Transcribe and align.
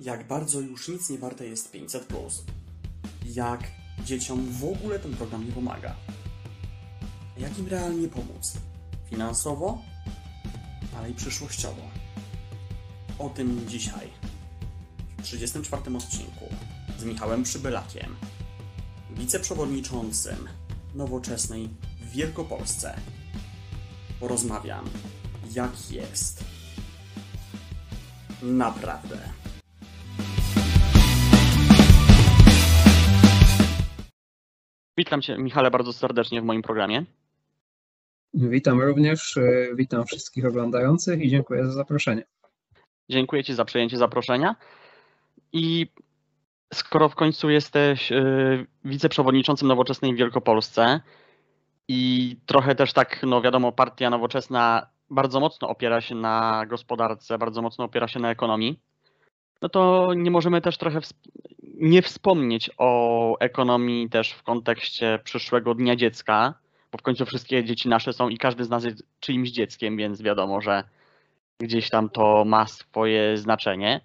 jak 0.00 0.26
bardzo 0.26 0.60
już 0.60 0.88
nic 0.88 1.10
nie 1.10 1.18
warte 1.18 1.46
jest 1.46 1.70
500. 1.70 2.08
Jak 3.24 3.60
dzieciom 4.04 4.52
w 4.52 4.64
ogóle 4.64 4.98
ten 4.98 5.16
program 5.16 5.46
nie 5.46 5.52
pomaga. 5.52 5.96
Jak 7.38 7.58
im 7.58 7.68
realnie 7.68 8.08
pomóc? 8.08 8.52
Finansowo, 9.10 9.78
ale 10.96 11.10
i 11.10 11.14
przyszłościowo. 11.14 11.82
O 13.18 13.28
tym 13.28 13.68
dzisiaj. 13.68 14.10
W 15.18 15.22
34 15.22 15.96
odcinku 15.96 16.44
z 16.98 17.04
Michałem 17.04 17.42
Przybylakiem, 17.42 18.16
wiceprzewodniczącym 19.10 20.48
Nowoczesnej 20.94 21.68
w 22.00 22.10
Wielkopolsce. 22.10 22.96
Porozmawiam, 24.20 24.84
jak 25.54 25.90
jest. 25.90 26.44
Naprawdę. 28.42 29.45
Witam 35.06 35.22
Cię, 35.22 35.38
Michale, 35.38 35.70
bardzo 35.70 35.92
serdecznie 35.92 36.40
w 36.40 36.44
moim 36.44 36.62
programie. 36.62 37.04
Witam 38.34 38.80
również, 38.80 39.36
e, 39.36 39.68
witam 39.74 40.06
wszystkich 40.06 40.46
oglądających 40.46 41.20
i 41.20 41.28
dziękuję 41.28 41.64
za 41.64 41.72
zaproszenie. 41.72 42.24
Dziękuję 43.08 43.44
Ci 43.44 43.54
za 43.54 43.64
przyjęcie 43.64 43.98
zaproszenia. 43.98 44.56
I 45.52 45.86
skoro 46.74 47.08
w 47.08 47.14
końcu 47.14 47.50
jesteś 47.50 48.12
e, 48.12 48.24
wiceprzewodniczącym 48.84 49.68
Nowoczesnej 49.68 50.14
w 50.14 50.18
Wielkopolsce 50.18 51.00
i 51.88 52.36
trochę 52.46 52.74
też 52.74 52.92
tak, 52.92 53.22
no 53.22 53.42
wiadomo, 53.42 53.72
partia 53.72 54.10
nowoczesna 54.10 54.86
bardzo 55.10 55.40
mocno 55.40 55.68
opiera 55.68 56.00
się 56.00 56.14
na 56.14 56.66
gospodarce, 56.66 57.38
bardzo 57.38 57.62
mocno 57.62 57.84
opiera 57.84 58.08
się 58.08 58.20
na 58.20 58.30
ekonomii, 58.30 58.80
no 59.62 59.68
to 59.68 60.08
nie 60.16 60.30
możemy 60.30 60.60
też 60.60 60.78
trochę 60.78 61.00
nie 61.76 62.02
wspomnieć 62.02 62.70
o 62.78 63.38
ekonomii 63.38 64.08
też 64.10 64.32
w 64.32 64.42
kontekście 64.42 65.18
przyszłego 65.24 65.74
Dnia 65.74 65.96
Dziecka, 65.96 66.54
bo 66.92 66.98
w 66.98 67.02
końcu 67.02 67.26
wszystkie 67.26 67.64
dzieci 67.64 67.88
nasze 67.88 68.12
są 68.12 68.28
i 68.28 68.38
każdy 68.38 68.64
z 68.64 68.70
nas 68.70 68.84
jest 68.84 69.02
czyimś 69.20 69.50
dzieckiem, 69.50 69.96
więc 69.96 70.22
wiadomo, 70.22 70.60
że 70.60 70.84
gdzieś 71.58 71.90
tam 71.90 72.10
to 72.10 72.44
ma 72.44 72.66
swoje 72.66 73.36
znaczenie. 73.36 74.00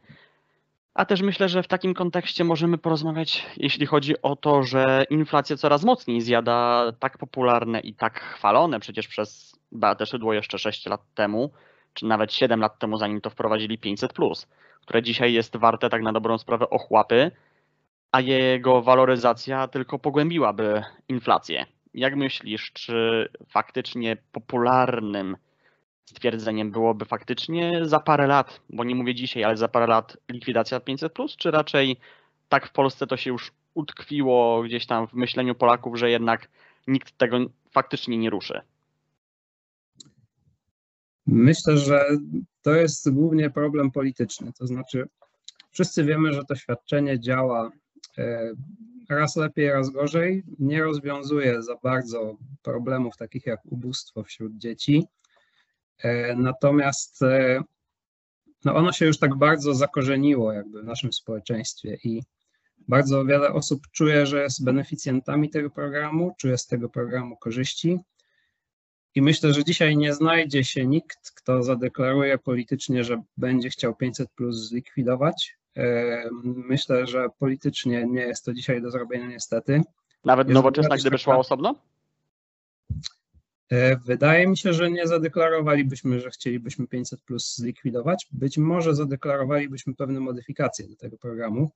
A 0.94 1.06
też 1.06 1.22
myślę, 1.22 1.50
że 1.50 1.64
w 1.64 1.68
takim 1.68 1.94
kontekście 1.94 2.44
możemy 2.44 2.78
porozmawiać, 2.78 3.45
jeśli 3.58 3.86
chodzi 3.86 4.22
o 4.22 4.36
to, 4.36 4.64
że 4.64 5.06
inflacja 5.10 5.58
coraz 5.58 5.84
mocniej 5.84 6.22
zjada 6.22 6.86
tak 7.00 7.17
popularne 7.17 7.80
i 7.80 7.94
tak 7.94 8.20
chwalone 8.20 8.80
przecież 8.80 9.08
przez 9.08 9.60
Beatę 9.72 10.06
Szydło 10.06 10.34
jeszcze 10.34 10.60
6 10.60 10.86
lat 10.86 11.02
temu, 11.16 11.52
czy 11.94 12.06
nawet 12.06 12.34
7 12.34 12.60
lat 12.60 12.80
temu, 12.80 12.98
zanim 12.98 13.22
to 13.22 13.30
wprowadzili 13.30 13.78
500, 13.78 14.14
które 14.82 15.04
dzisiaj 15.04 15.34
jest 15.34 15.58
warte 15.58 15.90
tak 15.90 16.02
na 16.02 16.14
dobrą 16.14 16.38
sprawę 16.38 16.70
ochłapy, 16.70 17.32
a 18.12 18.22
jego 18.22 18.81
waloryzacja 18.81 19.67
tylko 19.67 20.00
pogłębiłaby 20.00 20.84
inflację. 21.08 21.66
Jak 21.94 22.16
myślisz, 22.16 22.72
czy 22.73 23.30
faktycznie 23.48 24.17
popularnym 24.31 25.38
stwierdzeniem 26.06 26.72
byłoby 26.72 27.06
faktycznie 27.06 27.86
za 27.86 28.00
parę 28.00 28.28
lat, 28.28 28.62
bo 28.70 28.84
nie 28.84 28.95
mówię 28.95 29.16
dzisiaj, 29.16 29.44
ale 29.44 29.58
za 29.58 29.67
parę 29.67 29.88
lat 29.88 30.17
likwidacja 30.30 30.80
500, 30.80 31.14
czy 31.38 31.52
raczej 31.52 31.98
tak 32.50 32.67
w 32.67 32.72
Polsce 32.72 33.08
to 33.08 33.17
się 33.17 33.30
już 33.30 33.52
utkwiło 33.73 34.64
gdzieś 34.64 34.86
tam 34.86 35.08
w 35.08 35.14
myśleniu 35.14 35.56
Polaków, 35.56 36.00
że 36.00 36.09
jednak 36.09 36.50
nikt 36.88 37.17
tego 37.17 37.38
faktycznie 37.72 38.17
nie 38.17 38.30
ruszy? 38.30 38.62
Myślę, 41.28 41.78
że 41.78 42.06
to 42.62 42.72
jest 42.72 43.14
głównie 43.14 43.50
problem 43.50 43.92
polityczny. 43.92 44.54
To 44.59 44.67
znaczy, 44.67 45.08
wszyscy 45.72 46.04
wiemy, 46.04 46.34
że 46.34 46.44
to 46.45 46.56
świadczenie 46.56 47.20
działa 47.20 47.72
raz 49.09 49.36
lepiej, 49.36 49.70
raz 49.70 49.90
gorzej. 49.90 50.44
Nie 50.59 50.84
rozwiązuje 50.84 51.64
za 51.64 51.76
bardzo 51.76 52.38
problemów 52.62 53.17
takich 53.17 53.45
jak 53.45 53.66
ubóstwo 53.66 54.23
wśród 54.23 54.58
dzieci. 54.58 55.08
E, 55.98 56.36
natomiast 56.36 57.22
e, 57.22 57.64
no 58.66 58.76
ono 58.76 58.92
się 58.92 59.05
już 59.05 59.20
tak 59.20 59.36
bardzo 59.36 59.76
zakorzeniło 59.76 60.54
jakby 60.54 60.82
w 60.82 60.86
naszym 60.86 61.14
społeczeństwie 61.14 61.98
i 62.04 62.23
bardzo 62.88 63.26
wiele 63.26 63.54
osób 63.54 63.88
czuje, 63.92 64.26
że 64.26 64.43
jest 64.43 64.64
beneficjentami 64.64 65.49
tego 65.49 65.70
programu, 65.70 66.36
czuje 66.38 66.58
z 66.58 66.67
tego 66.67 66.89
programu 66.89 67.38
korzyści. 67.38 67.99
I 69.16 69.22
myślę, 69.22 69.54
że 69.54 69.64
dzisiaj 69.64 69.98
nie 69.98 70.14
znajdzie 70.14 70.64
się 70.64 70.88
nikt, 70.88 71.32
kto 71.32 71.64
zadeklaruje 71.64 72.38
politycznie, 72.38 73.04
że 73.04 73.22
będzie 73.38 73.70
chciał 73.70 73.95
500 73.95 74.32
plus 74.32 74.55
zlikwidować. 74.55 75.58
E, 75.77 76.30
myślę, 76.43 77.08
że 77.08 77.27
politycznie 77.39 78.05
nie 78.08 78.21
jest 78.21 78.45
to 78.45 78.54
dzisiaj 78.54 78.82
do 78.82 78.92
zrobienia 78.92 79.27
niestety. 79.27 79.82
Nawet 80.26 80.48
jest 80.48 80.54
nowoczesna, 80.55 80.98
gdyby 80.98 81.17
szła 81.17 81.37
osobno? 81.37 81.76
E, 83.71 83.98
wydaje 83.98 84.48
mi 84.48 84.58
się, 84.58 84.73
że 84.73 84.92
nie 84.92 85.08
zadeklarowalibyśmy, 85.08 86.20
że 86.20 86.30
chcielibyśmy 86.30 86.87
500 86.87 87.21
plus 87.21 87.55
zlikwidować. 87.55 88.27
Być 88.31 88.58
może 88.58 88.95
zadeklarowalibyśmy 88.95 89.95
pewne 89.95 90.20
modyfikacje 90.20 90.87
do 90.87 90.95
tego 90.95 91.17
programu. 91.17 91.71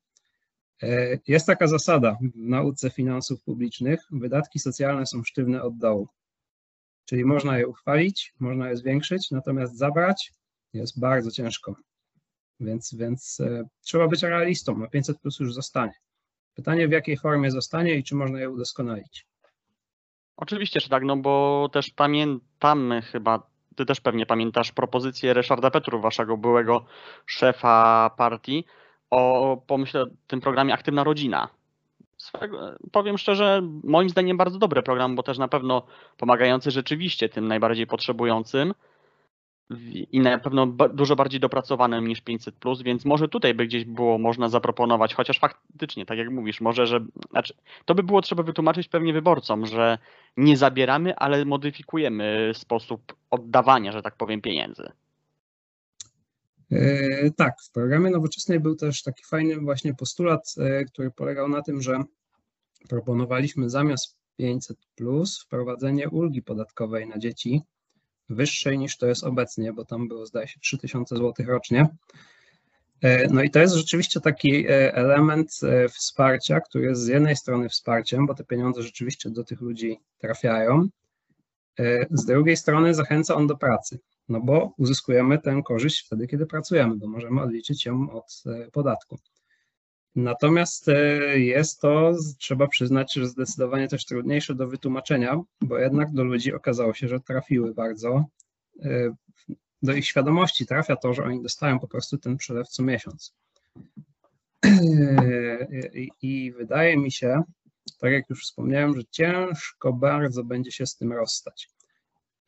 E, 0.83 1.19
jest 1.27 1.45
taka 1.45 1.67
zasada 1.67 2.17
w 2.21 2.35
nauce 2.35 2.89
finansów 2.89 3.41
publicznych: 3.41 3.99
wydatki 4.11 4.59
socjalne 4.59 5.05
są 5.05 5.23
sztywne 5.23 5.63
od 5.63 5.77
dołu. 5.77 6.07
Czyli 7.05 7.25
można 7.25 7.57
je 7.57 7.67
uchwalić, 7.67 8.33
można 8.39 8.69
je 8.69 8.77
zwiększyć, 8.77 9.31
natomiast 9.31 9.77
zabrać 9.77 10.33
jest 10.73 10.99
bardzo 10.99 11.31
ciężko. 11.31 11.75
Więc, 12.59 12.95
więc 12.95 13.39
e, 13.39 13.63
trzeba 13.81 14.07
być 14.07 14.23
realistą, 14.23 14.83
a 14.83 14.87
500 14.87 15.19
plus 15.19 15.39
już 15.39 15.53
zostanie. 15.53 15.93
Pytanie, 16.55 16.87
w 16.87 16.91
jakiej 16.91 17.17
formie 17.17 17.51
zostanie 17.51 17.95
i 17.95 18.03
czy 18.03 18.15
można 18.15 18.39
je 18.39 18.49
udoskonalić. 18.49 19.25
Oczywiście, 20.37 20.79
że 20.79 20.89
tak, 20.89 21.03
no 21.03 21.17
bo 21.17 21.69
też 21.73 21.89
pamiętamy 21.89 23.01
chyba, 23.01 23.43
ty 23.75 23.85
też 23.85 24.01
pewnie 24.01 24.25
pamiętasz 24.25 24.71
propozycję 24.71 25.33
Ryszarda 25.33 25.71
Petru, 25.71 26.01
waszego 26.01 26.37
byłego 26.37 26.85
szefa 27.25 28.09
partii, 28.17 28.65
o 29.09 29.57
pomyśle 29.67 30.05
tym 30.27 30.41
programie 30.41 30.73
Aktywna 30.73 31.03
Rodzina 31.03 31.49
swego, 32.17 32.75
powiem 32.91 33.17
szczerze, 33.17 33.61
moim 33.83 34.09
zdaniem 34.09 34.37
bardzo 34.37 34.59
dobry 34.59 34.83
program, 34.83 35.15
bo 35.15 35.23
też 35.23 35.37
na 35.37 35.47
pewno 35.47 35.85
pomagający 36.17 36.71
rzeczywiście 36.71 37.29
tym 37.29 37.47
najbardziej 37.47 37.87
potrzebującym 37.87 38.73
i 40.11 40.19
na 40.19 40.39
pewno 40.39 40.67
dużo 40.93 41.15
bardziej 41.15 41.39
dopracowanym 41.39 42.07
niż 42.07 42.21
500, 42.21 42.55
więc 42.83 43.05
może 43.05 43.27
tutaj 43.27 43.53
by 43.53 43.67
gdzieś 43.67 43.85
było 43.85 44.17
można 44.17 44.49
zaproponować, 44.49 45.13
chociaż 45.13 45.39
faktycznie, 45.39 46.05
tak 46.05 46.17
jak 46.17 46.29
mówisz, 46.29 46.61
może, 46.61 46.87
że 46.87 47.05
znaczy, 47.31 47.53
to 47.85 47.95
by 47.95 48.03
było 48.03 48.21
trzeba 48.21 48.43
wytłumaczyć 48.43 48.87
pewnie 48.87 49.13
wyborcom, 49.13 49.65
że 49.65 49.97
nie 50.37 50.57
zabieramy, 50.57 51.15
ale 51.15 51.45
modyfikujemy 51.45 52.51
sposób 52.53 53.15
oddawania, 53.31 53.91
że 53.91 54.01
tak 54.01 54.15
powiem, 54.15 54.41
pieniędzy. 54.41 54.91
E, 56.71 57.31
tak, 57.31 57.53
w 57.61 57.71
programie 57.71 58.09
nowoczesnej 58.09 58.59
był 58.59 58.75
też 58.75 59.03
taki 59.03 59.23
fajny 59.23 59.57
właśnie 59.59 59.93
postulat, 59.93 60.55
e, 60.57 60.85
który 60.85 61.11
polegał 61.11 61.49
na 61.49 61.61
tym, 61.61 61.81
że 61.81 62.03
proponowaliśmy 62.89 63.69
zamiast 63.69 64.17
500 64.37 64.77
plus 64.95 65.43
wprowadzenie 65.43 66.09
ulgi 66.09 66.41
podatkowej 66.41 67.07
na 67.07 67.17
dzieci 67.17 67.61
wyższej 68.29 68.79
niż 68.79 68.97
to 68.97 69.07
jest 69.07 69.23
obecnie, 69.23 69.73
bo 69.73 69.85
tam 69.85 70.07
było 70.07 70.25
zdaje 70.25 70.47
się 70.47 70.59
3000 70.59 71.15
zł 71.15 71.45
rocznie. 71.47 71.87
E, 73.01 73.27
no 73.27 73.43
i 73.43 73.49
to 73.49 73.59
jest 73.59 73.75
rzeczywiście 73.75 74.21
taki 74.21 74.65
element 74.69 75.59
wsparcia, 75.89 76.59
który 76.61 76.85
jest 76.85 77.01
z 77.01 77.07
jednej 77.07 77.35
strony 77.35 77.69
wsparciem, 77.69 78.25
bo 78.25 78.33
te 78.33 78.43
pieniądze 78.43 78.83
rzeczywiście 78.83 79.29
do 79.29 79.43
tych 79.43 79.61
ludzi 79.61 79.99
trafiają, 80.17 80.87
z 82.11 82.25
drugiej 82.25 82.57
strony 82.57 82.93
zachęca 82.93 83.35
on 83.35 83.47
do 83.47 83.57
pracy 83.57 83.99
no 84.29 84.41
bo 84.41 84.73
uzyskujemy 84.77 85.39
tę 85.39 85.61
korzyść 85.65 86.05
wtedy, 86.05 86.27
kiedy 86.27 86.45
pracujemy, 86.45 86.95
bo 86.95 87.07
możemy 87.07 87.41
odliczyć 87.41 87.85
ją 87.85 88.11
od 88.11 88.43
e, 88.45 88.71
podatku. 88.71 89.17
Natomiast 90.15 90.89
e, 90.89 91.39
jest 91.39 91.81
to, 91.81 92.13
trzeba 92.39 92.67
przyznać, 92.67 93.13
że 93.13 93.27
zdecydowanie 93.27 93.87
też 93.87 94.05
trudniejsze 94.05 94.55
do 94.55 94.67
wytłumaczenia, 94.67 95.41
bo 95.61 95.77
jednak 95.77 96.13
do 96.13 96.23
ludzi 96.23 96.53
okazało 96.53 96.93
się, 96.93 97.07
że 97.07 97.19
trafiły 97.19 97.73
bardzo, 97.73 98.25
e, 98.83 99.15
do 99.83 99.93
ich 99.93 100.05
świadomości 100.05 100.65
trafia 100.65 100.95
to, 100.95 101.13
że 101.13 101.23
oni 101.23 101.41
dostają 101.41 101.79
po 101.79 101.87
prostu 101.87 102.17
ten 102.17 102.37
przelew 102.37 102.67
co 102.67 102.83
miesiąc. 102.83 103.35
I 106.21 106.51
wydaje 106.57 106.97
mi 106.97 107.11
się, 107.11 107.43
tak 107.99 108.11
jak 108.11 108.29
już 108.29 108.43
wspomniałem, 108.43 108.95
że 108.95 109.01
ciężko 109.11 109.93
bardzo 109.93 110.43
będzie 110.43 110.71
się 110.71 110.85
z 110.85 110.95
tym 110.95 111.13
rozstać. 111.13 111.69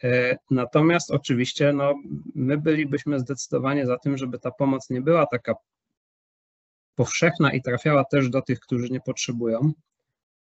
E, 0.03 0.37
natomiast 0.51 1.11
oczywiście 1.11 1.73
no, 1.73 1.95
my 2.35 2.57
bylibyśmy 2.57 3.19
zdecydowanie 3.19 3.85
za 3.85 3.97
tym, 3.97 4.17
żeby 4.17 4.39
ta 4.39 4.51
pomoc 4.51 4.89
nie 4.89 5.01
była 5.01 5.25
taka 5.25 5.55
powszechna 6.97 7.53
i 7.53 7.61
trafiała 7.61 8.03
też 8.05 8.29
do 8.29 8.41
tych, 8.41 8.59
którzy 8.59 8.89
nie 8.89 8.99
potrzebują, 8.99 9.71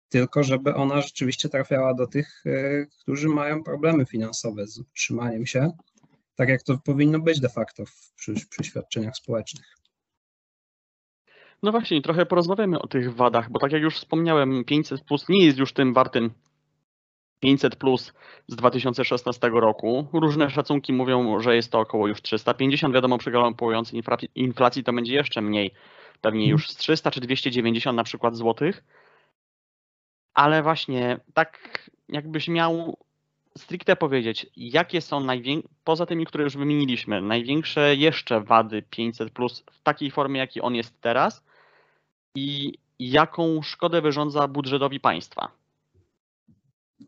tylko 0.10 0.44
żeby 0.44 0.76
ona 0.76 1.02
rzeczywiście 1.02 1.50
trafiała 1.50 1.94
do 1.94 2.08
tych, 2.08 2.44
e, 2.46 2.86
którzy 3.02 3.30
mają 3.30 3.64
problemy 3.64 4.06
finansowe 4.06 4.68
z 4.68 4.80
utrzymaniem 4.80 5.46
się, 5.46 5.72
tak 6.36 6.50
jak 6.50 6.64
to 6.64 6.78
powinno 6.78 7.20
być 7.20 7.40
de 7.40 7.50
facto 7.50 7.84
przy, 8.16 8.34
przy 8.50 8.64
świadczeniach 8.64 9.16
społecznych. 9.16 9.78
No 11.64 11.72
właśnie, 11.72 12.02
trochę 12.02 12.26
porozmawiamy 12.26 12.80
o 12.80 12.88
tych 12.88 13.16
wadach, 13.16 13.52
bo 13.52 13.60
tak 13.60 13.72
jak 13.72 13.82
już 13.82 13.96
wspomniałem, 13.96 14.64
500 14.66 15.02
plus 15.02 15.30
nie 15.30 15.46
jest 15.46 15.58
już 15.58 15.74
tym 15.74 15.94
wartym 15.94 16.32
500 17.40 17.76
plus 17.76 18.14
z 18.48 18.56
2016 18.56 19.50
roku. 19.54 20.08
Różne 20.14 20.50
szacunki 20.50 20.94
mówią, 20.94 21.40
że 21.40 21.56
jest 21.56 21.72
to 21.72 21.80
około 21.80 22.08
już 22.08 22.22
350. 22.22 22.94
Wiadomo, 22.94 23.18
przy 23.18 23.32
galopującej 23.32 24.02
inflacji 24.36 24.84
to 24.84 24.94
będzie 24.94 25.14
jeszcze 25.14 25.42
mniej, 25.42 25.72
pewnie 26.21 26.47
już 26.47 26.69
z 26.69 26.75
300 26.75 27.12
czy 27.12 27.21
290 27.21 27.95
na 27.95 28.03
przykład 28.03 28.35
złotych. 28.35 28.83
Ale 30.33 30.63
właśnie 30.63 31.19
tak 31.33 31.89
jakbyś 32.09 32.47
miał 32.47 32.97
stricte 33.57 33.95
powiedzieć, 33.95 34.47
jakie 34.56 35.01
są 35.01 35.19
największe, 35.19 35.69
poza 35.83 36.06
tymi, 36.06 36.25
które 36.25 36.44
już 36.44 36.57
wymieniliśmy, 36.57 37.21
największe 37.21 37.95
jeszcze 37.95 38.41
wady 38.41 38.81
500 38.81 39.31
plus 39.31 39.63
w 39.71 39.81
takiej 39.81 40.12
formie, 40.12 40.39
jaki 40.39 40.62
on 40.62 40.75
jest 40.75 41.01
teraz 41.01 41.44
i 42.35 42.73
jaką 43.00 43.62
szkodę 43.62 44.01
wyrządza 44.01 44.47
budżetowi 44.47 45.00
państwa? 45.00 45.51
E, 47.01 47.06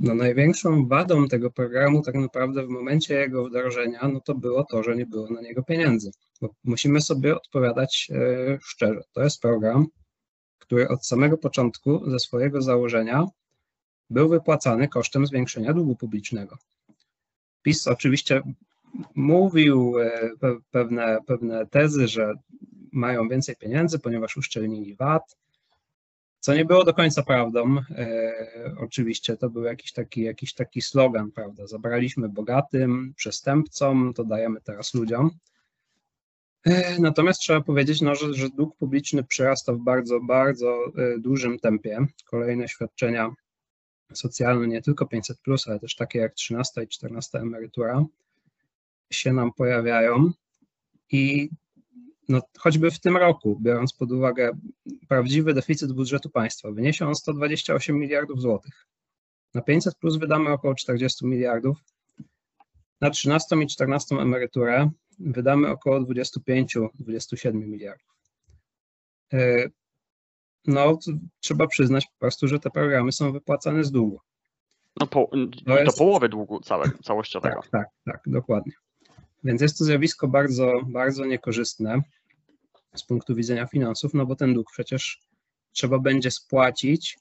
no 0.00 0.14
największą 0.14 0.88
wadą 0.88 1.28
tego 1.28 1.50
programu 1.50 2.02
tak 2.02 2.14
naprawdę 2.14 2.66
w 2.66 2.68
momencie 2.68 3.14
jego 3.14 3.44
wdrożenia, 3.44 4.08
no 4.08 4.20
to 4.20 4.34
było 4.34 4.64
to, 4.64 4.82
że 4.82 4.96
nie 4.96 5.06
było 5.06 5.30
na 5.30 5.40
niego 5.40 5.62
pieniędzy. 5.62 6.10
Bo 6.40 6.54
musimy 6.64 7.00
sobie 7.00 7.36
odpowiadać 7.36 8.08
e, 8.14 8.58
szczerze. 8.62 9.00
To 9.12 9.22
jest 9.22 9.42
program, 9.42 9.86
który 10.58 10.88
od 10.88 11.06
samego 11.06 11.38
początku 11.38 12.10
ze 12.10 12.18
swojego 12.18 12.62
założenia 12.62 13.26
był 14.10 14.28
wypłacany 14.28 14.88
kosztem 14.88 15.26
zwiększenia 15.26 15.72
długu 15.72 15.96
publicznego. 15.96 16.58
PiS 17.62 17.86
oczywiście 17.86 18.42
mówił 19.14 19.98
e, 19.98 20.30
pewne, 20.70 21.18
pewne 21.26 21.66
tezy, 21.66 22.08
że 22.08 22.34
mają 22.92 23.28
więcej 23.28 23.56
pieniędzy, 23.56 23.98
ponieważ 23.98 24.36
uszczelnili 24.36 24.94
VAT, 24.94 25.36
co 26.48 26.54
nie 26.54 26.64
było 26.64 26.84
do 26.84 26.94
końca 26.94 27.22
prawdą. 27.22 27.76
E, 27.90 28.34
oczywiście 28.80 29.36
to 29.36 29.50
był 29.50 29.62
jakiś 29.62 29.92
taki, 29.92 30.22
jakiś 30.22 30.54
taki 30.54 30.82
slogan, 30.82 31.30
prawda? 31.30 31.66
Zabraliśmy 31.66 32.28
bogatym, 32.28 33.14
przestępcom, 33.16 34.12
to 34.14 34.24
dajemy 34.24 34.60
teraz 34.60 34.94
ludziom. 34.94 35.30
E, 36.64 37.00
natomiast 37.00 37.40
trzeba 37.40 37.60
powiedzieć, 37.60 38.00
no, 38.00 38.14
że, 38.14 38.34
że 38.34 38.48
dług 38.48 38.76
publiczny 38.76 39.24
przyrasta 39.24 39.72
w 39.72 39.78
bardzo, 39.78 40.20
bardzo 40.20 40.92
e, 40.96 41.18
dużym 41.18 41.58
tempie. 41.58 42.06
Kolejne 42.24 42.68
świadczenia 42.68 43.30
socjalne, 44.12 44.68
nie 44.68 44.82
tylko 44.82 45.06
500, 45.06 45.38
ale 45.66 45.80
też 45.80 45.96
takie 45.96 46.18
jak 46.18 46.34
13 46.34 46.82
i 46.82 46.88
14 46.88 47.38
emerytura, 47.38 48.04
się 49.10 49.32
nam 49.32 49.52
pojawiają. 49.52 50.30
I 51.12 51.50
no, 52.28 52.40
choćby 52.58 52.90
w 52.90 53.00
tym 53.00 53.16
roku, 53.16 53.58
biorąc 53.62 53.92
pod 53.92 54.12
uwagę 54.12 54.50
prawdziwy 55.08 55.54
deficyt 55.54 55.92
budżetu 55.92 56.30
państwa, 56.30 56.70
wyniesie 56.70 57.06
on 57.06 57.14
128 57.14 57.98
miliardów 57.98 58.40
złotych. 58.40 58.86
Na 59.54 59.62
500 59.62 59.94
plus 59.94 60.16
wydamy 60.16 60.50
około 60.50 60.74
40 60.74 61.26
miliardów. 61.26 61.78
Na 63.00 63.10
13 63.10 63.56
i 63.56 63.66
14 63.66 64.16
emeryturę 64.16 64.90
wydamy 65.18 65.68
około 65.68 66.00
25-27 66.00 66.88
miliardów. 67.54 68.16
E, 69.32 69.68
no, 70.66 70.98
trzeba 71.40 71.66
przyznać 71.66 72.06
po 72.06 72.18
prostu, 72.18 72.48
że 72.48 72.58
te 72.58 72.70
programy 72.70 73.12
są 73.12 73.32
wypłacane 73.32 73.84
z 73.84 73.90
długu. 73.90 74.20
No, 75.00 75.06
po, 75.06 75.30
to 75.66 75.78
jest... 75.78 75.98
połowy 75.98 76.28
długu 76.28 76.60
całego, 76.60 76.98
całościowego. 77.02 77.60
Tak, 77.62 77.70
tak, 77.70 77.88
tak, 78.04 78.20
dokładnie. 78.26 78.72
Więc 79.44 79.62
jest 79.62 79.78
to 79.78 79.84
zjawisko 79.84 80.28
bardzo, 80.28 80.72
bardzo 80.86 81.24
niekorzystne 81.24 82.02
z 82.94 83.02
punktu 83.02 83.34
widzenia 83.34 83.66
finansów, 83.66 84.14
no 84.14 84.26
bo 84.26 84.36
ten 84.36 84.54
dług 84.54 84.70
przecież 84.72 85.20
trzeba 85.72 85.98
będzie 85.98 86.30
spłacić. 86.30 87.18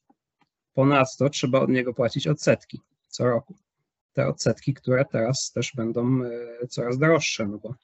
Ponadto 0.73 1.29
trzeba 1.29 1.59
od 1.59 1.69
niego 1.69 1.93
płacić 1.93 2.27
odsetki 2.27 2.81
co 3.07 3.25
roku. 3.25 3.55
Te 4.13 4.27
odsetki, 4.27 4.73
które 4.73 5.05
teraz 5.05 5.51
też 5.51 5.71
będą 5.75 6.23
e, 6.23 6.67
coraz 6.67 6.97
droższe, 6.97 7.47
no 7.47 7.57
bo 7.57 7.75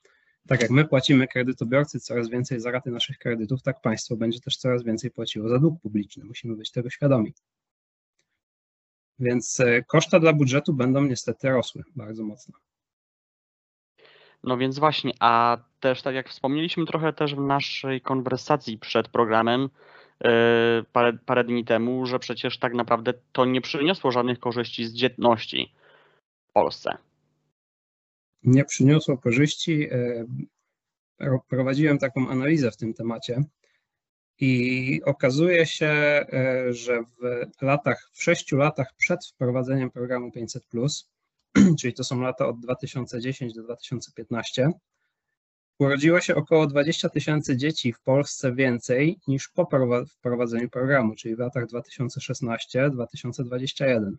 tak 0.48 0.62
jak 0.62 0.72
my 0.72 0.86
płacimy 0.86 1.28
kredytobiorcy 1.28 2.00
coraz 2.00 2.30
więcej 2.30 2.60
za 2.60 2.72
raty 2.72 2.92
naszych 2.92 3.18
kredytów, 3.18 3.62
tak 3.62 3.82
państwo 3.82 4.16
będzie 4.16 4.40
też 4.40 4.58
coraz 4.58 4.84
więcej 4.84 5.12
płaciło 5.12 5.50
za 5.50 5.60
dług 5.60 5.82
publiczny. 5.82 6.26
Musimy 6.26 6.56
być 6.56 6.72
tego 6.72 6.90
świadomi. 6.90 7.34
Więc 9.20 9.60
e, 9.60 9.84
koszta 9.84 10.20
dla 10.20 10.34
budżetu 10.34 10.74
będą 10.74 11.04
niestety 11.04 11.50
rosły 11.50 11.84
bardzo 11.96 12.24
mocno. 12.24 12.54
No 14.44 14.57
więc 14.57 14.80
właśnie, 14.80 15.12
a 15.19 15.57
też 15.80 16.01
tak 16.01 16.16
jak 16.16 16.30
wspomnieliśmy 16.30 16.86
trochę 16.86 17.13
też 17.13 17.36
w 17.36 17.40
naszej 17.40 18.01
konwersacji 18.01 18.78
przed 18.78 19.07
programem 19.07 19.62
yy, 19.62 20.30
parę, 20.94 21.18
parę 21.25 21.44
dni 21.44 21.66
temu, 21.66 22.06
że 22.06 22.19
przecież 22.19 22.60
tak 22.60 22.74
naprawdę 22.74 23.13
to 23.31 23.45
nie 23.45 23.62
przyniosło 23.62 24.12
żadnych 24.12 24.40
korzyści 24.40 24.86
z 24.86 24.94
dzietności 24.94 25.74
w 26.50 26.54
Polsce. 26.54 26.98
Nie 28.44 28.66
przyniosło 28.66 29.18
korzyści. 29.18 29.80
Yy, 29.80 31.39
prowadziłem 31.48 31.98
taką 31.98 32.30
analizę 32.30 32.72
w 32.72 32.78
tym 32.78 32.94
temacie 32.94 33.44
i 34.39 35.01
okazuje 35.06 35.66
się, 35.66 36.25
yy, 36.66 36.74
że 36.74 37.04
w 37.57 37.62
latach, 37.62 38.10
w 38.13 38.24
sześciu 38.24 38.57
latach 38.57 38.94
przed 38.98 39.25
wprowadzeniem 39.25 39.92
programu 39.92 40.31
500, 40.31 40.63
czyli 41.80 41.94
to 41.94 42.04
są 42.04 42.22
lata 42.22 42.48
od 42.48 42.60
2010 42.60 43.54
do 43.54 43.64
2015, 43.64 44.72
urodziło 45.80 46.22
się 46.22 46.36
około 46.36 46.68
20 46.68 47.10
tysięcy 47.10 47.58
dzieci 47.58 47.94
w 47.94 48.02
Polsce 48.02 48.56
więcej 48.56 49.20
niż 49.28 49.50
po 49.50 49.68
wprowadzeniu 50.08 50.70
programu, 50.70 51.16
czyli 51.16 51.36
w 51.36 51.40
latach 51.40 51.66
2016-2021. 51.66 54.12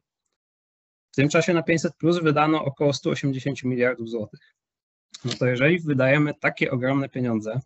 W 1.12 1.16
tym 1.16 1.28
czasie 1.28 1.54
na 1.54 1.62
500 1.62 1.96
plus 1.96 2.22
wydano 2.22 2.64
około 2.64 2.92
180 2.92 3.64
miliardów 3.64 4.08
złotych. 4.08 4.54
No 5.24 5.32
to 5.38 5.46
jeżeli 5.46 5.80
wydajemy 5.80 6.34
takie 6.40 6.70
ogromne 6.70 7.08
pieniądze 7.08 7.60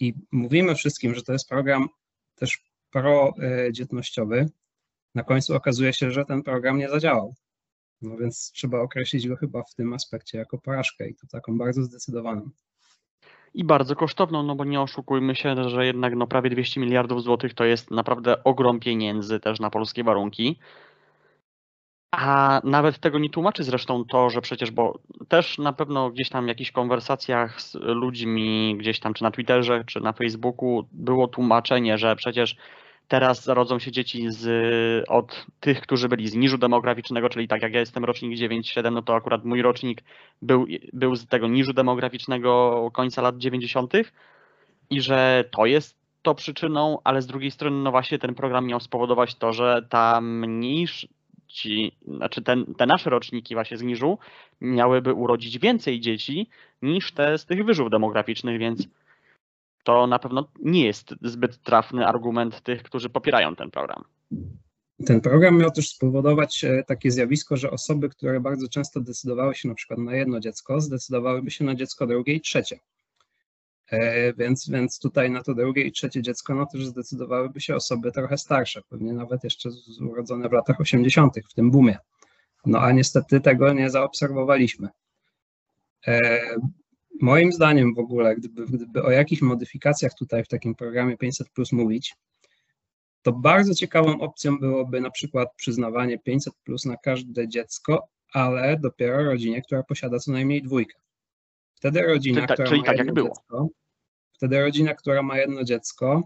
i 0.00 0.14
mówimy 0.32 0.74
wszystkim, 0.74 1.14
że 1.14 1.22
to 1.22 1.32
jest 1.32 1.48
program 1.48 1.88
też 2.34 2.58
pro-dzietnościowy, 2.90 4.48
na 5.14 5.22
końcu 5.22 5.54
okazuje 5.54 5.92
się, 5.92 6.10
że 6.10 6.24
ten 6.24 6.42
program 6.42 6.78
nie 6.78 6.88
zadziałał. 6.88 7.34
No 8.02 8.16
więc 8.16 8.52
trzeba 8.52 8.80
określić 8.80 9.28
go 9.28 9.36
chyba 9.36 9.62
w 9.62 9.74
tym 9.74 9.92
aspekcie 9.92 10.38
jako 10.38 10.58
porażkę 10.58 11.08
i 11.08 11.14
to 11.14 11.26
taką 11.26 11.58
bardzo 11.58 11.82
zdecydowaną. 11.82 12.50
I 13.54 13.64
bardzo 13.64 13.96
kosztowną, 13.96 14.42
no 14.42 14.54
bo 14.54 14.64
nie 14.64 14.80
oszukujmy 14.80 15.34
się, 15.36 15.68
że 15.68 15.86
jednak 15.86 16.14
no 16.16 16.26
prawie 16.26 16.50
200 16.50 16.80
miliardów 16.80 17.22
złotych 17.22 17.54
to 17.54 17.64
jest 17.64 17.90
naprawdę 17.90 18.44
ogrom 18.44 18.80
pieniędzy 18.80 19.40
też 19.40 19.60
na 19.60 19.70
polskie 19.70 20.04
warunki. 20.04 20.58
A 22.10 22.60
nawet 22.64 22.98
tego 22.98 23.18
nie 23.18 23.30
tłumaczy 23.30 23.64
zresztą 23.64 24.04
to, 24.04 24.30
że 24.30 24.40
przecież, 24.40 24.70
bo 24.70 24.98
też 25.28 25.58
na 25.58 25.72
pewno 25.72 26.10
gdzieś 26.10 26.28
tam 26.28 26.44
w 26.44 26.48
jakichś 26.48 26.70
konwersacjach 26.70 27.62
z 27.62 27.74
ludźmi, 27.74 28.76
gdzieś 28.78 29.00
tam 29.00 29.14
czy 29.14 29.22
na 29.22 29.30
Twitterze, 29.30 29.84
czy 29.86 30.00
na 30.00 30.12
Facebooku 30.12 30.88
było 30.92 31.28
tłumaczenie, 31.28 31.98
że 31.98 32.16
przecież 32.16 32.56
Teraz 33.08 33.44
zarodzą 33.44 33.78
się 33.78 33.92
dzieci 33.92 34.26
z, 34.30 34.44
od 35.08 35.46
tych, 35.60 35.80
którzy 35.80 36.08
byli 36.08 36.28
z 36.28 36.34
niżu 36.34 36.58
demograficznego, 36.58 37.28
czyli 37.28 37.48
tak 37.48 37.62
jak 37.62 37.72
ja 37.72 37.80
jestem 37.80 38.04
rocznik 38.04 38.38
9-7, 38.38 38.92
no 38.92 39.02
to 39.02 39.14
akurat 39.14 39.44
mój 39.44 39.62
rocznik 39.62 40.02
był, 40.42 40.66
był 40.92 41.16
z 41.16 41.26
tego 41.26 41.48
niżu 41.48 41.72
demograficznego 41.72 42.90
końca 42.92 43.22
lat 43.22 43.38
90. 43.38 43.92
i 44.90 45.00
że 45.00 45.44
to 45.50 45.66
jest 45.66 45.96
to 46.22 46.34
przyczyną, 46.34 46.98
ale 47.04 47.22
z 47.22 47.26
drugiej 47.26 47.50
strony, 47.50 47.82
no 47.82 47.90
właśnie 47.90 48.18
ten 48.18 48.34
program 48.34 48.66
miał 48.66 48.80
spowodować 48.80 49.34
to, 49.34 49.52
że 49.52 49.86
ta 49.88 50.20
mniejszy, 50.20 51.08
ci, 51.48 51.92
znaczy 52.06 52.42
ten, 52.42 52.74
te 52.74 52.86
nasze 52.86 53.10
roczniki 53.10 53.54
właśnie 53.54 53.76
z 53.76 53.82
niżu 53.82 54.18
miałyby 54.60 55.14
urodzić 55.14 55.58
więcej 55.58 56.00
dzieci 56.00 56.48
niż 56.82 57.12
te 57.12 57.38
z 57.38 57.46
tych 57.46 57.64
wyżów 57.64 57.90
demograficznych, 57.90 58.58
więc 58.58 58.88
to 59.86 60.06
na 60.06 60.18
pewno 60.18 60.48
nie 60.62 60.84
jest 60.84 61.14
zbyt 61.22 61.62
trafny 61.62 62.06
argument 62.06 62.60
tych, 62.60 62.82
którzy 62.82 63.10
popierają 63.10 63.56
ten 63.56 63.70
program. 63.70 64.04
Ten 65.06 65.20
program 65.20 65.58
miał 65.58 65.70
też 65.70 65.88
spowodować 65.88 66.64
e, 66.64 66.84
takie 66.86 67.10
zjawisko, 67.10 67.56
że 67.56 67.70
osoby, 67.70 68.08
które 68.08 68.40
bardzo 68.40 68.68
często 68.68 69.00
decydowały 69.00 69.54
się 69.54 69.68
na 69.68 69.74
przykład 69.74 69.98
na 69.98 70.14
jedno 70.14 70.40
dziecko, 70.40 70.80
zdecydowałyby 70.80 71.50
się 71.50 71.64
na 71.64 71.74
dziecko 71.74 72.06
drugie 72.06 72.34
i 72.34 72.40
trzecie. 72.40 72.78
E, 73.90 74.32
więc, 74.32 74.70
więc 74.70 74.98
tutaj 74.98 75.30
na 75.30 75.42
to 75.42 75.54
drugie 75.54 75.82
i 75.82 75.92
trzecie 75.92 76.22
dziecko, 76.22 76.54
no 76.54 76.66
też 76.66 76.86
zdecydowałyby 76.86 77.60
się 77.60 77.76
osoby 77.76 78.12
trochę 78.12 78.38
starsze, 78.38 78.82
pewnie 78.88 79.12
nawet 79.12 79.44
jeszcze 79.44 79.70
urodzone 80.00 80.48
w 80.48 80.52
latach 80.52 80.80
80., 80.80 81.34
w 81.50 81.54
tym 81.54 81.70
boomie. 81.70 81.98
No 82.66 82.80
a 82.80 82.92
niestety 82.92 83.40
tego 83.40 83.72
nie 83.72 83.90
zaobserwowaliśmy. 83.90 84.88
Moim 87.20 87.52
zdaniem 87.52 87.94
w 87.94 87.98
ogóle, 87.98 88.36
gdyby, 88.36 88.66
gdyby 88.66 89.02
o 89.02 89.10
jakichś 89.10 89.42
modyfikacjach 89.42 90.14
tutaj 90.14 90.44
w 90.44 90.48
takim 90.48 90.74
programie 90.74 91.16
500 91.16 91.50
plus 91.50 91.72
mówić, 91.72 92.14
to 93.22 93.32
bardzo 93.32 93.74
ciekawą 93.74 94.20
opcją 94.20 94.58
byłoby 94.58 95.00
na 95.00 95.10
przykład 95.10 95.48
przyznawanie 95.56 96.18
500 96.18 96.54
plus 96.64 96.84
na 96.84 96.96
każde 96.96 97.48
dziecko, 97.48 98.08
ale 98.32 98.78
dopiero 98.80 99.24
rodzinie, 99.24 99.62
która 99.62 99.82
posiada 99.82 100.18
co 100.18 100.32
najmniej 100.32 100.62
dwójkę. 100.62 100.98
Wtedy 101.74 102.02
rodzina, 102.02 102.40
czyli, 102.40 102.52
która 102.52 102.68
czyli 102.68 102.80
ma 102.80 102.86
tak 102.86 103.12
było. 103.12 103.28
Dziecko, 103.28 103.68
Wtedy 104.32 104.60
rodzina, 104.60 104.94
która 104.94 105.22
ma 105.22 105.38
jedno 105.38 105.64
dziecko, 105.64 106.22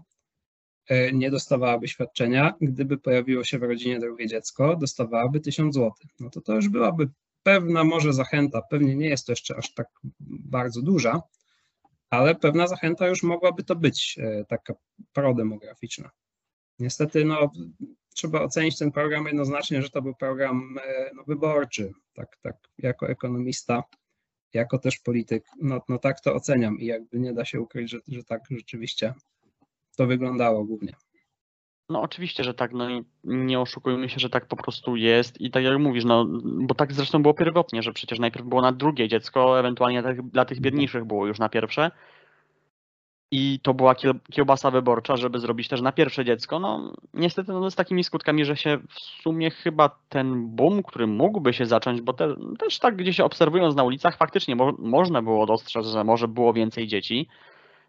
e, 0.89 1.11
nie 1.11 1.31
dostawałaby 1.31 1.87
świadczenia. 1.87 2.53
Gdyby 2.61 2.97
pojawiło 2.97 3.43
się 3.43 3.59
w 3.59 3.63
rodzinie 3.63 3.99
drugie 3.99 4.27
dziecko, 4.27 4.75
dostawałaby 4.75 5.39
1000 5.39 5.75
zł. 5.75 5.91
No 6.19 6.29
to 6.29 6.41
to 6.41 6.55
już 6.55 6.69
byłaby 6.69 7.09
pewna 7.43 7.83
może 7.83 8.13
zachęta, 8.13 8.61
pewnie 8.61 8.95
nie 8.95 9.09
jest 9.09 9.25
to 9.25 9.31
jeszcze 9.31 9.55
aż 9.57 9.73
tak 9.73 9.87
bardzo 10.29 10.81
duża, 10.81 11.21
ale 12.09 12.35
pewna 12.35 12.67
zachęta 12.67 13.07
już 13.07 13.23
mogłaby 13.23 13.63
to 13.63 13.75
być, 13.75 14.19
e, 14.21 14.45
taka 14.45 14.73
prodemograficzna. 15.13 16.09
Niestety, 16.79 17.25
no, 17.25 17.51
trzeba 18.15 18.41
ocenić 18.41 18.77
ten 18.77 18.91
program 18.91 19.25
jednoznacznie, 19.25 19.81
że 19.81 19.89
to 19.89 20.01
był 20.01 20.15
program 20.15 20.77
e, 20.85 21.11
no, 21.15 21.23
wyborczy, 21.23 21.91
tak, 22.13 22.37
tak, 22.41 22.57
jako 22.77 23.09
ekonomista, 23.09 23.83
jako 24.53 24.77
też 24.77 24.99
polityk, 24.99 25.45
no, 25.61 25.81
no 25.89 25.97
tak 25.97 26.21
to 26.21 26.33
oceniam 26.33 26.79
i 26.79 26.85
jakby 26.85 27.19
nie 27.19 27.33
da 27.33 27.45
się 27.45 27.61
ukryć, 27.61 27.91
że, 27.91 27.99
że 28.07 28.23
tak 28.23 28.41
rzeczywiście 28.49 29.13
to 29.97 30.07
wyglądało 30.07 30.65
głównie. 30.65 30.93
No 31.91 32.01
oczywiście, 32.01 32.43
że 32.43 32.53
tak, 32.53 32.71
no 32.73 32.89
i 32.89 33.03
nie 33.23 33.59
oszukujmy 33.59 34.09
się, 34.09 34.19
że 34.19 34.29
tak 34.29 34.45
po 34.45 34.55
prostu 34.55 34.95
jest 34.95 35.41
i 35.41 35.51
tak 35.51 35.63
jak 35.63 35.77
mówisz, 35.79 36.05
no 36.05 36.25
bo 36.43 36.75
tak 36.75 36.93
zresztą 36.93 37.21
było 37.21 37.33
pierwotnie, 37.33 37.83
że 37.83 37.93
przecież 37.93 38.19
najpierw 38.19 38.45
było 38.45 38.61
na 38.61 38.71
drugie 38.71 39.07
dziecko, 39.07 39.59
ewentualnie 39.59 40.03
dla 40.23 40.45
tych 40.45 40.61
biedniejszych 40.61 41.05
było 41.05 41.27
już 41.27 41.39
na 41.39 41.49
pierwsze. 41.49 41.91
I 43.33 43.59
to 43.63 43.73
była 43.73 43.95
kiełbasa 44.31 44.71
wyborcza, 44.71 45.17
żeby 45.17 45.39
zrobić 45.39 45.67
też 45.67 45.81
na 45.81 45.91
pierwsze 45.91 46.25
dziecko. 46.25 46.59
No 46.59 46.93
niestety 47.13 47.51
no, 47.51 47.71
z 47.71 47.75
takimi 47.75 48.03
skutkami, 48.03 48.45
że 48.45 48.57
się 48.57 48.77
w 48.89 48.99
sumie 48.99 49.51
chyba 49.51 49.89
ten 50.09 50.55
boom, 50.55 50.83
który 50.83 51.07
mógłby 51.07 51.53
się 51.53 51.65
zacząć, 51.65 52.01
bo 52.01 52.13
te, 52.13 52.35
też 52.59 52.79
tak 52.79 52.95
gdzieś 52.95 53.19
obserwując 53.19 53.75
na 53.75 53.83
ulicach, 53.83 54.17
faktycznie 54.17 54.55
mo 54.55 54.73
można 54.79 55.21
było 55.21 55.45
dostrzec, 55.45 55.85
że 55.85 56.03
może 56.03 56.27
było 56.27 56.53
więcej 56.53 56.87
dzieci, 56.87 57.27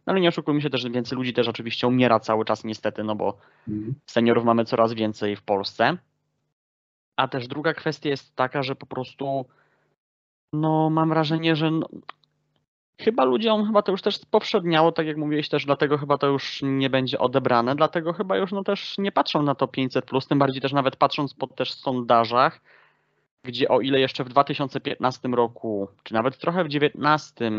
no 0.07 0.11
ale 0.13 0.21
nie 0.21 0.29
oszukujmy 0.29 0.63
się 0.63 0.71
też, 0.71 0.81
że 0.81 0.91
więcej 0.91 1.19
ludzi 1.19 1.33
też 1.33 1.49
oczywiście 1.49 1.87
umiera 1.87 2.21
cały 2.21 2.45
czas 2.45 2.65
niestety, 2.65 3.05
no 3.05 3.15
bo 3.15 3.39
mhm. 3.69 3.95
seniorów 4.07 4.45
mamy 4.45 4.65
coraz 4.65 4.93
więcej 4.93 5.37
w 5.37 5.43
Polsce. 5.43 5.97
A 7.17 7.29
też 7.29 7.49
druga 7.49 7.75
kwestia 7.75 8.09
jest 8.09 8.37
taka, 8.37 8.63
że 8.63 8.77
po 8.77 8.87
prostu 8.87 9.47
no 10.53 10.91
mam 10.91 11.09
wrażenie, 11.09 11.57
że 11.57 11.71
no, 11.71 11.89
chyba 13.01 13.25
ludziom 13.25 13.67
chyba 13.67 13.83
to 13.83 13.93
już 13.93 14.03
też 14.03 14.19
poprzedniało, 14.31 14.93
tak 14.93 15.07
jak 15.07 15.17
mówiłeś 15.17 15.49
też, 15.49 15.65
dlatego 15.67 15.99
chyba 15.99 16.19
to 16.19 16.27
już 16.27 16.61
nie 16.63 16.91
będzie 16.91 17.19
odebrane, 17.19 17.77
dlatego 17.77 18.13
chyba 18.13 18.37
już 18.37 18.53
no 18.53 18.65
też 18.65 18.99
nie 18.99 19.13
patrzą 19.13 19.43
na 19.43 19.55
to 19.55 19.67
500+, 19.67 20.03
plus, 20.03 20.27
tym 20.27 20.39
bardziej 20.39 20.63
też 20.63 20.73
nawet 20.73 20.97
patrząc 20.97 21.35
po 21.35 21.47
też 21.47 21.73
sondażach, 21.73 22.61
gdzie 23.45 23.69
o 23.69 23.81
ile 23.81 24.01
jeszcze 24.01 24.25
w 24.25 24.29
2015 24.29 25.29
roku, 25.29 25.89
czy 26.03 26.15
nawet 26.15 26.39
trochę 26.39 26.65
w 26.65 26.69
2019 26.69 27.51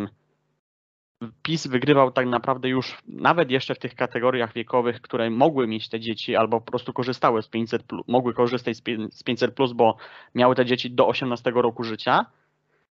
PiS 1.44 1.68
wygrywał 1.68 2.12
tak 2.12 2.27
naprawdę 2.27 2.70
już 2.70 2.98
nawet 3.08 3.51
jeszcze 3.51 3.75
w 3.75 3.80
tych 3.80 3.96
kategoriach 3.96 4.53
wiekowych, 4.53 5.01
które 5.01 5.30
mogły 5.30 5.68
mieć 5.68 5.89
te 5.89 6.00
dzieci 6.00 6.36
albo 6.36 6.62
po 6.62 6.72
prostu 6.72 6.94
korzystały 6.94 7.42
z 7.42 7.48
500, 7.48 7.84
mogły 8.08 8.34
korzystać 8.34 8.77
z 9.12 9.24
500, 9.24 9.56
bo 9.75 9.98
miały 10.36 10.56
te 10.56 10.65
dzieci 10.65 10.92
do 10.92 11.08
18 11.08 11.51
roku 11.56 11.84
życia. 11.84 12.25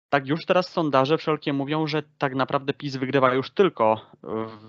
Tak 0.08 0.26
już 0.26 0.46
teraz 0.46 0.68
sondaże 0.68 1.18
wszelkie 1.18 1.52
mówią, 1.52 1.86
że 1.86 2.02
tak 2.18 2.34
naprawdę 2.34 2.72
PiS 2.72 2.96
wygrywa 2.96 3.34
już 3.34 3.50
tylko 3.50 4.00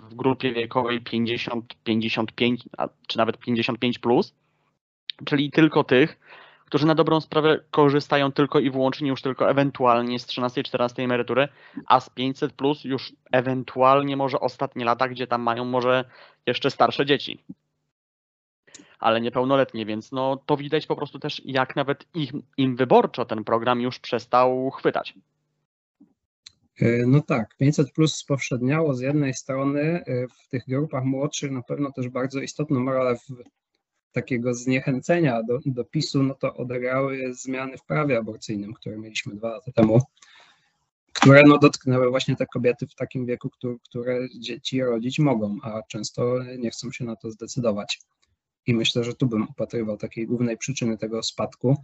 w 0.09 0.15
grupie 0.15 0.53
wiekowej 0.53 1.01
50, 1.01 1.75
55, 1.83 2.63
czy 3.07 3.17
nawet 3.17 3.37
55 3.37 3.99
plus, 3.99 4.35
czyli 5.25 5.51
tylko 5.51 5.83
tych, 5.83 6.19
którzy 6.67 6.86
na 6.86 6.95
dobrą 6.95 7.21
sprawę 7.21 7.59
korzystają 7.71 8.31
tylko 8.31 8.59
i 8.59 8.71
wyłącznie 8.71 9.09
już 9.09 9.21
tylko 9.21 9.50
ewentualnie 9.50 10.19
z 10.19 10.27
13-14 10.27 11.03
emerytury, 11.03 11.47
a 11.86 12.00
z 12.00 12.09
500 12.09 12.53
plus 12.53 12.83
już 12.83 13.13
ewentualnie 13.31 14.17
może 14.17 14.39
ostatnie 14.39 14.86
lata, 14.86 15.07
gdzie 15.07 15.27
tam 15.27 15.41
mają 15.41 15.65
może 15.65 16.05
jeszcze 16.45 16.71
starsze 16.71 17.05
dzieci. 17.05 17.43
Ale 19.00 19.21
niepełnoletnie, 19.21 19.86
więc 19.86 20.12
no 20.12 20.38
to 20.45 20.57
widać 20.57 20.88
po 20.88 20.95
prostu 20.95 21.19
też, 21.19 21.41
jak 21.45 21.75
nawet 21.75 22.05
ich, 22.13 22.31
im 22.57 22.75
wyborczo 22.75 23.25
ten 23.25 23.43
program 23.43 23.81
już 23.81 24.00
przestał 24.00 24.71
chwytać. 24.71 25.13
E, 26.81 27.05
no 27.07 27.21
tak, 27.21 27.55
500 27.57 27.91
plus 27.91 28.15
spowszedniało 28.15 28.93
z 28.93 29.01
jednej 29.01 29.33
strony 29.33 29.81
e, 29.81 30.27
w 30.27 30.50
tych 30.50 30.63
grupach 30.67 31.03
młodszych 31.03 31.51
na 31.51 31.62
pewno 31.62 31.91
też 31.91 32.09
bardzo 32.09 32.39
istotną 32.39 32.86
rolę 32.86 33.15
w 33.15 33.43
takiego 34.11 34.53
zniechęcenia 34.53 35.43
do, 35.43 35.59
do 35.65 35.83
PiSu, 35.85 36.23
no 36.23 36.33
to 36.33 36.53
odegrały 36.53 37.33
zmiany 37.33 37.77
w 37.77 37.83
prawie 37.83 38.17
aborcyjnym, 38.17 38.73
które 38.73 38.97
mieliśmy 38.97 39.35
dwa 39.35 39.49
lata 39.49 39.71
temu, 39.71 40.01
które 41.13 41.43
no 41.47 41.57
dotknęły 41.57 42.09
właśnie 42.09 42.35
te 42.35 42.45
kobiety 42.45 42.87
w 42.87 42.95
takim 42.95 43.25
wieku, 43.25 43.49
które, 43.49 43.75
które 43.89 44.27
dzieci 44.39 44.83
rodzić 44.83 45.19
mogą, 45.19 45.57
a 45.63 45.81
często 45.87 46.43
nie 46.57 46.71
chcą 46.71 46.91
się 46.91 47.05
na 47.05 47.15
to 47.15 47.31
zdecydować. 47.31 47.99
I 48.67 48.73
myślę, 48.75 49.03
że 49.03 49.13
tu 49.13 49.27
bym 49.27 49.43
upatrywał 49.43 49.97
takiej 49.97 50.27
głównej 50.27 50.57
przyczyny 50.57 50.97
tego 50.97 51.23
spadku. 51.23 51.75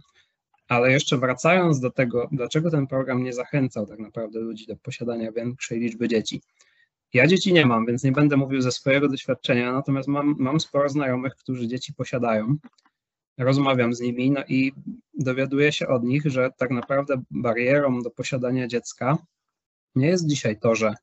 Ale 0.68 0.92
jeszcze 0.92 1.18
wracając 1.18 1.80
do 1.80 1.90
tego, 1.90 2.28
dlaczego 2.32 2.70
ten 2.70 2.86
program 2.86 3.22
nie 3.22 3.32
zachęcał 3.32 3.86
tak 3.86 3.98
naprawdę 3.98 4.40
ludzi 4.40 4.66
do 4.66 4.76
posiadania 4.76 5.32
większej 5.32 5.80
liczby 5.80 6.08
dzieci. 6.08 6.40
Ja 7.14 7.26
dzieci 7.26 7.52
nie 7.52 7.66
mam, 7.66 7.86
więc 7.86 8.04
nie 8.04 8.12
będę 8.12 8.36
mówił 8.36 8.60
ze 8.60 8.72
swojego 8.72 9.08
doświadczenia, 9.08 9.72
natomiast 9.72 10.08
mam, 10.08 10.34
mam 10.38 10.60
sporo 10.60 10.88
znajomych, 10.88 11.34
którzy 11.36 11.68
dzieci 11.68 11.94
posiadają. 11.94 12.56
Rozmawiam 13.38 13.94
z 13.94 14.00
nimi, 14.00 14.30
no 14.30 14.44
i 14.48 14.72
dowiaduję 15.14 15.72
się 15.72 15.88
od 15.88 16.04
nich, 16.04 16.22
że 16.26 16.50
tak 16.56 16.70
naprawdę 16.70 17.22
barierą 17.30 18.02
do 18.02 18.10
posiadania 18.10 18.66
dziecka 18.66 19.18
nie 19.94 20.06
jest 20.06 20.26
dzisiaj 20.26 20.58
to, 20.58 20.74
że 20.74 20.94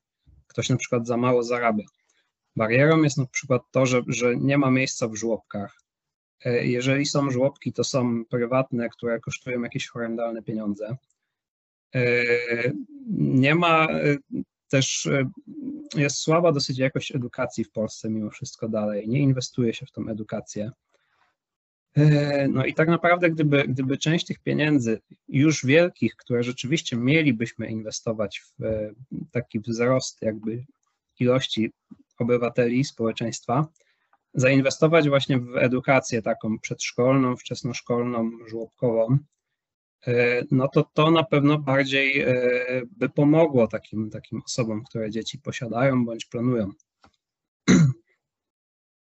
ktoś 0.46 0.68
na 0.68 0.76
przykład 0.76 1.06
za 1.06 1.16
mało 1.16 1.42
zarabia. 1.42 1.84
Barierą 2.56 3.02
jest 3.02 3.18
na 3.18 3.26
przykład 3.26 3.62
to, 3.70 3.86
że, 3.86 4.02
że 4.08 4.36
nie 4.36 4.58
ma 4.58 4.70
miejsca 4.70 5.08
w 5.08 5.14
żłobkach. 5.14 5.80
E, 6.44 6.66
jeżeli 6.66 7.06
są 7.06 7.30
żłobki, 7.30 7.72
to 7.72 7.84
są 7.84 8.24
prywatne, 8.24 8.88
które 8.88 9.20
kosztują 9.20 9.62
jakieś 9.62 9.88
horrendalne 9.88 10.42
pieniądze. 10.42 10.96
E, 11.94 12.24
nie 13.18 13.54
ma 13.54 13.88
e, 13.88 14.16
też 14.68 15.08
jest 15.94 16.16
słaba 16.16 16.52
dosyć 16.52 16.78
jakość 16.78 17.14
edukacji 17.14 17.64
w 17.64 17.70
Polsce 17.70 18.10
mimo 18.10 18.30
wszystko 18.30 18.68
dalej. 18.68 19.08
Nie 19.08 19.18
inwestuje 19.18 19.74
się 19.74 19.86
w 19.86 19.90
tą 19.90 20.08
edukację. 20.08 20.70
E, 21.96 22.48
no 22.48 22.64
i 22.64 22.74
tak 22.74 22.88
naprawdę, 22.88 23.30
gdyby, 23.30 23.64
gdyby 23.68 23.98
część 23.98 24.26
tych 24.26 24.38
pieniędzy 24.38 25.00
już 25.28 25.66
wielkich, 25.66 26.16
które 26.16 26.42
rzeczywiście 26.42 26.96
mielibyśmy 26.96 27.66
inwestować 27.70 28.40
w 28.40 28.64
e, 28.64 28.92
taki 29.30 29.60
wzrost 29.60 30.22
jakby 30.22 30.64
ilości 31.20 31.72
obywateli, 32.18 32.84
społeczeństwa, 32.84 33.66
zainwestować 34.34 35.08
właśnie 35.08 35.38
w 35.38 35.56
edukację 35.56 36.22
taką 36.22 36.58
przedszkolną, 36.58 37.36
wczesnoszkolną, 37.36 38.30
żłobkową, 38.48 39.18
no 40.50 40.68
to 40.68 40.84
to 40.94 41.10
na 41.10 41.22
pewno 41.22 41.58
bardziej 41.58 42.20
e, 42.20 42.32
by 42.96 43.08
pomogło 43.08 43.66
takim, 43.66 44.10
takim 44.10 44.42
osobom, 44.46 44.84
które 44.84 45.10
dzieci 45.10 45.38
posiadają 45.38 46.04
bądź 46.04 46.24
planują. 46.24 46.70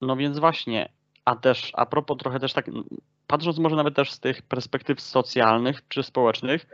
No 0.01 0.15
więc 0.15 0.39
właśnie, 0.39 0.89
a 1.25 1.35
też 1.35 1.71
a 1.73 1.85
propos 1.85 2.17
trochę 2.17 2.39
też 2.39 2.53
tak, 2.53 2.65
patrząc 3.27 3.57
może 3.57 3.75
nawet 3.75 3.95
też 3.95 4.11
z 4.11 4.19
tych 4.19 4.41
perspektyw 4.41 5.01
socjalnych 5.01 5.87
czy 5.87 6.03
społecznych, 6.03 6.65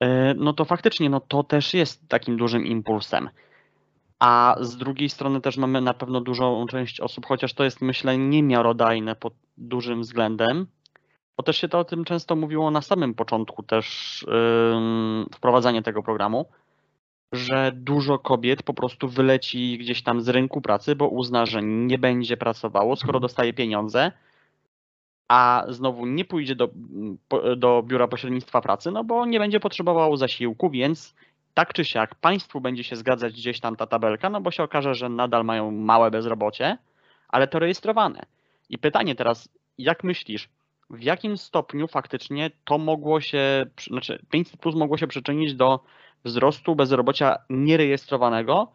e, 0.00 0.34
no 0.34 0.52
to 0.52 0.64
faktycznie 0.64 1.10
no 1.10 1.20
to 1.20 1.44
też 1.44 1.74
jest 1.74 2.08
takim 2.08 2.36
dużym 2.36 2.66
impulsem. 2.66 3.30
A 4.18 4.56
z 4.60 4.76
drugiej 4.76 5.08
strony 5.08 5.40
też 5.40 5.56
mamy 5.56 5.80
na 5.80 5.94
pewno 5.94 6.20
dużą 6.20 6.66
część 6.66 7.00
osób, 7.00 7.26
chociaż 7.26 7.54
to 7.54 7.64
jest 7.64 7.80
myślę 7.80 8.18
niemiarodajne 8.18 9.16
pod 9.16 9.34
dużym 9.56 10.00
względem, 10.00 10.66
bo 11.36 11.42
też 11.42 11.56
się 11.56 11.68
to 11.68 11.78
o 11.78 11.84
tym 11.84 12.04
często 12.04 12.36
mówiło 12.36 12.70
na 12.70 12.82
samym 12.82 13.14
początku 13.14 13.62
też 13.62 14.18
yy, 14.28 15.26
wprowadzania 15.34 15.82
tego 15.82 16.02
programu, 16.02 16.46
że 17.32 17.72
dużo 17.74 18.18
kobiet 18.18 18.62
po 18.62 18.74
prostu 18.74 19.08
wyleci 19.08 19.78
gdzieś 19.78 20.02
tam 20.02 20.20
z 20.20 20.28
rynku 20.28 20.60
pracy, 20.60 20.96
bo 20.96 21.08
uzna, 21.08 21.46
że 21.46 21.62
nie 21.62 21.98
będzie 21.98 22.36
pracowało, 22.36 22.96
skoro 22.96 23.16
mhm. 23.16 23.22
dostaje 23.22 23.52
pieniądze, 23.52 24.12
a 25.28 25.64
znowu 25.68 26.06
nie 26.06 26.24
pójdzie 26.24 26.54
do, 26.54 26.68
do 27.56 27.82
biura 27.86 28.08
pośrednictwa 28.08 28.60
pracy, 28.60 28.90
no 28.90 29.04
bo 29.04 29.26
nie 29.26 29.38
będzie 29.38 29.60
potrzebował 29.60 30.16
zasiłku, 30.16 30.70
więc 30.70 31.14
tak 31.54 31.72
czy 31.72 31.84
siak 31.84 32.14
państwu 32.14 32.60
będzie 32.60 32.84
się 32.84 32.96
zgadzać 32.96 33.32
gdzieś 33.32 33.60
tam 33.60 33.76
ta 33.76 33.86
tabelka, 33.86 34.30
no 34.30 34.40
bo 34.40 34.50
się 34.50 34.62
okaże, 34.62 34.94
że 34.94 35.08
nadal 35.08 35.44
mają 35.44 35.70
małe 35.70 36.10
bezrobocie, 36.10 36.78
ale 37.28 37.48
to 37.48 37.58
rejestrowane. 37.58 38.22
I 38.68 38.78
pytanie 38.78 39.14
teraz, 39.14 39.48
jak 39.78 40.04
myślisz, 40.04 40.48
w 40.92 41.02
jakim 41.02 41.38
stopniu 41.38 41.88
faktycznie 41.88 42.50
to 42.64 42.78
mogło 42.78 43.20
się, 43.20 43.66
znaczy 43.90 44.26
500 44.30 44.60
plus 44.60 44.74
mogło 44.74 44.98
się 44.98 45.06
przyczynić 45.06 45.54
do 45.54 45.80
wzrostu 46.24 46.76
bezrobocia 46.76 47.36
nierejestrowanego 47.50 48.72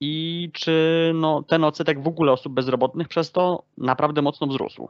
i 0.00 0.50
czy 0.54 1.12
no, 1.14 1.42
ten 1.42 1.64
odsetek 1.64 2.02
w 2.02 2.08
ogóle 2.08 2.32
osób 2.32 2.52
bezrobotnych 2.54 3.08
przez 3.08 3.32
to 3.32 3.64
naprawdę 3.76 4.22
mocno 4.22 4.46
wzrósł? 4.46 4.88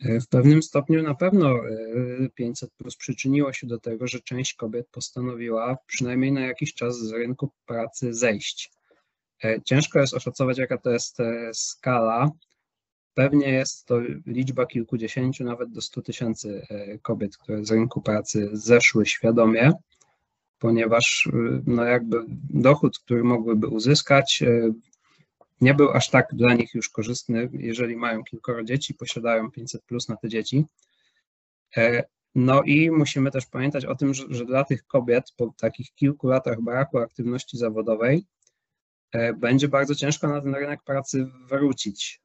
E, 0.00 0.20
W 0.20 0.28
pewnym 0.28 0.62
stopniu 0.62 1.02
na 1.02 1.14
pewno 1.14 1.48
e, 1.48 2.28
500 2.34 2.70
plus 2.72 2.96
przyczyniło 2.96 3.52
się 3.52 3.66
do 3.66 3.80
tego, 3.80 4.06
że 4.06 4.20
część 4.20 4.54
kobiet 4.54 4.88
postanowiła 4.88 5.76
przynajmniej 5.86 6.32
na 6.32 6.40
jakiś 6.40 6.74
czas 6.74 6.98
z 6.98 7.12
rynku 7.12 7.50
pracy 7.66 8.14
zejść. 8.14 8.72
E, 9.44 9.62
Ciężko 9.62 9.98
jest 9.98 10.14
oszacować, 10.14 10.58
jaka 10.58 10.78
to 10.78 10.90
jest 10.90 11.20
e, 11.20 11.50
skala. 11.54 12.30
Pewnie 13.14 13.48
jest 13.48 13.86
to 13.86 14.00
liczba 14.26 14.66
kilkudziesięciu, 14.66 15.44
nawet 15.44 15.70
do 15.70 15.80
100 15.80 16.02
tysięcy 16.02 16.66
e, 16.70 16.98
kobiet, 16.98 17.36
które 17.36 17.64
z 17.64 17.70
rynku 17.70 18.00
pracy 18.00 18.50
zeszły 18.52 19.06
świadomie, 19.06 19.72
ponieważ 20.58 21.28
e, 21.32 21.62
no 21.66 21.84
jakby 21.84 22.24
dochód, 22.50 22.98
który 22.98 23.24
mogłyby 23.24 23.66
uzyskać, 23.66 24.42
e, 24.42 24.72
nie 25.60 25.74
był 25.74 25.90
aż 25.90 26.10
tak 26.10 26.28
dla 26.32 26.54
nich 26.54 26.74
już 26.74 26.88
korzystny, 26.88 27.48
jeżeli 27.52 27.96
mają 27.96 28.24
kilkoro 28.24 28.64
dzieci, 28.64 28.94
posiadają 28.94 29.50
500 29.50 29.82
plus 29.82 30.08
na 30.08 30.16
te 30.16 30.28
dzieci. 30.28 30.64
No 32.34 32.62
i 32.62 32.90
musimy 32.90 33.30
też 33.30 33.46
pamiętać 33.46 33.84
o 33.84 33.94
tym, 33.94 34.14
że, 34.14 34.24
że 34.30 34.44
dla 34.44 34.64
tych 34.64 34.86
kobiet 34.86 35.24
po 35.36 35.54
takich 35.60 35.94
kilku 35.94 36.28
latach 36.28 36.60
braku 36.60 36.98
aktywności 36.98 37.58
zawodowej 37.58 38.24
będzie 39.36 39.68
bardzo 39.68 39.94
ciężko 39.94 40.28
na 40.28 40.40
ten 40.40 40.54
rynek 40.54 40.82
pracy 40.82 41.26
wrócić. 41.48 42.22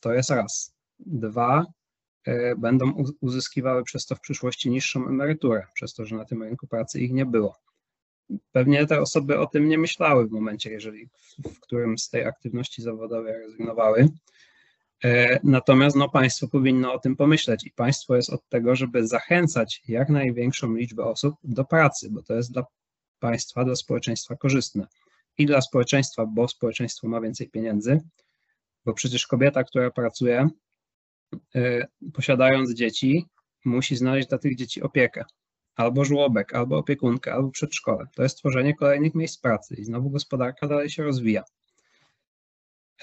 To 0.00 0.12
jest 0.12 0.30
raz. 0.30 0.74
Dwa, 0.98 1.66
e, 2.24 2.56
będą 2.56 3.04
uzyskiwały 3.20 3.84
przez 3.84 4.06
to 4.06 4.14
w 4.14 4.20
przyszłości 4.20 4.70
niższą 4.70 5.08
emeryturę, 5.08 5.66
przez 5.74 5.94
to, 5.94 6.06
że 6.06 6.16
na 6.16 6.24
tym 6.24 6.42
rynku 6.42 6.66
pracy 6.66 7.00
ich 7.00 7.12
nie 7.12 7.26
było. 7.26 7.56
Pewnie 8.52 8.86
te 8.86 9.00
osoby 9.00 9.38
o 9.38 9.46
tym 9.46 9.68
nie 9.68 9.78
myślały 9.78 10.28
w 10.28 10.30
momencie, 10.30 10.70
jeżeli 10.70 11.06
w, 11.06 11.48
w 11.54 11.60
którym 11.60 11.98
z 11.98 12.08
tej 12.08 12.24
aktywności 12.24 12.82
zawodowej 12.82 13.32
rezygnowały. 13.32 14.08
E, 15.04 15.40
Natomiast 15.44 15.96
no, 15.96 16.08
państwo 16.08 16.48
powinno 16.48 16.92
o 16.92 16.98
tym 16.98 17.16
pomyśleć 17.16 17.66
i 17.66 17.70
państwo 17.70 18.16
jest 18.16 18.30
od 18.30 18.48
tego, 18.48 18.76
żeby 18.76 19.06
zachęcać 19.06 19.82
jak 19.88 20.08
największą 20.08 20.74
liczbę 20.74 21.04
osób 21.04 21.34
do 21.44 21.64
pracy, 21.64 22.08
bo 22.10 22.22
to 22.22 22.34
jest 22.34 22.52
dla 22.52 22.64
państwa, 23.18 23.64
dla 23.64 23.76
społeczeństwa 23.76 24.36
korzystne. 24.36 24.86
I 25.38 25.46
dla 25.46 25.60
społeczeństwa, 25.60 26.26
bo 26.26 26.48
społeczeństwo 26.48 27.08
ma 27.08 27.20
więcej 27.20 27.50
pieniędzy, 27.50 28.00
bo 28.88 28.94
przecież 28.94 29.26
kobieta, 29.26 29.64
która 29.64 29.90
pracuje, 29.90 30.48
e, 31.54 31.86
posiadając 32.14 32.74
dzieci, 32.74 33.24
musi 33.64 33.96
znaleźć 33.96 34.28
dla 34.28 34.38
tych 34.38 34.56
dzieci 34.56 34.82
opiekę. 34.82 35.24
Albo 35.76 36.04
żłobek, 36.04 36.54
albo 36.54 36.78
opiekunkę, 36.78 37.32
albo 37.32 37.50
przedszkole. 37.50 38.06
To 38.16 38.22
jest 38.22 38.38
tworzenie 38.38 38.74
kolejnych 38.74 39.14
miejsc 39.14 39.40
pracy 39.40 39.74
i 39.78 39.84
znowu 39.84 40.10
gospodarka 40.10 40.68
dalej 40.68 40.90
się 40.90 41.02
rozwija. 41.02 41.44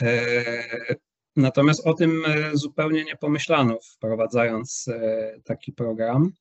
E, 0.01 0.95
Natomiast 1.35 1.87
o 1.87 1.93
tym 1.93 2.23
e, 2.27 2.49
zupełnie 2.57 3.03
nie 3.03 3.15
pomyślano, 3.15 3.79
wprowadzając 3.95 4.85
taki 5.43 5.73
program. 5.73 6.31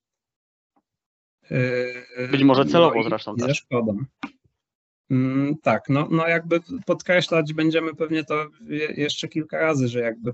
Być 2.30 2.42
może 2.42 2.64
celowo 2.64 2.94
no 2.94 3.00
i- 3.00 3.08
zresztą 3.08 3.34
i 3.34 3.40
ze 3.40 3.46
też. 3.46 3.58
szkodą. 3.58 3.96
Mm, 5.14 5.54
Tak, 5.62 5.88
no, 5.88 6.08
no 6.10 6.28
jakby 6.28 6.60
podkreślać 6.86 7.52
będziemy 7.52 7.94
pewnie 7.94 8.24
to 8.24 8.46
je- 8.66 8.92
jeszcze 8.96 9.28
kilka 9.28 9.58
razy, 9.58 9.88
że 9.88 10.00
jakby 10.00 10.32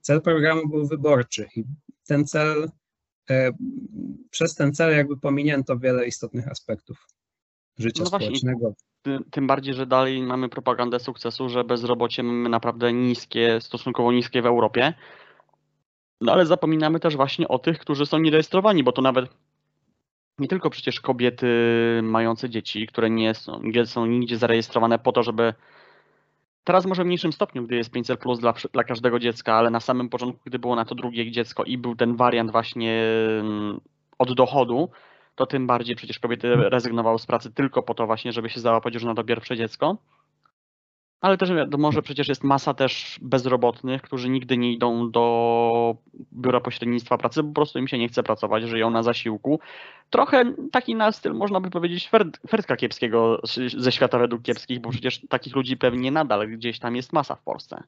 cel 0.00 0.22
programu 0.22 0.68
był 0.68 0.86
wyborczy 0.86 1.48
i 1.56 1.64
ten 2.06 2.24
cel, 2.26 2.70
e, 3.30 3.50
przez 4.30 4.54
ten 4.54 4.72
cel 4.74 4.96
jakby 4.96 5.16
pominięto 5.16 5.78
wiele 5.78 6.06
istotnych 6.06 6.48
aspektów 6.48 7.06
życia 7.78 8.02
No 8.02 8.06
społecznego. 8.06 8.74
Ty- 9.02 9.18
Tym 9.30 9.46
bardziej, 9.46 9.74
że 9.74 9.86
dalej 9.86 10.22
mamy 10.22 10.48
propagandę 10.48 11.00
sukcesu, 11.00 11.48
że 11.48 11.64
bezrobocie 11.64 12.22
mamy 12.22 12.48
naprawdę 12.48 12.92
niskie, 12.92 13.60
stosunkowo 13.60 14.12
niskie 14.12 14.42
w 14.42 14.46
Europie. 14.46 14.94
No 16.20 16.32
ale 16.32 16.46
zapominamy 16.46 17.00
też 17.00 17.16
właśnie 17.16 17.48
o 17.48 17.58
tych, 17.58 17.78
którzy 17.78 18.06
są 18.06 18.18
nierejestrowani, 18.18 18.84
bo 18.84 18.92
to 18.92 19.02
nawet 19.02 19.30
nie 20.38 20.48
tylko 20.48 20.70
przecież 20.70 21.00
kobiety 21.00 21.46
mające 22.02 22.50
dzieci, 22.50 22.86
które 22.86 23.10
nie 23.10 23.34
są, 23.34 23.60
nie 23.62 23.86
są 23.86 24.06
nigdzie 24.06 24.36
zarejestrowane 24.36 24.98
po 24.98 25.12
to, 25.12 25.22
żeby. 25.22 25.54
Teraz 26.64 26.86
może 26.86 27.02
w 27.02 27.06
mniejszym 27.06 27.32
stopniu, 27.32 27.62
gdy 27.62 27.76
jest 27.76 27.90
500 27.90 28.20
plus 28.20 28.40
dla, 28.40 28.54
dla 28.72 28.84
każdego 28.84 29.18
dziecka, 29.18 29.54
ale 29.54 29.70
na 29.70 29.80
samym 29.80 30.08
początku, 30.08 30.40
gdy 30.44 30.58
było 30.58 30.76
na 30.76 30.84
to 30.84 30.94
drugie 30.94 31.30
dziecko 31.30 31.64
i 31.64 31.78
był 31.78 31.96
ten 31.96 32.16
wariant 32.16 32.50
właśnie 32.52 33.02
mm, 33.40 33.80
od 34.18 34.34
dochodu, 34.34 34.90
to 35.34 35.46
tym 35.46 35.66
bardziej 35.66 35.96
przecież 35.96 36.18
kobiety 36.18 36.56
rezygnowały 36.56 37.18
z 37.18 37.26
pracy 37.26 37.52
tylko 37.52 37.82
po 37.82 37.94
to 37.94 38.06
właśnie, 38.06 38.32
żeby 38.32 38.50
się 38.50 38.60
załapać 38.60 38.94
już 38.94 39.04
na 39.04 39.14
to 39.14 39.24
pierwsze 39.24 39.56
dziecko. 39.56 39.96
Ale 41.20 41.38
też 41.38 41.52
wiadomo, 41.52 41.92
że 41.92 42.02
przecież 42.02 42.28
jest 42.28 42.44
masa 42.44 42.74
też 42.74 43.18
bezrobotnych, 43.22 44.02
którzy 44.02 44.28
nigdy 44.28 44.58
nie 44.58 44.72
idą 44.72 45.10
do 45.10 45.96
biura 46.32 46.60
pośrednictwa 46.60 47.18
pracy, 47.18 47.42
bo 47.42 47.48
po 47.48 47.54
prostu 47.54 47.78
im 47.78 47.88
się 47.88 47.98
nie 47.98 48.08
chce 48.08 48.22
pracować, 48.22 48.64
żyją 48.64 48.90
na 48.90 49.02
zasiłku. 49.02 49.60
Trochę 50.10 50.54
taki 50.72 50.94
na 50.94 51.12
styl, 51.12 51.34
można 51.34 51.60
by 51.60 51.70
powiedzieć, 51.70 52.08
Ferd, 52.08 52.38
Ferdka 52.48 52.76
Kiepskiego 52.76 53.40
ze 53.76 53.92
świata 53.92 54.18
według 54.18 54.42
kiepskich, 54.42 54.80
bo 54.80 54.90
przecież 54.90 55.20
takich 55.28 55.56
ludzi 55.56 55.76
pewnie 55.76 56.10
nadal 56.10 56.48
gdzieś 56.48 56.78
tam 56.78 56.96
jest 56.96 57.12
masa 57.12 57.34
w 57.34 57.42
Polsce. 57.42 57.82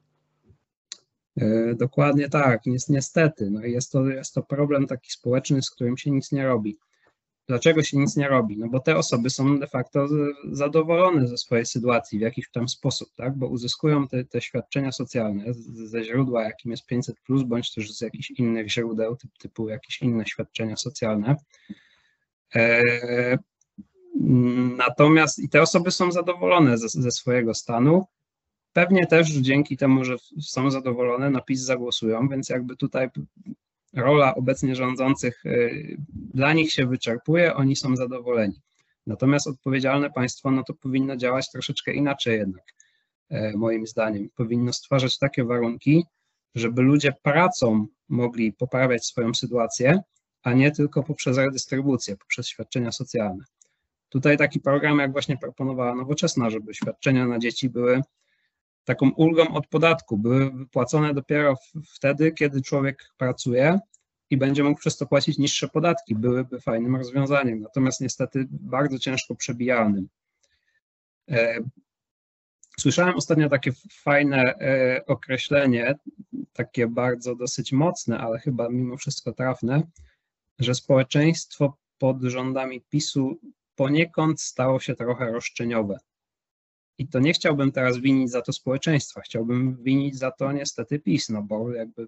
E, 1.37 1.75
Dokładnie 1.75 2.29
tak, 2.29 2.61
niestety. 2.87 3.49
No 3.51 3.61
jest 3.61 3.91
to, 3.91 4.05
jest 4.07 4.33
to 4.33 4.43
problem 4.43 4.87
taki 4.87 5.11
społeczny, 5.11 5.61
z 5.61 5.71
którym 5.71 5.97
się 5.97 6.11
nic 6.11 6.31
nie 6.31 6.47
robi. 6.47 6.77
Dlaczego 7.51 7.83
się 7.83 7.97
nic 7.97 8.15
nie 8.15 8.27
robi? 8.27 8.57
No 8.57 8.67
bo 8.67 8.79
te 8.79 8.97
osoby 8.97 9.29
są 9.29 9.59
de 9.59 9.67
facto 9.67 10.07
zadowolone 10.51 11.27
ze 11.27 11.37
swojej 11.37 11.65
sytuacji 11.65 12.19
w 12.19 12.21
jakiś 12.21 12.51
tam 12.51 12.69
sposób, 12.69 13.09
tak? 13.15 13.37
Bo 13.37 13.47
uzyskują 13.47 14.07
te, 14.07 14.25
te 14.25 14.41
świadczenia 14.41 14.91
socjalne 14.91 15.45
ze 15.73 16.03
źródła, 16.03 16.43
jakim 16.43 16.71
jest 16.71 16.85
500, 16.85 17.15
bądź 17.45 17.73
też 17.73 17.97
z 17.97 18.01
jakichś 18.01 18.31
innych 18.31 18.71
źródeł, 18.71 19.15
typ, 19.15 19.31
typu 19.39 19.69
jakieś 19.69 20.01
inne 20.01 20.25
świadczenia 20.25 20.75
socjalne. 20.75 21.35
E, 22.55 23.37
Natomiast 24.77 25.39
i 25.39 25.49
te 25.49 25.61
osoby 25.61 25.91
są 25.91 26.11
zadowolone 26.11 26.77
ze, 26.77 26.89
ze 26.89 27.11
swojego 27.11 27.53
stanu. 27.53 28.05
Pewnie 28.73 29.07
też 29.07 29.29
dzięki 29.29 29.77
temu, 29.77 30.05
że 30.05 30.15
są 30.41 30.71
zadowolone, 30.71 31.29
na 31.29 31.41
PiS 31.41 31.61
zagłosują, 31.61 32.29
więc 32.29 32.49
jakby 32.49 32.75
tutaj 32.75 33.09
rola 33.93 34.35
obecnie 34.35 34.75
rządzących 34.75 35.45
y, 35.45 35.97
dla 36.13 36.53
nich 36.53 36.71
się 36.71 36.85
wyczerpuje, 36.85 37.55
oni 37.55 37.75
są 37.75 37.95
zadowoleni. 37.95 38.61
Natomiast 39.07 39.47
odpowiedzialne 39.47 40.09
państwo 40.09 40.51
no 40.51 40.63
to 40.63 40.73
powinno 40.73 41.15
działać 41.15 41.51
troszeczkę 41.51 41.93
inaczej 41.93 42.37
jednak, 42.37 42.63
e, 43.29 43.57
moim 43.57 43.87
zdaniem. 43.87 44.29
Powinno 44.35 44.73
stwarzać 44.73 45.17
takie 45.17 45.43
warunki, 45.43 46.05
żeby 46.55 46.81
ludzie 46.81 47.13
pracą 47.23 47.87
mogli 48.09 48.53
poprawiać 48.53 49.05
swoją 49.05 49.33
sytuację, 49.33 50.01
a 50.43 50.53
nie 50.53 50.71
tylko 50.71 51.03
poprzez 51.03 51.37
redystrybucję, 51.37 52.17
poprzez 52.17 52.47
świadczenia 52.47 52.91
socjalne. 52.91 53.43
Tutaj 54.09 54.37
taki 54.37 54.59
program, 54.59 54.99
jak 54.99 55.11
właśnie 55.11 55.37
proponowała 55.37 55.95
Nowoczesna, 55.95 56.49
żeby 56.49 56.73
świadczenia 56.73 57.27
na 57.27 57.39
dzieci 57.39 57.69
były 57.69 58.01
taką 58.83 59.09
ulgą 59.09 59.53
od 59.53 59.67
podatku, 59.67 60.17
były 60.17 60.51
wypłacone 60.51 61.13
dopiero 61.13 61.55
wtedy, 61.95 62.31
kiedy 62.31 62.61
człowiek 62.61 63.13
pracuje 63.17 63.79
i 64.29 64.37
będzie 64.37 64.63
mógł 64.63 64.79
przez 64.79 64.97
to 64.97 65.05
płacić 65.05 65.37
niższe 65.37 65.67
podatki, 65.67 66.15
byłyby 66.15 66.61
fajnym 66.61 66.95
rozwiązaniem, 66.95 67.59
natomiast 67.59 68.01
niestety 68.01 68.47
bardzo 68.49 68.99
ciężko 68.99 69.35
przebijalnym. 69.35 70.07
E, 71.31 71.59
Słyszałem 72.79 73.15
ostatnio 73.15 73.49
takie 73.49 73.71
fajne 74.03 74.37
e, 74.43 75.05
określenie, 75.05 75.95
takie 76.53 76.87
bardzo 76.87 77.35
dosyć 77.35 77.71
mocne, 77.71 78.19
ale 78.19 78.39
chyba 78.39 78.69
mimo 78.69 78.97
wszystko 78.97 79.33
trafne, 79.33 79.83
że 80.59 80.75
społeczeństwo 80.75 81.77
pod 81.97 82.21
rządami 82.21 82.81
PiSu 82.81 83.39
poniekąd 83.75 84.41
stało 84.41 84.79
się 84.79 84.95
trochę 84.95 85.31
roszczeniowe. 85.31 85.97
I 87.01 87.07
to 87.07 87.19
nie 87.19 87.33
chciałbym 87.33 87.71
teraz 87.71 87.97
winić 87.97 88.31
za 88.31 88.41
to 88.41 88.53
społeczeństwa, 88.53 89.21
chciałbym 89.21 89.83
winić 89.83 90.17
za 90.17 90.31
to 90.31 90.51
niestety 90.51 90.99
PiS, 90.99 91.29
no 91.29 91.41
bo 91.43 91.73
jakby 91.73 92.07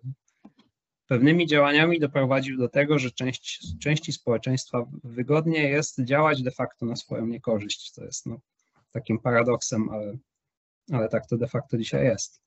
pewnymi 1.08 1.47
działaniami 1.47 1.99
doprowadził 1.99 2.58
do 2.58 2.69
tego, 2.69 2.99
że 2.99 3.12
część, 3.12 3.79
części 3.79 4.13
społeczeństwa 4.13 4.86
wygodnie 5.03 5.69
jest 5.69 6.03
działać 6.03 6.43
de 6.43 6.51
facto 6.51 6.86
na 6.86 6.95
swoją 6.95 7.25
niekorzyść, 7.25 7.91
co 7.91 8.03
jest 8.03 8.25
no, 8.25 8.38
takim 8.91 9.19
paradoksem, 9.19 9.89
ale, 9.89 10.17
ale 10.91 11.10
tak 11.10 11.27
to 11.27 11.38
de 11.38 11.47
facto 11.47 11.77
dzisiaj 11.77 12.06
jest. 12.06 12.41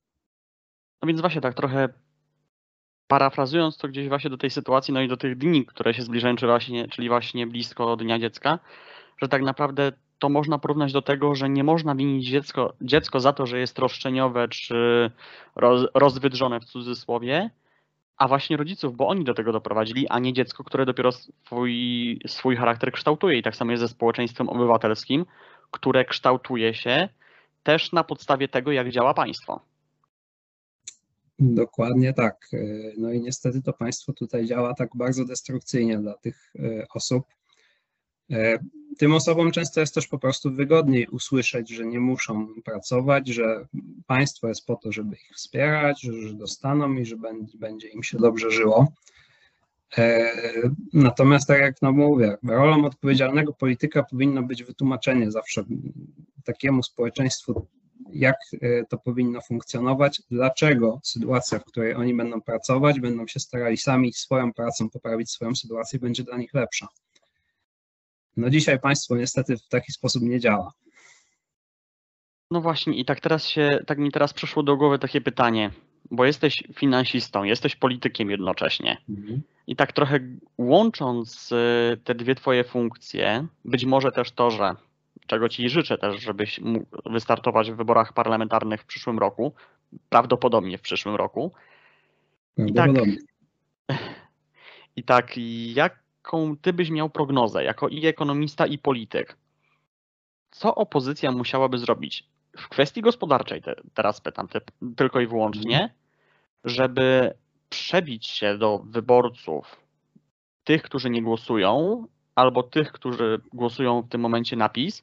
No 1.03 1.09
więc 1.09 1.21
właśnie 1.21 1.41
tak 1.41 1.55
trochę 1.55 1.89
parafrazując 3.07 3.79
to 3.79 3.89
gdzieś 3.89 4.09
właśnie 4.09 4.31
do 4.31 4.39
tej 4.39 4.51
sytuacji, 4.51 4.95
no 4.95 5.03
i 5.03 5.09
do 5.09 5.17
tych 5.17 5.39
dni, 5.39 5.67
które 5.67 5.95
się 5.95 6.03
zbliżają, 6.03 6.37
czyli 6.37 6.51
właśnie, 6.51 6.89
czyli 6.89 7.09
właśnie 7.09 7.47
blisko 7.47 7.97
Dnia 7.97 8.19
Dziecka, 8.19 8.59
że 9.23 9.29
tak 9.29 9.43
naprawdę 9.43 9.93
to 10.19 10.29
można 10.29 10.59
porównać 10.59 10.93
do 10.93 11.03
tego, 11.03 11.35
że 11.35 11.49
nie 11.49 11.65
można 11.65 11.95
winić 11.95 12.27
dziecko, 12.27 12.75
dziecko 12.81 13.21
za 13.21 13.33
to, 13.33 13.47
że 13.47 13.59
jest 13.59 13.79
roszczeniowe 13.79 14.49
czy 14.49 15.11
roz, 15.57 15.87
rozwydrzone 15.95 16.61
w 16.61 16.65
cudzysłowie, 16.65 17.51
a 18.17 18.29
właśnie 18.29 18.57
rodziców, 18.57 18.97
bo 18.97 19.09
oni 19.09 19.25
do 19.25 19.35
tego 19.35 19.53
doprowadzili, 19.53 20.09
a 20.09 20.19
nie 20.19 20.33
dziecko, 20.33 20.65
które 20.65 20.87
dopiero 20.87 21.13
swój, 21.13 22.21
swój 22.27 22.57
charakter 22.57 22.93
kształtuje. 22.93 23.39
I 23.39 23.43
tak 23.43 23.57
samo 23.57 23.71
jest 23.71 23.81
ze 23.81 23.89
społeczeństwem 23.89 24.49
obywatelskim, 24.49 25.27
które 25.71 26.05
kształtuje 26.05 26.75
się 26.75 27.09
też 27.63 27.93
na 27.93 28.05
podstawie 28.05 28.49
tego, 28.49 28.73
jak 28.73 28.91
działa 28.91 29.15
państwo. 29.15 29.61
Dokładnie 31.39 32.13
tak. 32.13 32.49
No 32.99 33.13
i 33.13 33.21
niestety 33.21 33.63
to 33.63 33.73
państwo 33.73 34.13
tutaj 34.13 34.47
działa 34.47 34.75
tak 34.75 34.89
bardzo 34.95 35.25
destrukcyjnie 35.25 35.99
dla 35.99 36.15
tych 36.15 36.53
osób. 36.95 37.25
Tym 38.99 39.15
osobom 39.15 39.53
często 39.53 39.81
jest 39.81 39.95
też 39.95 40.07
po 40.07 40.19
prostu 40.19 40.53
wygodniej 40.53 41.07
usłyszeć, 41.07 41.71
że 41.71 41.87
nie 41.87 42.01
muszą 42.01 42.49
pracować, 42.65 43.29
że 43.29 43.67
państwo 44.07 44.49
jest 44.49 44.67
po 44.67 44.77
to, 44.77 44.93
żeby 44.93 45.17
ich 45.17 45.31
wspierać, 45.37 46.01
że 46.03 46.35
dostaną 46.35 46.95
i 46.95 47.05
że 47.05 47.17
będzie 47.55 47.89
im 47.89 48.03
się 48.03 48.19
dobrze 48.19 48.51
żyło. 48.51 48.93
E, 49.99 50.33
natomiast, 50.93 51.49
tak 51.49 51.61
jak 51.61 51.83
no 51.83 51.93
mówię, 51.93 52.37
rolą 52.49 52.85
odpowiedzialnego 52.85 53.53
polityka 53.53 54.03
powinno 54.03 54.43
być 54.43 54.65
wytłumaczenie 54.65 55.31
zawsze 55.31 55.65
takiemu 56.45 56.83
społeczeństwu, 56.83 57.67
jak 58.13 58.37
e, 58.61 58.85
to 58.85 58.99
powinno 58.99 59.41
funkcjonować, 59.41 60.23
dlaczego 60.31 61.01
sytuacja, 61.05 61.59
w 61.59 61.65
której 61.65 61.95
oni 61.95 62.15
będą 62.15 62.43
pracować, 62.43 63.01
będą 63.01 63.27
się 63.27 63.41
starali 63.41 63.77
sami 63.77 64.13
swoją 64.13 64.53
pracą 64.53 64.91
poprawić 64.91 65.31
swoją 65.31 65.55
sytuację, 65.55 65.99
będzie 65.99 66.25
dla 66.25 66.37
nich 66.37 66.55
lepsza. 66.55 66.89
No 68.37 68.51
dzisiaj 68.51 68.81
państwo 68.81 69.17
niestety 69.17 69.57
w 69.57 69.69
taki 69.69 69.93
sposób 69.93 70.23
nie 70.23 70.41
działa. 70.41 70.73
No 72.51 72.61
właśnie, 72.61 72.97
i 72.97 73.05
tak 73.05 73.21
teraz 73.21 73.47
się, 73.47 73.79
tak 73.87 73.99
mi 73.99 74.13
teraz 74.13 74.33
przyszło 74.33 74.63
do 74.63 74.77
głowy 74.77 74.99
takie 74.99 75.21
pytanie, 75.21 75.71
bo 76.11 76.25
jesteś 76.25 76.63
finansistą, 76.75 77.45
jesteś 77.45 77.77
politykiem 77.77 78.31
jednocześnie. 78.31 78.97
Mhm. 79.09 79.43
I 79.67 79.77
tak 79.77 79.93
trochę 79.93 80.21
łącząc 80.59 81.53
y, 81.53 81.97
te 82.05 82.15
dwie 82.15 82.35
twoje 82.35 82.65
funkcje, 82.65 83.47
być 83.65 83.85
może 83.85 84.13
też 84.13 84.33
to, 84.33 84.51
że 84.51 84.75
czego 85.27 85.49
ci 85.49 85.69
życzę 85.69 85.99
też, 85.99 86.21
żebyś 86.23 86.61
mógł 86.61 86.87
wystartować 87.11 87.71
w 87.71 87.77
wyborach 87.77 88.13
parlamentarnych 88.13 88.83
w 88.83 88.87
przyszłym 88.87 89.19
roku, 89.19 89.53
prawdopodobnie 90.09 90.79
w 90.79 90.83
przyszłym 90.83 91.15
roku. 91.15 91.53
I 92.57 92.73
tak, 92.73 92.91
I 94.97 95.03
tak, 95.03 95.39
jaką 96.27 96.57
ty 96.57 96.73
byś 96.73 96.91
miał 96.91 97.11
prognozę 97.11 97.65
jako 97.65 97.89
i 97.89 98.07
ekonomista, 98.07 98.67
i 98.67 98.79
polityk? 98.79 99.37
Co 100.51 100.75
opozycja 100.75 101.33
musiałaby 101.33 101.79
zrobić 101.79 102.25
w 102.57 102.69
kwestii 102.69 103.01
gospodarczej, 103.03 103.63
te, 103.63 103.75
teraz 103.95 104.21
pytam 104.21 104.49
te, 104.49 104.61
tylko 104.97 105.21
i 105.21 105.27
wyłącznie, 105.27 105.83
mhm. 105.83 105.91
żeby 106.65 107.35
przebić 107.69 108.27
się 108.27 108.59
do 108.59 108.79
wyborców, 108.79 109.77
tych, 110.65 110.83
którzy 110.83 111.11
nie 111.11 111.23
głosują, 111.23 112.05
albo 112.35 112.63
tych, 112.63 112.93
którzy 112.93 113.41
głosują 113.53 114.03
w 114.03 114.09
tym 114.09 114.21
momencie 114.21 114.57
na 114.57 114.69
PiS, 114.69 115.03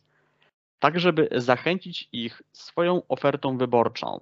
tak 0.79 0.99
żeby 0.99 1.29
zachęcić 1.35 2.09
ich 2.11 2.41
swoją 2.53 3.01
ofertą 3.07 3.57
wyborczą. 3.57 4.19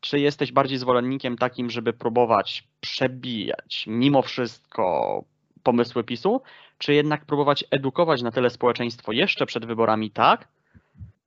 Czy 0.00 0.20
jesteś 0.20 0.52
bardziej 0.52 0.78
zwolennikiem 0.78 1.38
takim, 1.38 1.70
żeby 1.70 1.92
próbować 1.92 2.68
przebijać 2.80 3.84
mimo 3.86 4.22
wszystko 4.22 5.24
pomysły 5.62 6.04
PiSu, 6.04 6.42
czy 6.78 6.94
jednak 6.94 7.24
próbować 7.24 7.64
edukować 7.70 8.22
na 8.22 8.30
tyle 8.30 8.50
społeczeństwo 8.50 9.12
jeszcze 9.12 9.46
przed 9.46 9.66
wyborami 9.66 10.10
tak, 10.10 10.48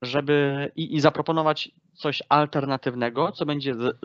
żeby 0.02 0.72
i, 0.76 0.96
i 0.96 1.00
zaproponować 1.00 1.72
coś 1.94 2.24
alternatywnego, 2.30 3.32
co 3.32 3.46
będzie 3.46 3.76
z, 3.76 3.98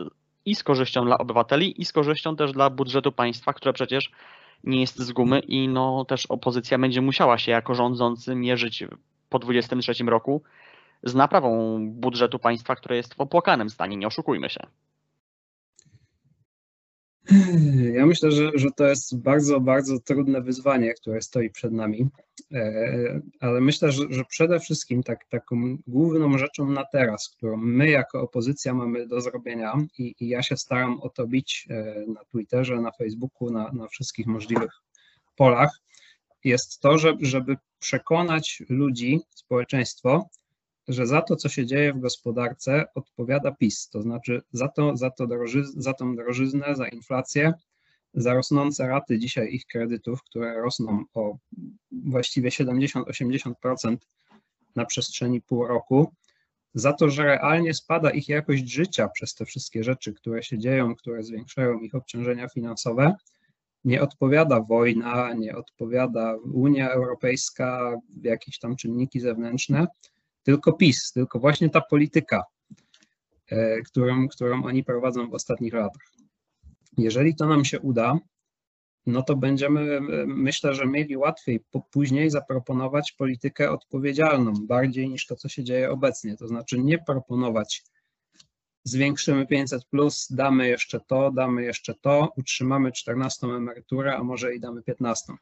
i 0.45 0.55
z 0.55 0.63
korzyścią 0.63 1.05
dla 1.05 1.17
obywateli, 1.17 1.81
i 1.81 1.85
z 1.85 1.93
korzyścią 1.93 2.35
też 2.35 2.51
dla 2.51 2.69
budżetu 2.69 3.11
państwa, 3.11 3.53
które 3.53 3.73
przecież 3.73 4.11
nie 4.63 4.81
jest 4.81 4.99
z 4.99 5.11
gumy 5.11 5.39
i 5.39 5.67
no 5.67 6.05
też 6.05 6.25
opozycja 6.25 6.77
będzie 6.77 7.01
musiała 7.01 7.37
się 7.37 7.51
jako 7.51 7.75
rządzący 7.75 8.35
mierzyć 8.35 8.83
po 9.29 9.39
2023 9.39 10.03
roku 10.03 10.41
z 11.03 11.15
naprawą 11.15 11.77
budżetu 11.91 12.39
państwa, 12.39 12.75
które 12.75 12.95
jest 12.95 13.13
w 13.13 13.21
opłakanym 13.21 13.69
stanie, 13.69 13.97
nie 13.97 14.07
oszukujmy 14.07 14.49
się. 14.49 14.67
Ja 17.93 18.05
myślę, 18.05 18.31
że, 18.31 18.51
że 18.55 18.71
to 18.71 18.87
jest 18.87 19.21
bardzo, 19.21 19.59
bardzo 19.59 19.99
trudne 19.99 20.41
wyzwanie, 20.41 20.93
które 20.93 21.21
stoi 21.21 21.49
przed 21.49 21.73
nami, 21.73 22.07
e, 22.53 23.21
ale 23.39 23.61
myślę, 23.61 23.91
że, 23.91 24.03
że 24.09 24.25
przede 24.25 24.59
wszystkim 24.59 25.03
tak, 25.03 25.25
taką 25.29 25.77
główną 25.87 26.37
rzeczą 26.37 26.69
na 26.69 26.85
teraz, 26.91 27.29
którą 27.29 27.57
my 27.57 27.89
jako 27.89 28.21
opozycja 28.21 28.73
mamy 28.73 29.07
do 29.07 29.21
zrobienia 29.21 29.73
i, 29.97 30.15
i 30.19 30.27
ja 30.27 30.43
się 30.43 30.57
staram 30.57 31.01
o 31.01 31.09
to 31.09 31.27
bić 31.27 31.67
e, 31.69 32.05
na 32.07 32.25
Twitterze, 32.25 32.81
na 32.81 32.91
Facebooku, 32.91 33.49
na, 33.51 33.71
na 33.71 33.87
wszystkich 33.87 34.27
możliwych 34.27 34.71
polach, 35.35 35.79
jest 36.43 36.79
to, 36.79 36.97
żeby, 36.97 37.25
żeby 37.25 37.57
przekonać 37.79 38.63
ludzi, 38.69 39.19
społeczeństwo, 39.35 40.29
że 40.89 41.07
za 41.07 41.21
to, 41.21 41.35
co 41.35 41.49
się 41.49 41.65
dzieje 41.65 41.93
w 41.93 41.99
gospodarce, 41.99 42.85
odpowiada 42.95 43.51
PiS, 43.51 43.89
to 43.89 44.01
znaczy 44.01 44.41
za, 44.51 44.67
to, 44.67 44.97
za, 44.97 45.09
to 45.09 45.27
droży, 45.27 45.63
za 45.77 45.93
tą 45.93 46.15
drożyznę, 46.15 46.75
za 46.75 46.87
inflację, 46.87 47.53
za 48.13 48.33
rosnące 48.33 48.87
raty 48.87 49.19
dzisiaj 49.19 49.53
ich 49.53 49.65
kredytów, 49.65 50.23
które 50.23 50.61
rosną 50.61 51.03
o 51.13 51.37
właściwie 51.91 52.49
70-80% 52.49 53.97
na 54.75 54.85
przestrzeni 54.85 55.41
pół 55.41 55.67
roku, 55.67 56.13
za 56.73 56.93
to, 56.93 57.09
że 57.09 57.23
realnie 57.23 57.73
spada 57.73 58.09
ich 58.09 58.29
jakość 58.29 58.71
życia 58.71 59.07
przez 59.07 59.35
te 59.35 59.45
wszystkie 59.45 59.83
rzeczy, 59.83 60.13
które 60.13 60.43
się 60.43 60.57
dzieją, 60.57 60.95
które 60.95 61.23
zwiększają 61.23 61.79
ich 61.79 61.95
obciążenia 61.95 62.47
finansowe, 62.47 63.15
nie 63.83 64.01
odpowiada 64.01 64.61
wojna, 64.61 65.33
nie 65.33 65.55
odpowiada 65.55 66.35
Unia 66.53 66.89
Europejska, 66.89 67.97
jakieś 68.21 68.59
tam 68.59 68.75
czynniki 68.75 69.19
zewnętrzne, 69.19 69.87
tylko 70.49 70.73
PiS, 70.73 71.11
tylko 71.11 71.39
właśnie 71.39 71.69
ta 71.69 71.81
polityka, 71.81 72.43
e, 73.47 73.81
którą, 73.81 74.27
którą 74.27 74.63
oni 74.63 74.83
prowadzą 74.83 75.29
w 75.29 75.33
ostatnich 75.33 75.73
latach. 75.73 76.01
Jeżeli 76.97 77.35
to 77.35 77.45
nam 77.45 77.65
się 77.65 77.79
uda, 77.79 78.17
no 79.05 79.23
to 79.23 79.35
będziemy, 79.35 80.01
myślę, 80.27 80.73
że 80.75 80.85
mieli 80.85 81.17
łatwiej 81.17 81.59
później 81.91 82.29
zaproponować 82.29 83.11
politykę 83.11 83.71
odpowiedzialną, 83.71 84.53
bardziej 84.67 85.09
niż 85.09 85.25
to, 85.25 85.35
co 85.35 85.49
się 85.49 85.63
dzieje 85.63 85.91
obecnie. 85.91 86.37
To 86.37 86.47
znaczy 86.47 86.79
nie 86.79 86.97
proponować 86.97 87.83
zwiększymy 88.83 89.47
500, 89.47 89.85
plus, 89.85 90.27
damy 90.31 90.67
jeszcze 90.67 90.99
to, 90.99 91.31
damy 91.31 91.63
jeszcze 91.63 91.93
to, 92.01 92.33
utrzymamy 92.37 92.91
14 92.91 93.47
emeryturę, 93.47 94.17
a 94.17 94.23
może 94.23 94.55
i 94.55 94.59
damy 94.59 94.83
15 94.83 95.33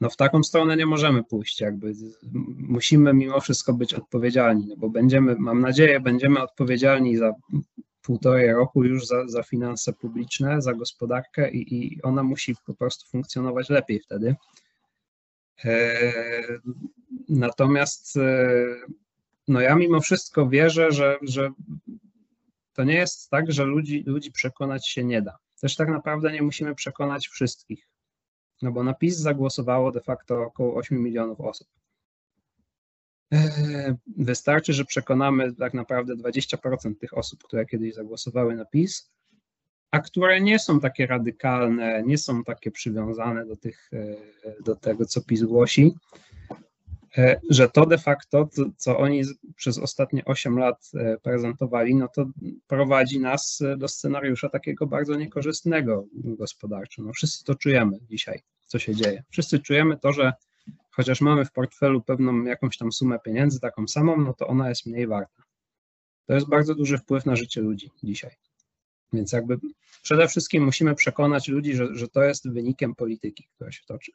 no 0.00 0.10
w 0.10 0.16
taką 0.16 0.42
stronę 0.42 0.76
nie 0.76 0.86
możemy 0.86 1.24
pójść, 1.24 1.60
jakby 1.60 1.92
musimy 2.56 3.14
mimo 3.14 3.40
wszystko 3.40 3.74
być 3.74 3.94
odpowiedzialni, 3.94 4.66
no 4.66 4.76
bo 4.76 4.90
będziemy, 4.90 5.36
mam 5.38 5.60
nadzieję, 5.60 6.00
będziemy 6.00 6.42
odpowiedzialni 6.42 7.16
za 7.16 7.32
półtorej 8.02 8.52
roku 8.52 8.84
już 8.84 9.06
za, 9.06 9.28
za 9.28 9.42
finanse 9.42 9.92
publiczne, 9.92 10.62
za 10.62 10.74
gospodarkę 10.74 11.50
i, 11.50 11.74
i 11.74 12.02
ona 12.02 12.22
musi 12.22 12.54
po 12.66 12.74
prostu 12.74 13.10
funkcjonować 13.10 13.70
lepiej 13.70 14.00
wtedy. 14.00 14.36
E, 15.64 16.02
natomiast 17.28 18.16
e, 18.16 18.48
no 19.48 19.60
ja 19.60 19.74
mimo 19.74 20.00
wszystko 20.00 20.48
wierzę, 20.48 20.92
że, 20.92 21.18
że 21.22 21.50
to 22.72 22.84
nie 22.84 22.94
jest 22.94 23.30
tak, 23.30 23.52
że 23.52 23.64
ludzi, 23.64 24.04
ludzi 24.06 24.32
przekonać 24.32 24.88
się 24.88 25.04
nie 25.04 25.22
da. 25.22 25.36
Też 25.60 25.76
tak 25.76 25.88
naprawdę 25.88 26.32
nie 26.32 26.42
musimy 26.42 26.74
przekonać 26.74 27.28
wszystkich. 27.28 27.88
No 28.62 28.72
bo 28.72 28.84
na 28.84 28.94
PiS 28.94 29.16
zagłosowało 29.16 29.92
de 29.92 30.00
facto 30.00 30.42
około 30.42 30.74
8 30.74 31.02
milionów 31.02 31.40
osób. 31.40 31.68
Eee, 33.30 33.94
wystarczy, 34.16 34.72
że 34.72 34.84
przekonamy 34.84 35.54
tak 35.54 35.74
naprawdę 35.74 36.16
20% 36.16 36.94
tych 36.98 37.18
osób, 37.18 37.42
które 37.42 37.66
kiedyś 37.66 37.94
zagłosowały 37.94 38.56
na 38.56 38.64
PiS, 38.64 39.10
a 39.90 40.00
które 40.00 40.40
nie 40.40 40.58
są 40.58 40.80
takie 40.80 41.06
radykalne, 41.06 42.02
nie 42.06 42.18
są 42.18 42.44
takie 42.44 42.70
przywiązane 42.70 43.46
do, 43.46 43.56
tych, 43.56 43.90
e, 43.92 44.62
do 44.62 44.76
tego, 44.76 45.06
co 45.06 45.20
PiS 45.20 45.42
głosi, 45.42 45.94
e, 46.12 46.29
że 47.50 47.68
to 47.68 47.86
de 47.86 47.98
facto, 47.98 48.48
co 48.76 48.98
oni 48.98 49.22
przez 49.56 49.78
ostatnie 49.78 50.24
8 50.24 50.58
lat 50.58 50.90
e, 50.94 51.16
prezentowali, 51.22 51.94
no 51.94 52.08
to 52.08 52.26
prowadzi 52.66 53.20
nas 53.20 53.62
do 53.76 53.88
scenariusza 53.88 54.48
takiego 54.48 54.86
bardzo 54.86 55.14
niekorzystnego 55.14 56.06
gospodarczo. 56.12 57.02
No 57.02 57.12
wszyscy 57.12 57.44
to 57.44 57.54
czujemy 57.54 57.98
dzisiaj 58.08 58.42
co 58.70 58.78
się 58.78 58.94
dzieje. 58.94 59.24
Wszyscy 59.30 59.58
czujemy 59.58 59.96
to, 59.96 60.12
że 60.12 60.32
chociaż 60.90 61.20
mamy 61.20 61.44
w 61.44 61.52
portfelu 61.52 62.02
pewną 62.02 62.44
jakąś 62.44 62.76
tam 62.76 62.92
sumę 62.92 63.18
pieniędzy, 63.18 63.60
taką 63.60 63.88
samą, 63.88 64.16
no 64.16 64.34
to 64.34 64.46
ona 64.46 64.68
jest 64.68 64.86
mniej 64.86 65.06
warta. 65.06 65.42
To 66.26 66.34
jest 66.34 66.48
bardzo 66.48 66.74
duży 66.74 66.98
wpływ 66.98 67.26
na 67.26 67.36
życie 67.36 67.60
ludzi 67.60 67.90
dzisiaj. 68.02 68.30
Więc 69.12 69.32
jakby 69.32 69.58
przede 70.02 70.28
wszystkim 70.28 70.64
musimy 70.64 70.94
przekonać 70.94 71.48
ludzi, 71.48 71.74
że, 71.74 71.94
że 71.94 72.08
to 72.08 72.22
jest 72.22 72.50
wynikiem 72.50 72.94
polityki, 72.94 73.48
która 73.54 73.72
się 73.72 73.82
toczy. 73.86 74.12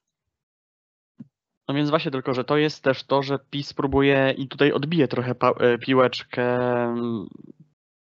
No 1.68 1.76
więc 1.76 1.90
właśnie 1.90 2.12
tylko, 2.12 2.34
że 2.34 2.44
to 2.44 2.58
jest 2.58 2.84
też 2.84 3.04
to, 3.04 3.24
że 3.24 3.40
PiS 3.50 3.74
próbuje 3.74 4.34
i 4.38 4.48
tutaj 4.48 4.72
odbije 4.72 5.08
trochę 5.08 5.36
e, 5.60 5.78
piłeczkę 5.78 6.44
mm, 6.84 7.28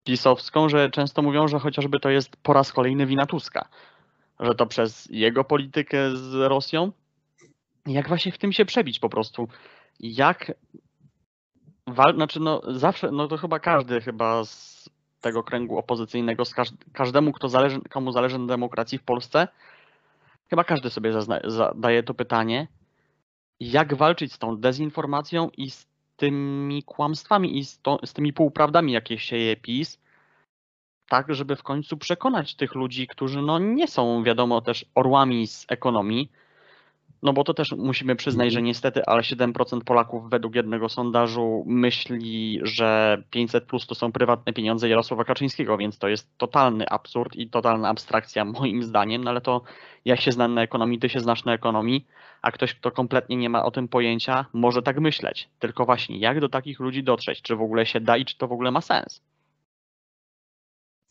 pisowską, 0.05 0.68
że 0.68 0.90
często 0.90 1.22
mówią, 1.22 1.48
że 1.48 1.59
chociażby 1.59 2.01
to 2.01 2.11
jest 2.11 2.37
po 2.37 2.53
raz 2.53 2.72
kolejny 2.72 3.07
wina 3.07 3.27
Tuska 3.27 3.68
że 4.42 4.55
to 4.55 4.66
przez 4.66 5.09
jego 5.11 5.44
politykę 5.44 6.16
z 6.16 6.35
Rosją. 6.35 6.92
Jak 7.87 8.09
właśnie 8.09 8.33
w 8.33 8.38
tym 8.38 8.53
się 8.53 8.64
przebić 8.64 8.98
po 8.98 9.09
prostu? 9.09 9.48
Jak 10.01 10.53
wal... 11.87 12.14
znaczy 12.14 12.40
no 12.40 12.62
zawsze, 12.68 13.11
no 13.11 13.29
to 13.29 13.37
chyba 13.37 13.59
każdy 13.59 14.01
chyba 14.01 14.44
z 14.44 14.90
tego 15.20 15.42
kręgu 15.42 15.79
opozycyjnego, 15.79 16.44
z 16.44 16.55
każdemu, 16.92 17.33
kto 17.33 17.48
zależy, 17.48 17.81
komu 17.90 18.12
zależy 18.12 18.38
na 18.38 18.46
demokracji 18.46 18.98
w 18.98 19.03
Polsce, 19.03 19.48
chyba 20.51 20.64
każdy 20.64 20.90
sobie 20.90 21.12
zadaje 21.44 22.03
to 22.03 22.14
pytanie, 22.14 22.68
jak 23.70 23.94
walczyć 23.94 24.33
z 24.33 24.38
tą 24.38 24.57
dezinformacją 24.57 25.51
i 25.57 25.70
z 25.70 25.87
tymi 26.16 26.83
kłamstwami 26.83 27.59
i 27.59 27.64
z, 27.64 27.81
to, 27.81 27.98
z 28.05 28.12
tymi 28.12 28.33
półprawdami, 28.33 28.92
jakie 28.92 29.18
sieje 29.18 29.57
PiS, 29.57 29.98
tak, 31.09 31.35
żeby 31.35 31.57
w 31.57 31.62
końcu 31.62 31.96
przekonać 31.96 32.55
tych 32.55 32.75
ludzi, 32.75 33.07
którzy 33.07 33.42
no 33.42 33.59
nie 33.59 33.88
są, 33.88 34.22
wiadomo, 34.22 34.61
też 34.61 34.87
orłami 34.94 35.46
z 35.46 35.66
ekonomii, 35.68 36.31
no 37.22 37.32
bo 37.32 37.44
to 37.44 37.54
też 37.54 37.72
musimy 37.72 38.16
przyznać, 38.16 38.52
że 38.52 38.58
mhm. 38.58 38.66
niestety, 38.66 39.06
ale 39.06 39.22
7% 39.22 39.80
Polaków 39.85 40.30
według 40.30 40.54
jednego 40.54 40.88
sondażu 40.88 41.64
myśli, 41.66 42.61
że 42.62 43.22
500 43.30 43.64
plus 43.64 43.87
to 43.87 43.94
są 43.94 44.12
prywatne 44.12 44.52
pieniądze 44.52 44.88
Jarosława 44.88 45.24
Kaczyńskiego, 45.24 45.76
więc 45.76 45.98
to 45.98 46.08
jest 46.08 46.38
totalny 46.38 46.88
absurd 46.88 47.37
i 47.37 47.50
totalna 47.50 47.88
abstrakcja 47.88 48.44
moim 48.61 48.82
zdaniem, 48.82 49.24
no 49.24 49.30
ale 49.30 49.40
to 49.40 49.62
ja 50.04 50.16
się 50.16 50.32
znam 50.32 50.54
na 50.54 50.62
ekonomii, 50.62 50.98
ty 50.98 51.08
się 51.08 51.20
znasz 51.20 51.44
na 51.44 51.54
ekonomii, 51.54 52.06
a 52.42 52.50
ktoś, 52.50 52.74
kto 52.74 52.90
kompletnie 52.90 53.37
nie 53.37 53.50
ma 53.50 53.64
o 53.64 53.70
tym 53.70 53.88
pojęcia, 53.88 54.46
może 54.52 54.82
tak 54.82 55.00
myśleć. 55.00 55.48
Tylko 55.58 55.85
właśnie, 55.85 56.18
jak 56.18 56.40
do 56.40 56.48
takich 56.48 56.80
ludzi 56.80 57.02
dotrzeć? 57.02 57.42
Czy 57.42 57.56
w 57.56 57.62
ogóle 57.62 57.87
się 57.87 58.00
da 58.00 58.16
i 58.16 58.24
czy 58.24 58.38
to 58.38 58.48
w 58.48 58.52
ogóle 58.52 58.70
ma 58.70 58.80
sens? 58.80 59.22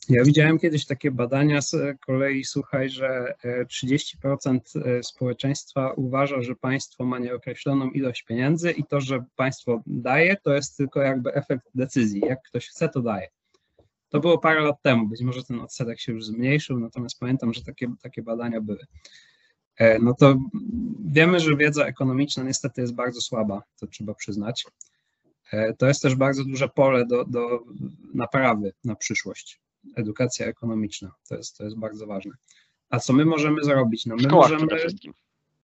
Ja 0.10 0.24
widziałem 0.24 0.60
kiedyś 0.60 0.86
takie 0.86 1.12
badania 1.12 1.62
z 1.62 1.76
kolei, 2.06 2.44
słuchaj, 2.44 2.90
że 2.90 3.36
30% 3.68 4.60
e, 4.76 4.98
e, 4.98 5.04
społeczeństwa 5.04 5.94
uważa, 5.94 6.42
że 6.42 6.56
państwo 6.56 7.06
ma 7.06 7.20
nieokreśloną 7.20 7.90
ilość 7.90 8.24
pieniędzy 8.24 8.72
i 8.72 8.84
to, 8.84 9.02
że 9.02 9.24
państwo 9.36 9.82
daje, 9.88 10.38
to 10.44 10.54
jest 10.54 10.78
tylko 10.78 11.02
jakby 11.02 11.34
efekt 11.34 11.68
decyzji. 11.76 12.22
Jak 12.26 12.40
ktoś 12.44 12.68
chce, 12.68 12.90
to 12.90 13.02
daje. 13.02 13.28
To 14.10 14.20
było 14.20 14.38
parę 14.38 14.62
lat 14.62 14.82
temu, 14.82 15.08
być 15.08 15.22
może 15.22 15.44
ten 15.44 15.60
odsetek 15.60 16.00
się 16.00 16.12
już 16.12 16.26
zmniejszył, 16.26 16.80
natomiast 16.80 17.20
pamiętam, 17.20 17.54
że 17.54 17.64
takie, 17.64 17.94
takie 18.02 18.22
badania 18.22 18.62
były. 18.62 18.86
E, 19.78 20.00
no 20.00 20.14
to 20.14 20.38
wiemy, 21.06 21.40
że 21.40 21.56
wiedza 21.56 21.86
ekonomiczna 21.86 22.44
niestety 22.44 22.82
jest 22.82 22.96
bardzo 22.96 23.22
słaba, 23.22 23.64
to 23.80 23.88
trzeba 23.88 24.14
przyznać. 24.14 24.66
To 25.78 25.88
jest 25.88 26.02
też 26.02 26.16
bardzo 26.16 26.44
duże 26.46 26.70
pole 26.70 27.06
do, 27.06 27.26
do 27.26 27.64
naprawy 28.14 28.74
na 28.84 28.96
przyszłość 28.96 29.62
edukacja 29.96 30.46
ekonomiczna. 30.46 31.12
To 31.30 31.36
jest, 31.36 31.58
to 31.58 31.64
jest 31.64 31.78
bardzo 31.78 32.08
ważne. 32.08 32.32
A 32.90 33.00
co 33.00 33.14
my 33.14 33.26
możemy 33.26 33.64
zrobić? 33.64 34.06
No 34.06 34.16
my 34.16 34.28
możemy. 34.28 34.68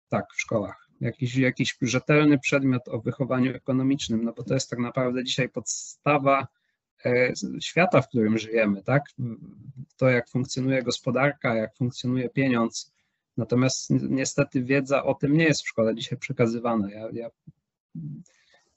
Tak, 0.10 0.26
w 0.36 0.42
szkołach. 0.42 0.89
Jakiś, 1.02 1.36
jakiś 1.36 1.78
rzetelny 1.82 2.39
przedmiot 2.39 2.88
o 2.88 3.00
wychowaniu 3.00 3.56
ekonomicznym, 3.56 4.24
no 4.24 4.34
bo 4.34 4.44
to 4.44 4.54
jest 4.54 4.70
tak 4.70 4.80
naprawdę 4.80 5.24
dzisiaj 5.24 5.50
podstawa 5.50 6.48
e, 7.06 7.34
świata, 7.62 8.02
w 8.02 8.08
którym 8.08 8.38
żyjemy, 8.38 8.84
tak? 8.84 9.04
To, 9.98 10.10
jak 10.10 10.30
funkcjonuje 10.30 10.84
gospodarka, 10.84 11.56
jak 11.56 11.76
funkcjonuje 11.76 12.30
pieniądz. 12.30 12.94
Natomiast 13.38 13.89
niestety 13.89 14.63
wiedza 14.63 15.04
o 15.04 15.13
tym 15.13 15.38
nie 15.38 15.44
jest 15.44 15.63
w 15.63 15.68
szkole 15.68 15.96
dzisiaj 15.96 16.18
przekazywana. 16.18 16.92
Ja, 16.92 17.08
ja 17.13 17.30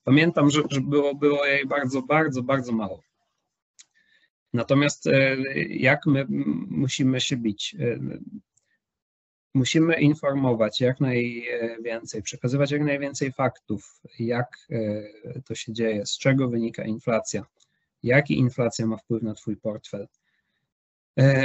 pamiętam, 0.05 0.51
że, 0.51 0.63
że 0.71 0.81
było, 0.81 1.15
było 1.15 1.47
jej 1.47 1.67
bardzo, 1.67 2.03
bardzo, 2.03 2.43
bardzo 2.43 2.73
mało. 2.73 3.01
Natomiast 4.57 5.07
e, 5.07 5.37
jak 5.69 6.07
my 6.07 6.27
musimy 6.69 7.21
się 7.21 7.37
bić? 7.37 7.77
E, 7.81 7.99
musimy 9.55 10.01
informować 10.01 10.81
jak 10.81 11.01
najwięcej, 11.01 12.23
przekazywać 12.23 12.71
jak 12.71 12.83
najwięcej 12.83 13.33
faktów, 13.33 14.01
jak 14.19 14.59
e, 14.71 15.41
to 15.41 15.55
się 15.55 15.73
dzieje, 15.73 16.07
z 16.07 16.19
czego 16.19 16.49
wynika 16.49 16.85
inflacja, 16.85 17.45
jaki 18.03 18.39
inflacja 18.39 18.87
ma 18.87 18.97
wpływ 18.97 19.23
na 19.23 19.35
Twój 19.35 19.57
portfel. 19.57 20.09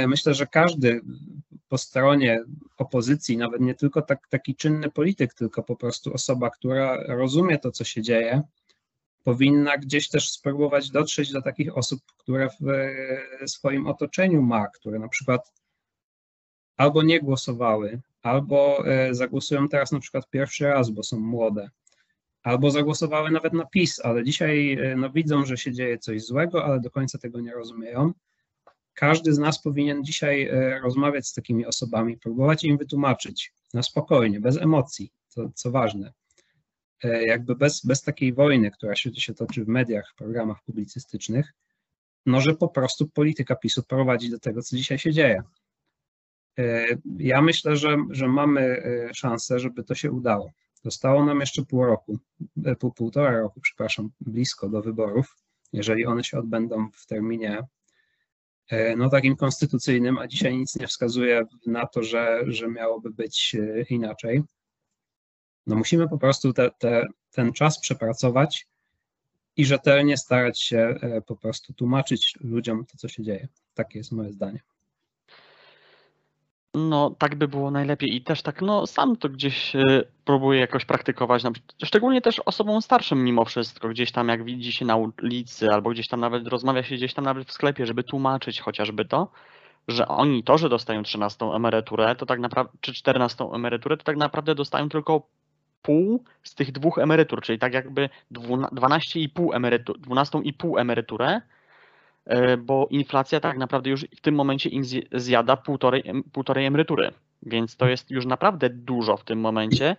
Myślę, 0.08 0.34
że 0.34 0.46
każdy 0.46 1.00
po 1.68 1.78
stronie 1.78 2.40
opozycji, 2.76 3.36
nawet 3.36 3.60
nie 3.60 3.74
tylko 3.74 4.02
tak, 4.02 4.28
taki 4.28 4.56
czynny 4.56 4.90
polityk, 4.90 5.34
tylko 5.34 5.62
po 5.62 5.76
prostu 5.76 6.14
osoba, 6.14 6.50
która 6.50 7.04
rozumie 7.06 7.58
to, 7.58 7.70
co 7.70 7.84
się 7.84 8.02
dzieje, 8.02 8.42
powinna 9.24 9.78
gdzieś 9.78 10.08
też 10.08 10.30
spróbować 10.30 10.90
dotrzeć 10.90 11.32
do 11.32 11.42
takich 11.42 11.76
osób, 11.76 12.00
które 12.16 12.48
w 12.60 12.68
e, 12.68 13.48
swoim 13.48 13.86
otoczeniu 13.86 14.42
ma, 14.42 14.68
które 14.68 14.98
na 14.98 15.08
przykład 15.08 15.52
albo 16.76 17.02
nie 17.02 17.20
głosowały, 17.20 18.00
albo 18.22 18.86
e, 18.86 19.14
zagłosują 19.14 19.68
teraz 19.68 19.92
na 19.92 20.00
przykład 20.00 20.30
pierwszy 20.30 20.64
raz, 20.64 20.90
bo 20.90 21.02
są 21.02 21.20
młode, 21.20 21.70
albo 22.42 22.70
zagłosowały 22.70 23.30
nawet 23.30 23.52
na 23.52 23.66
PiS, 23.66 24.00
ale 24.04 24.24
dzisiaj 24.24 24.72
e, 24.72 24.96
no, 24.96 25.10
widzą, 25.10 25.46
że 25.46 25.56
się 25.56 25.72
dzieje 25.72 25.98
coś 25.98 26.22
złego, 26.22 26.64
ale 26.64 26.80
do 26.80 26.90
końca 26.90 27.18
tego 27.18 27.40
nie 27.40 27.52
rozumieją. 27.52 28.12
Każdy 28.94 29.32
z 29.32 29.38
nas 29.38 29.62
powinien 29.62 30.04
dzisiaj 30.04 30.50
rozmawiać 30.82 31.28
z 31.28 31.32
takimi 31.32 31.66
osobami, 31.66 32.18
próbować 32.18 32.64
im 32.64 32.78
wytłumaczyć 32.78 33.52
na 33.74 33.82
spokojnie, 33.82 34.40
bez 34.40 34.56
emocji, 34.56 35.12
to 35.34 35.50
co 35.54 35.70
ważne, 35.70 36.12
jakby 37.08 37.56
bez, 37.56 37.86
bez 37.86 38.02
takiej 38.02 38.32
wojny, 38.32 38.70
która 38.70 38.96
się, 38.96 39.14
się 39.14 39.34
toczy 39.34 39.64
w 39.64 39.68
mediach, 39.68 40.10
w 40.12 40.14
programach 40.14 40.62
publicystycznych, 40.62 41.52
no 42.26 42.40
że 42.40 42.54
po 42.54 42.68
prostu 42.68 43.08
polityka 43.08 43.56
PiSu 43.56 43.82
prowadzi 43.82 44.30
do 44.30 44.38
tego, 44.38 44.62
co 44.62 44.76
dzisiaj 44.76 44.98
się 44.98 45.12
dzieje. 45.12 45.42
E, 46.58 46.86
ja 47.18 47.42
myślę, 47.42 47.76
że, 47.76 47.96
że 48.10 48.28
mamy 48.28 48.60
e, 48.60 49.14
szansę, 49.14 49.58
żeby 49.58 49.84
to 49.84 49.94
się 49.94 50.12
udało. 50.12 50.50
Zostało 50.84 51.24
nam 51.24 51.40
jeszcze 51.40 51.62
pół 51.62 51.84
roku, 51.84 52.18
pół, 52.78 52.92
półtora 52.92 53.40
roku, 53.40 53.60
przepraszam, 53.60 54.10
blisko 54.20 54.68
do 54.68 54.82
wyborów, 54.82 55.36
jeżeli 55.72 56.06
one 56.06 56.24
się 56.24 56.38
odbędą 56.38 56.88
w 56.94 57.06
terminie 57.06 57.62
no 58.96 59.10
takim 59.10 59.36
konstytucyjnym, 59.36 60.18
a 60.18 60.26
dzisiaj 60.26 60.56
nic 60.56 60.76
nie 60.76 60.86
wskazuje 60.86 61.42
na 61.66 61.86
to, 61.86 62.02
że, 62.02 62.42
że 62.46 62.68
miałoby 62.68 63.10
być 63.10 63.56
inaczej. 63.90 64.42
No 65.66 65.76
musimy 65.76 66.08
po 66.08 66.18
prostu 66.18 66.52
te, 66.52 66.70
te, 66.70 67.06
ten 67.30 67.52
czas 67.52 67.80
przepracować 67.80 68.66
i 69.56 69.64
rzetelnie 69.64 70.16
starać 70.16 70.60
się 70.60 70.78
e, 70.78 71.20
po 71.20 71.36
prostu 71.36 71.72
tłumaczyć 71.72 72.34
ludziom 72.40 72.86
to, 72.86 72.98
co 72.98 73.08
się 73.08 73.22
dzieje. 73.22 73.48
Takie 73.74 73.98
jest 73.98 74.12
moje 74.12 74.32
zdanie. 74.32 74.60
No, 76.74 77.14
tak 77.18 77.34
by 77.34 77.48
było 77.48 77.70
najlepiej 77.70 78.16
i 78.16 78.22
też 78.22 78.42
tak, 78.42 78.62
no 78.62 78.86
sam 78.86 79.16
to 79.16 79.28
gdzieś 79.28 79.76
e, 79.76 80.04
próbuję 80.24 80.60
jakoś 80.60 80.84
praktykować, 80.84 81.42
szczególnie 81.84 82.20
też 82.20 82.38
osobom 82.38 82.82
starszym 82.82 83.24
mimo 83.24 83.44
wszystko, 83.44 83.88
gdzieś 83.88 84.12
tam 84.12 84.28
jak 84.28 84.44
widzi 84.44 84.72
się 84.72 84.84
na 84.84 84.96
ulicy 84.96 85.68
albo 85.70 85.90
gdzieś 85.90 86.08
tam 86.08 86.20
nawet 86.20 86.48
rozmawia 86.48 86.82
się 86.82 86.94
gdzieś 86.94 87.14
tam 87.14 87.24
nawet 87.24 87.48
w 87.48 87.52
sklepie, 87.52 87.86
żeby 87.86 88.04
tłumaczyć 88.04 88.60
chociażby 88.60 89.04
to, 89.04 89.28
że 89.88 90.08
oni 90.08 90.44
to, 90.44 90.58
że 90.58 90.68
dostają 90.68 91.02
13 91.02 91.44
emeryturę, 91.44 92.16
to 92.16 92.26
tak 92.26 92.40
naprawdę, 92.40 92.72
czy 92.80 92.94
14 92.94 93.44
emeryturę, 93.44 93.96
to 93.96 94.04
tak 94.04 94.16
naprawdę 94.16 94.54
dostają 94.54 94.88
tylko 94.88 95.22
pół 95.82 96.24
z 96.42 96.54
tych 96.54 96.72
dwóch 96.72 96.98
emerytur, 96.98 97.42
czyli 97.42 97.58
tak 97.58 97.74
jakby 97.74 98.08
12,5 98.32 99.56
emerytur, 99.56 100.00
12,5 100.00 100.80
emeryturę, 100.80 101.40
e, 102.24 102.56
bo 102.56 102.86
inflacja 102.90 103.40
tak 103.40 103.58
naprawdę 103.58 103.90
już 103.90 104.06
w 104.16 104.20
tym 104.20 104.34
momencie 104.34 104.68
im 104.68 104.82
zjada 105.12 105.56
półtorej, 105.56 106.02
półtorej 106.32 106.66
emerytury, 106.66 107.12
więc 107.42 107.76
to 107.76 107.88
jest 107.88 108.10
już 108.10 108.26
naprawdę 108.26 108.70
dużo 108.70 109.16
w 109.16 109.24
tym 109.24 109.40
momencie 109.40 109.96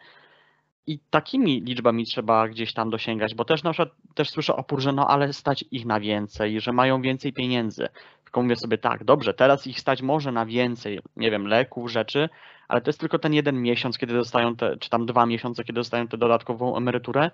i 0.88 1.00
takimi 1.10 1.62
liczbami 1.62 2.06
trzeba 2.06 2.48
gdzieś 2.48 2.74
tam 2.74 2.89
dosięgać, 2.89 3.36
bo 3.36 3.46
też 3.46 3.63
na 3.63 3.72
przykład 3.72 3.89
też 4.15 4.30
słyszę 4.30 4.56
opór, 4.56 4.82
że 4.82 4.91
no 4.91 5.08
ale 5.08 5.34
stać 5.34 5.65
ich 5.72 5.86
na 5.86 6.00
więcej, 6.00 6.62
że 6.62 6.74
mają 6.74 7.02
więcej 7.02 7.34
pieniędzy. 7.34 7.88
Tylko 8.24 8.41
mówię 8.41 8.56
sobie 8.56 8.78
tak, 8.78 9.04
dobrze, 9.04 9.34
teraz 9.34 9.67
ich 9.67 9.80
stać 9.80 10.02
może 10.02 10.32
na 10.32 10.46
więcej, 10.46 11.00
nie 11.17 11.32
wiem, 11.32 11.48
leków, 11.48 11.91
rzeczy, 11.91 12.30
ale 12.67 12.82
to 12.82 12.89
jest 12.89 13.00
tylko 13.00 13.19
ten 13.19 13.34
jeden 13.34 13.62
miesiąc, 13.62 13.98
kiedy 13.98 14.13
dostają 14.13 14.56
te, 14.56 14.78
czy 14.78 14.89
tam 14.89 15.06
dwa 15.06 15.26
miesiące, 15.26 15.63
kiedy 15.63 15.76
dostają 15.76 16.08
tę 16.08 16.17
dodatkową 16.17 16.78
emeryturę, 16.78 17.32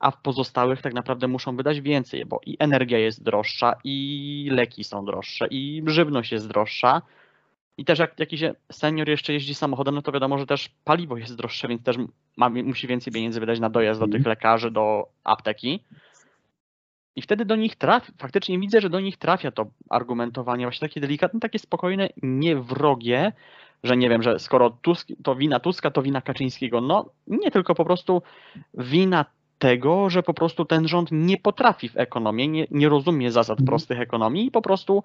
a 0.00 0.10
w 0.10 0.20
pozostałych 0.20 0.82
tak 0.82 0.94
naprawdę 0.94 1.28
muszą 1.28 1.56
wydać 1.56 1.80
więcej, 1.80 2.24
bo 2.26 2.40
i 2.46 2.56
energia 2.58 2.98
jest 2.98 3.22
droższa, 3.22 3.74
i 3.84 4.48
leki 4.52 4.84
są 4.84 5.04
droższe, 5.04 5.46
i 5.50 5.82
żywność 5.86 6.32
jest 6.32 6.48
droższa. 6.48 7.02
I 7.80 7.84
też 7.84 7.98
jak 7.98 8.18
jakiś 8.18 8.42
senior 8.72 9.08
jeszcze 9.08 9.32
jeździ 9.32 9.54
samochodem, 9.54 9.94
no 9.94 10.02
to 10.02 10.12
wiadomo, 10.12 10.38
że 10.38 10.46
też 10.46 10.68
paliwo 10.84 11.16
jest 11.16 11.36
droższe, 11.36 11.68
więc 11.68 11.82
też 11.82 11.96
ma, 12.36 12.48
musi 12.48 12.86
więcej 12.86 13.12
pieniędzy 13.12 13.40
wydać 13.40 13.60
na 13.60 13.70
dojazd 13.70 14.00
do 14.00 14.06
tych 14.06 14.16
mhm. 14.16 14.30
lekarzy, 14.30 14.70
do 14.70 15.08
apteki. 15.24 15.84
I 17.16 17.22
wtedy 17.22 17.44
do 17.44 17.56
nich 17.56 17.76
trafia, 17.76 18.12
faktycznie 18.18 18.58
widzę, 18.58 18.80
że 18.80 18.90
do 18.90 19.00
nich 19.00 19.16
trafia 19.16 19.50
to 19.50 19.66
argumentowanie 19.90 20.64
właśnie 20.64 20.88
takie 20.88 21.00
delikatne, 21.00 21.40
takie 21.40 21.58
spokojne, 21.58 22.08
niewrogie, 22.22 23.32
że 23.82 23.96
nie 23.96 24.08
wiem, 24.08 24.22
że 24.22 24.38
skoro 24.38 24.70
Tusk, 24.70 25.08
to 25.22 25.34
wina 25.34 25.60
Tuska, 25.60 25.90
to 25.90 26.02
wina 26.02 26.20
Kaczyńskiego. 26.20 26.80
No 26.80 27.10
nie, 27.26 27.50
tylko 27.50 27.74
po 27.74 27.84
prostu 27.84 28.22
wina 28.74 29.24
tego, 29.58 30.10
że 30.10 30.22
po 30.22 30.34
prostu 30.34 30.64
ten 30.64 30.88
rząd 30.88 31.08
nie 31.12 31.36
potrafi 31.36 31.88
w 31.88 31.96
ekonomii, 31.96 32.48
nie, 32.48 32.66
nie 32.70 32.88
rozumie 32.88 33.32
zasad 33.32 33.60
mhm. 33.60 33.66
prostych 33.66 34.00
ekonomii 34.00 34.46
i 34.46 34.50
po 34.50 34.62
prostu 34.62 35.02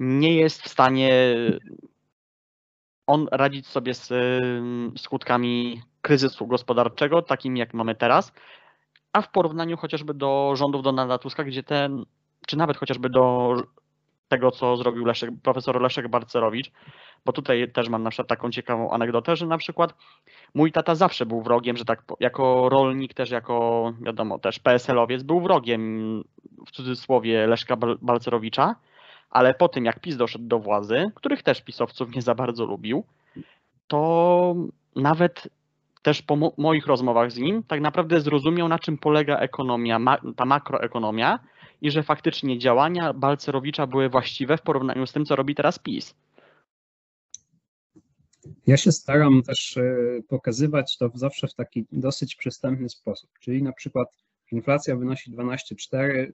nie 0.00 0.36
jest 0.36 0.62
w 0.62 0.68
stanie 0.68 1.36
on 3.06 3.28
radzić 3.32 3.66
sobie 3.66 3.94
z 3.94 4.12
skutkami 5.00 5.82
kryzysu 6.02 6.46
gospodarczego, 6.46 7.22
takim 7.22 7.56
jak 7.56 7.74
mamy 7.74 7.94
teraz, 7.94 8.32
a 9.12 9.22
w 9.22 9.30
porównaniu 9.30 9.76
chociażby 9.76 10.14
do 10.14 10.52
rządów 10.56 10.82
Donalda 10.82 11.18
Tuska, 11.18 11.44
gdzie 11.44 11.62
ten, 11.62 12.04
czy 12.46 12.56
nawet 12.56 12.76
chociażby 12.76 13.10
do 13.10 13.54
tego, 14.28 14.50
co 14.50 14.76
zrobił 14.76 15.04
Leszek, 15.04 15.30
profesor 15.42 15.80
Leszek 15.80 16.08
Barcerowicz, 16.08 16.70
bo 17.24 17.32
tutaj 17.32 17.72
też 17.72 17.88
mam 17.88 18.02
na 18.02 18.10
przykład 18.10 18.28
taką 18.28 18.50
ciekawą 18.50 18.90
anegdotę, 18.90 19.36
że 19.36 19.46
na 19.46 19.58
przykład 19.58 19.94
mój 20.54 20.72
tata 20.72 20.94
zawsze 20.94 21.26
był 21.26 21.42
wrogiem, 21.42 21.76
że 21.76 21.84
tak 21.84 22.02
jako 22.20 22.68
rolnik, 22.68 23.14
też 23.14 23.30
jako, 23.30 23.92
wiadomo, 24.00 24.38
też 24.38 24.58
PSL-owiec, 24.58 25.22
był 25.22 25.40
wrogiem 25.40 26.22
w 26.66 26.70
cudzysłowie 26.70 27.46
Leszka 27.46 27.76
Balcerowicza, 28.02 28.74
ale 29.34 29.54
po 29.54 29.68
tym 29.68 29.84
jak 29.84 30.00
PiS 30.00 30.16
doszedł 30.16 30.44
do 30.44 30.58
władzy, 30.58 31.10
których 31.14 31.42
też 31.42 31.60
pisowców 31.60 32.14
nie 32.14 32.22
za 32.22 32.34
bardzo 32.34 32.64
lubił, 32.64 33.04
to 33.86 34.54
nawet 34.96 35.48
też 36.02 36.22
po 36.22 36.36
mo 36.36 36.52
moich 36.56 36.86
rozmowach 36.86 37.32
z 37.32 37.38
nim 37.38 37.62
tak 37.62 37.80
naprawdę 37.80 38.20
zrozumiał, 38.20 38.68
na 38.68 38.78
czym 38.78 38.98
polega 38.98 39.38
ekonomia, 39.38 39.98
ma 39.98 40.18
ta 40.36 40.44
makroekonomia 40.44 41.38
i 41.82 41.90
że 41.90 42.02
faktycznie 42.02 42.58
działania 42.58 43.12
Balcerowicza 43.12 43.86
były 43.86 44.08
właściwe 44.08 44.56
w 44.56 44.62
porównaniu 44.62 45.06
z 45.06 45.12
tym, 45.12 45.24
co 45.24 45.36
robi 45.36 45.54
teraz 45.54 45.78
PiS. 45.78 46.14
Ja 48.66 48.76
się 48.76 48.92
staram 48.92 49.42
też 49.42 49.76
e, 49.76 49.82
pokazywać 50.28 50.98
to 50.98 51.10
zawsze 51.14 51.48
w 51.48 51.54
taki 51.54 51.86
dosyć 51.92 52.36
przystępny 52.36 52.88
sposób, 52.88 53.30
czyli 53.40 53.62
na 53.62 53.72
przykład 53.72 54.08
inflacja 54.52 54.96
wynosi 54.96 55.30
12,4, 55.30 56.32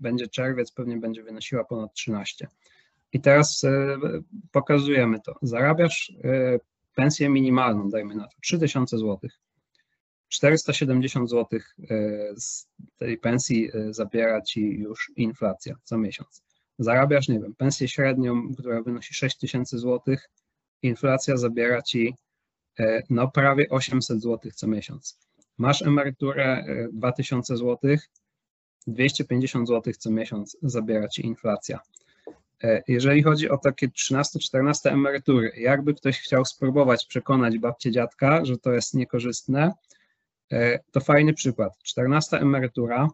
będzie 0.00 0.26
czerwiec, 0.28 0.72
pewnie 0.72 0.96
będzie 0.96 1.22
wynosiła 1.22 1.64
ponad 1.64 1.94
13. 1.94 2.46
I 3.12 3.20
teraz 3.20 3.64
e, 3.64 3.98
pokazujemy 4.52 5.20
to. 5.20 5.34
Zarabiasz 5.42 6.12
e, 6.24 6.58
pensję 6.94 7.28
minimalną, 7.28 7.90
dajmy 7.90 8.14
na 8.14 8.24
to, 8.24 8.36
3000 8.42 8.98
zł. 8.98 9.18
470 10.28 11.30
zł 11.30 11.60
z 12.36 12.68
tej 12.96 13.18
pensji 13.18 13.70
zabiera 13.90 14.42
ci 14.42 14.60
już 14.60 15.12
inflacja 15.16 15.76
co 15.84 15.98
miesiąc. 15.98 16.42
Zarabiasz, 16.78 17.28
nie 17.28 17.40
wiem, 17.40 17.54
pensję 17.54 17.88
średnią, 17.88 18.54
która 18.54 18.82
wynosi 18.82 19.14
6000 19.14 19.78
zł, 19.78 20.16
inflacja 20.82 21.36
zabiera 21.36 21.82
ci 21.82 22.14
e, 22.78 23.02
no 23.10 23.30
prawie 23.30 23.68
800 23.70 24.22
zł 24.22 24.50
co 24.54 24.66
miesiąc. 24.66 25.18
Masz 25.58 25.82
emeryturę 25.82 26.64
2000 26.92 27.56
zł, 27.56 27.96
250 28.86 29.68
zł 29.68 29.92
co 29.98 30.10
miesiąc 30.10 30.56
zabiera 30.62 31.08
ci 31.08 31.26
inflacja. 31.26 31.80
E, 32.64 32.82
jeżeli 32.88 33.22
chodzi 33.22 33.50
o 33.50 33.58
takie 33.58 33.88
13-14 33.88 34.92
emerytury, 34.92 35.52
jakby 35.56 35.94
ktoś 35.94 36.20
chciał 36.20 36.44
spróbować 36.44 37.06
przekonać 37.06 37.58
babcię 37.58 37.90
dziadka, 37.90 38.44
że 38.44 38.58
to 38.58 38.72
jest 38.72 38.94
niekorzystne, 38.94 39.72
e, 40.52 40.78
to 40.78 41.00
fajny 41.00 41.34
przykład. 41.34 41.78
14 41.82 42.40
emerytura 42.40 43.08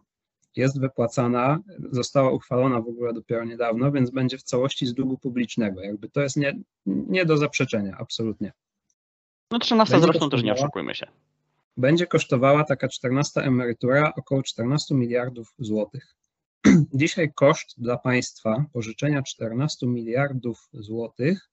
jest 0.55 0.79
wypłacana, 0.79 1.59
została 1.91 2.31
uchwalona 2.31 2.81
w 2.81 2.87
ogóle 2.87 3.13
dopiero 3.13 3.45
niedawno, 3.45 3.91
więc 3.91 4.09
będzie 4.09 4.37
w 4.37 4.43
całości 4.43 4.85
z 4.85 4.93
długu 4.93 5.17
publicznego. 5.17 5.81
Jakby 5.81 6.09
to 6.09 6.21
jest 6.21 6.37
nie, 6.37 6.59
nie 6.85 7.25
do 7.25 7.37
zaprzeczenia, 7.37 7.97
absolutnie. 7.99 8.51
No 9.51 9.59
13 9.59 9.93
będzie 9.93 10.05
zresztą 10.05 10.29
też 10.29 10.43
nie 10.43 10.53
oszukujmy 10.53 10.95
się. 10.95 11.07
Będzie 11.77 12.07
kosztowała 12.07 12.63
taka 12.63 12.87
14 12.87 13.41
emerytura 13.41 14.13
około 14.15 14.43
14 14.43 14.95
miliardów 14.95 15.53
złotych. 15.59 16.15
Dzisiaj 16.93 17.33
koszt 17.35 17.73
dla 17.77 17.97
państwa 17.97 18.65
pożyczenia 18.73 19.23
14 19.23 19.87
miliardów 19.87 20.69
złotych 20.73 21.49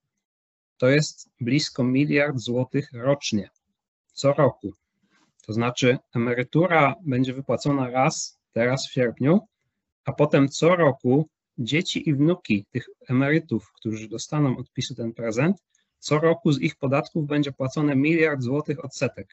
to 0.77 0.89
jest 0.89 1.31
blisko 1.41 1.85
miliard 1.85 2.39
złotych 2.39 2.89
rocznie, 2.93 3.51
co 4.13 4.33
roku. 4.33 4.73
To 5.47 5.53
znaczy 5.53 5.99
emerytura 6.15 6.95
będzie 7.03 7.35
wypłacona 7.35 7.91
raz 7.91 8.41
teraz 8.53 8.89
w 8.89 8.93
sierpniu, 8.93 9.41
a 10.05 10.13
potem 10.13 10.49
co 10.49 10.77
roku 10.77 11.29
dzieci 11.59 12.09
i 12.09 12.15
wnuki 12.15 12.67
tych 12.71 12.87
emerytów, 13.09 13.73
którzy 13.73 14.09
dostaną 14.09 14.57
od 14.57 14.73
PiSu 14.73 14.95
ten 14.95 15.13
prezent, 15.13 15.57
co 15.99 16.19
roku 16.19 16.53
z 16.53 16.61
ich 16.61 16.77
podatków 16.77 17.27
będzie 17.27 17.53
płacone 17.53 17.97
miliard 17.97 18.43
złotych 18.43 18.85
odsetek 18.85 19.29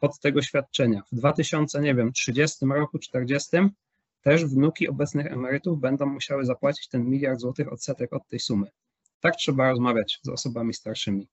od 0.00 0.20
tego 0.20 0.42
świadczenia. 0.42 1.02
W 1.12 1.16
2000, 1.16 1.80
nie 1.80 1.94
wiem, 1.94 2.12
30 2.12 2.66
roku, 2.66 2.98
40 2.98 3.56
też 4.22 4.44
wnuki 4.44 4.88
obecnych 4.88 5.26
emerytów 5.26 5.80
będą 5.80 6.06
musiały 6.06 6.44
zapłacić 6.44 6.88
ten 6.88 7.04
miliard 7.04 7.40
złotych 7.40 7.72
odsetek 7.72 8.12
od 8.12 8.28
tej 8.28 8.40
sumy. 8.40 8.66
Tak 9.20 9.36
trzeba 9.36 9.70
rozmawiać 9.70 10.20
z 10.22 10.28
osobami 10.28 10.74
starszymi, 10.74 11.28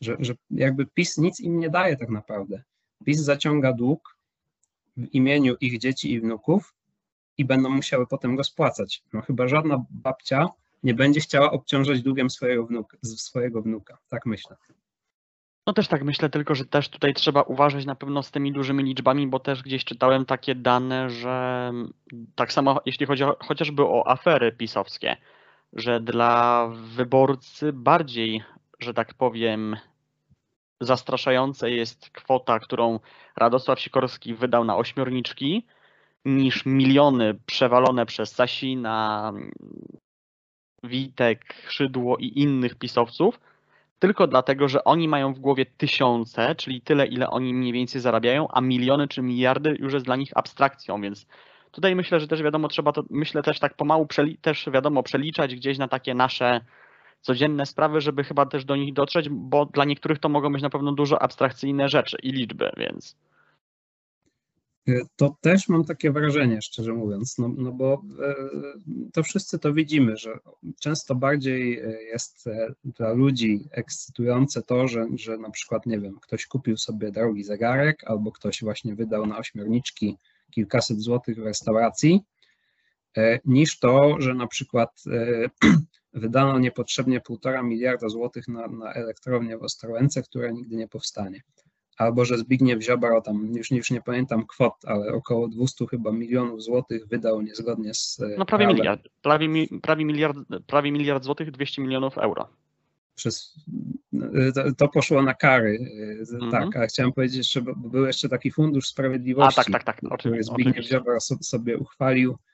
że, 0.00 0.16
że 0.20 0.34
jakby 0.50 0.86
PiS 0.86 1.18
nic 1.18 1.40
im 1.40 1.58
nie 1.58 1.70
daje 1.70 1.96
tak 1.96 2.08
naprawdę. 2.08 2.62
PiS 3.04 3.20
zaciąga 3.20 3.72
dług, 3.72 4.16
w 4.96 5.14
imieniu 5.14 5.56
ich 5.60 5.78
dzieci 5.78 6.12
i 6.12 6.20
wnuków 6.20 6.74
i 7.38 7.44
będą 7.44 7.70
musiały 7.70 8.06
potem 8.06 8.36
go 8.36 8.44
spłacać. 8.44 9.02
No 9.12 9.20
chyba 9.20 9.48
żadna 9.48 9.84
babcia 9.90 10.48
nie 10.82 10.94
będzie 10.94 11.20
chciała 11.20 11.50
obciążać 11.50 12.02
długiem 12.02 12.30
swojego 12.30 12.68
swojego 13.04 13.62
wnuka. 13.62 13.98
Tak 14.08 14.26
myślę. 14.26 14.56
No 15.66 15.72
też 15.72 15.88
tak 15.88 16.04
myślę, 16.04 16.30
tylko 16.30 16.54
że 16.54 16.64
też 16.64 16.88
tutaj 16.88 17.14
trzeba 17.14 17.42
uważać 17.42 17.84
na 17.84 17.94
pewno 17.94 18.22
z 18.22 18.30
tymi 18.30 18.52
dużymi 18.52 18.84
liczbami, 18.84 19.26
bo 19.26 19.40
też 19.40 19.62
gdzieś 19.62 19.84
czytałem 19.84 20.24
takie 20.26 20.54
dane, 20.54 21.10
że 21.10 21.72
tak 22.34 22.52
samo 22.52 22.80
jeśli 22.86 23.06
chodzi 23.06 23.24
o, 23.24 23.36
chociażby 23.40 23.82
o 23.82 24.08
afery 24.08 24.52
pisowskie, 24.52 25.16
że 25.72 26.00
dla 26.00 26.68
wyborcy 26.74 27.72
bardziej, 27.72 28.42
że 28.80 28.94
tak 28.94 29.14
powiem, 29.14 29.76
zastraszająca 30.80 31.68
jest 31.68 32.10
kwota, 32.10 32.58
którą 32.58 33.00
Radosław 33.36 33.80
Sikorski 33.80 34.34
wydał 34.34 34.64
na 34.64 34.76
ośmiorniczki, 34.76 35.66
niż 36.24 36.66
miliony 36.66 37.34
przewalone 37.46 38.06
przez 38.06 38.32
Sasina, 38.32 39.32
Witek, 40.82 41.54
Szydło 41.68 42.16
i 42.16 42.38
innych 42.40 42.74
pisowców, 42.74 43.40
tylko 44.04 44.26
dlatego, 44.26 44.68
że 44.68 44.84
oni 44.84 45.08
mają 45.08 45.34
w 45.34 45.38
głowie 45.38 45.66
tysiące, 45.66 46.54
czyli 46.54 46.80
tyle, 46.80 47.06
ile 47.06 47.30
oni 47.30 47.54
mniej 47.54 47.72
więcej 47.72 48.00
zarabiają, 48.00 48.48
a 48.48 48.60
miliony 48.60 49.08
czy 49.08 49.22
miliardy 49.22 49.76
już 49.80 49.92
jest 49.92 50.06
dla 50.06 50.16
nich 50.16 50.30
abstrakcją, 50.34 51.00
więc 51.00 51.26
tutaj 51.70 51.96
myślę, 51.96 52.20
że 52.20 52.28
też 52.28 52.42
wiadomo, 52.42 52.68
trzeba 52.68 52.92
to, 52.92 53.02
myślę 53.10 53.42
też 53.42 53.60
tak 53.60 53.74
pomału, 53.74 54.08
też 54.40 54.68
wiadomo, 54.72 55.02
przeliczać 55.02 55.54
gdzieś 55.54 55.78
na 55.78 55.88
takie 55.88 56.14
nasze 56.14 56.60
codzienne 57.20 57.66
sprawy, 57.66 58.00
żeby 58.00 58.24
chyba 58.24 58.46
też 58.46 58.64
do 58.64 58.76
nich 58.76 58.94
dotrzeć, 58.94 59.28
bo 59.28 59.66
dla 59.66 59.84
niektórych 59.84 60.18
to 60.18 60.28
mogą 60.28 60.52
być 60.52 60.62
na 60.62 60.70
pewno 60.70 60.92
dużo 60.92 61.22
abstrakcyjne 61.22 61.88
rzeczy 61.88 62.16
i 62.22 62.32
liczby, 62.32 62.70
więc. 62.76 63.16
To 65.16 65.36
też 65.40 65.68
mam 65.68 65.84
takie 65.84 66.12
wrażenie, 66.12 66.62
szczerze 66.62 66.92
mówiąc, 66.92 67.38
no, 67.38 67.48
no 67.56 67.72
bo 67.72 68.02
e, 68.22 68.34
to 69.12 69.22
wszyscy 69.22 69.58
to 69.58 69.72
widzimy, 69.72 70.16
że 70.16 70.38
często 70.80 71.14
bardziej 71.14 71.80
e, 71.80 72.02
jest 72.02 72.46
e, 72.46 72.74
dla 72.84 73.12
ludzi 73.12 73.68
ekscytujące 73.70 74.62
to, 74.62 74.88
że, 74.88 75.06
że 75.14 75.38
na 75.38 75.50
przykład, 75.50 75.86
nie 75.86 76.00
wiem, 76.00 76.18
ktoś 76.20 76.46
kupił 76.46 76.76
sobie 76.76 77.12
drogi 77.12 77.44
zegarek 77.44 78.04
albo 78.06 78.32
ktoś 78.32 78.62
właśnie 78.62 78.94
wydał 78.94 79.26
na 79.26 79.38
ośmiorniczki 79.38 80.16
kilkaset 80.50 81.00
złotych 81.00 81.36
w 81.36 81.44
restauracji, 81.44 82.20
niż 83.44 83.78
to, 83.78 84.16
że 84.20 84.34
na 84.34 84.46
przykład 84.46 85.02
wydano 86.12 86.58
niepotrzebnie 86.58 87.20
półtora 87.20 87.62
miliarda 87.62 88.08
złotych 88.08 88.48
na, 88.48 88.68
na 88.68 88.92
elektrownię 88.92 89.58
w 89.58 89.62
Ostrołęce, 89.62 90.22
która 90.22 90.50
nigdy 90.50 90.76
nie 90.76 90.88
powstanie. 90.88 91.42
Albo 91.98 92.24
że 92.24 92.38
Zbigniew 92.38 92.82
Ziobro, 92.82 93.20
tam 93.20 93.52
już, 93.54 93.70
już 93.70 93.90
nie 93.90 94.00
pamiętam 94.00 94.46
kwot, 94.46 94.74
ale 94.86 95.12
około 95.12 95.48
200 95.48 95.86
chyba 95.86 96.12
milionów 96.12 96.62
złotych 96.62 97.06
wydał 97.06 97.42
niezgodnie 97.42 97.94
z. 97.94 98.20
E, 98.20 98.36
no 98.38 98.46
prawie 98.46 98.64
prawem. 98.64 98.76
miliard, 98.76 99.08
prawie, 99.22 99.48
prawie, 99.82 100.04
miliard, 100.04 100.36
prawie 100.66 100.92
miliard 100.92 101.24
złotych, 101.24 101.50
200 101.50 101.82
milionów 101.82 102.18
euro. 102.18 102.48
Przez, 103.14 103.54
e, 104.66 104.72
to 104.76 104.88
poszło 104.88 105.22
na 105.22 105.34
kary, 105.34 105.78
mm 105.78 106.24
-hmm. 106.24 106.50
tak, 106.50 106.76
a 106.76 106.86
chciałem 106.86 107.12
powiedzieć, 107.12 107.52
że 107.52 107.62
był 107.76 108.06
jeszcze 108.06 108.28
taki 108.28 108.50
fundusz 108.50 108.86
sprawiedliwości, 108.86 109.60
a, 109.60 109.64
tak, 109.64 109.72
tak, 109.72 109.84
tak, 109.84 109.96
który 109.96 110.14
oczywiście, 110.14 110.52
Zbigniew 110.52 110.86
Ziobro 110.86 111.20
sobie 111.20 111.78
uchwalił, 111.78 112.38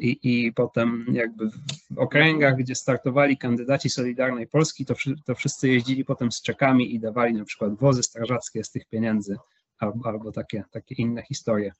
i, 0.00 0.18
i 0.22 0.52
potem 0.52 1.06
jakby 1.12 1.50
w 1.90 1.98
okręgach, 1.98 2.56
gdzie 2.56 2.74
startowali 2.74 3.38
kandydaci 3.38 3.90
Solidarnej 3.90 4.46
Polski, 4.46 4.86
to, 4.86 4.94
to 5.24 5.34
wszyscy 5.34 5.68
jeździli 5.68 6.04
potem 6.04 6.32
z 6.32 6.42
czekami 6.42 6.94
i 6.94 7.00
dawali 7.00 7.34
na 7.34 7.44
przykład 7.44 7.74
wozy 7.74 8.02
strażackie 8.02 8.64
z 8.64 8.70
tych 8.70 8.86
pieniędzy 8.86 9.36
albo, 9.78 10.08
albo 10.08 10.32
takie, 10.32 10.64
takie 10.70 10.94
inne 10.94 11.22
historie. 11.22 11.72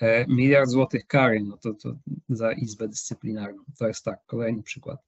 E, 0.00 0.26
miliard 0.26 0.70
złotych 0.70 1.06
kary, 1.06 1.40
no 1.40 1.56
to, 1.56 1.74
to 1.74 1.94
za 2.28 2.52
Izbę 2.52 2.88
Dyscyplinarną. 2.88 3.62
To 3.78 3.88
jest 3.88 4.04
tak, 4.04 4.18
kolejny 4.26 4.62
przykład. 4.62 5.00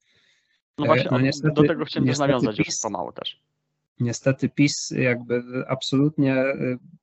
No 0.79 0.87
właśnie, 0.87 1.09
no 1.11 1.21
niestety, 1.21 1.55
do 1.55 1.69
tego 1.69 1.85
chciałem 1.85 2.09
też 2.09 2.19
nawiązać 2.19 2.57
PiS, 2.57 2.67
już 2.67 2.81
pomału 2.83 3.13
też. 3.13 3.41
Niestety 4.01 4.49
PiS 4.49 4.91
jakby 4.91 5.43
absolutnie 5.69 6.35
e, 6.35 6.55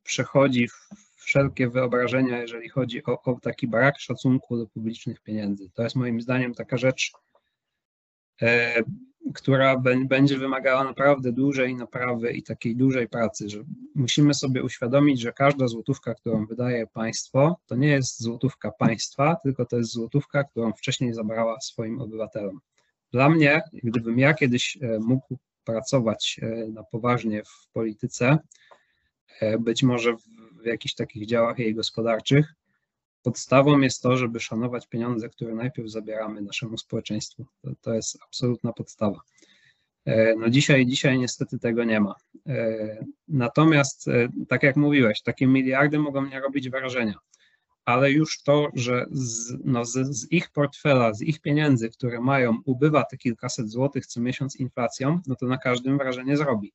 przechodzi 0.04 0.68
w 0.68 1.13
wszelkie 1.24 1.70
wyobrażenia, 1.70 2.42
jeżeli 2.42 2.70
chodzi 2.70 3.04
o, 3.06 3.22
o 3.22 3.40
taki 3.40 3.68
brak 3.68 4.00
szacunku 4.00 4.58
do 4.58 4.68
publicznych 4.68 5.22
pieniędzy. 5.22 5.70
To 5.74 5.84
jest 5.84 5.96
moim 5.96 6.22
zdaniem 6.22 6.54
taka 6.54 6.78
rzecz, 6.78 7.12
e, 8.42 8.84
która 9.34 9.82
będzie 10.06 10.38
wymagała 10.38 10.84
naprawdę 10.84 11.32
dużej 11.32 11.76
naprawy 11.76 12.32
i 12.32 12.44
takiej 12.44 12.76
dużej 12.76 13.10
pracy, 13.10 13.50
że 13.50 13.64
musimy 13.96 14.34
sobie 14.34 14.64
uświadomić, 14.64 15.22
że 15.22 15.34
każda 15.34 15.68
złotówka, 15.68 16.16
którą 16.16 16.46
wydaje 16.46 16.88
państwo, 16.88 17.58
to 17.66 17.76
nie 17.76 17.88
jest 17.88 18.22
złotówka 18.22 18.72
państwa, 18.72 19.36
tylko 19.44 19.66
to 19.66 19.78
jest 19.78 19.92
złotówka, 19.92 20.44
którą 20.44 20.74
wcześniej 20.74 21.14
zabrała 21.14 21.62
swoim 21.62 22.02
obywatelom. 22.02 22.60
Dla 23.12 23.30
mnie, 23.30 23.62
gdybym 23.74 24.20
ja 24.20 24.34
kiedyś 24.34 24.78
e, 24.82 25.00
mógł 25.00 25.38
pracować 25.64 26.40
e, 26.42 26.68
na 26.68 26.84
poważnie 26.84 27.44
w 27.44 27.68
polityce, 27.74 28.38
e, 29.40 29.60
być 29.60 29.84
może 29.84 30.14
w 30.14 30.43
jakichś 30.66 30.96
takich 30.96 31.26
działach 31.26 31.60
jej 31.60 31.76
gospodarczych, 31.76 32.54
podstawą 33.24 33.80
jest 33.80 34.02
to, 34.02 34.18
żeby 34.18 34.40
szanować 34.40 34.88
pieniądze, 34.88 35.30
które 35.30 35.56
najpierw 35.56 35.90
zabieramy 35.90 36.42
naszemu 36.42 36.78
społeczeństwu. 36.78 37.46
To, 37.62 37.72
to 37.82 37.94
jest 37.94 38.18
absolutna 38.24 38.74
podstawa. 38.74 39.22
E, 40.06 40.36
no 40.36 40.50
dzisiaj, 40.50 40.86
dzisiaj 40.86 41.20
niestety 41.20 41.60
tego 41.60 41.84
nie 41.84 42.00
ma. 42.00 42.16
E, 42.48 43.06
natomiast, 43.28 44.08
e, 44.08 44.30
tak 44.48 44.64
jak 44.64 44.76
mówiłeś, 44.76 45.22
takie 45.22 45.48
miliardy 45.48 46.00
mogą 46.00 46.26
nie 46.26 46.40
robić 46.40 46.70
wrażenia, 46.70 47.16
ale 47.86 48.12
już 48.12 48.44
to, 48.44 48.68
że 48.74 49.06
z, 49.12 49.58
no 49.64 49.86
z, 49.86 49.92
z, 49.92 50.32
ich 50.32 50.52
portfela, 50.52 51.14
z 51.14 51.22
ich 51.22 51.42
pieniędzy, 51.42 51.90
które 51.90 52.22
mają, 52.22 52.58
ubywa 52.66 53.04
te 53.04 53.18
kilkaset 53.18 53.70
złotych 53.70 54.06
co 54.06 54.22
miesiąc 54.22 54.56
inflacją, 54.56 55.20
no 55.28 55.36
to 55.36 55.46
na 55.46 55.58
każdym 55.58 55.98
wrażenie 55.98 56.38
zrobi. 56.38 56.74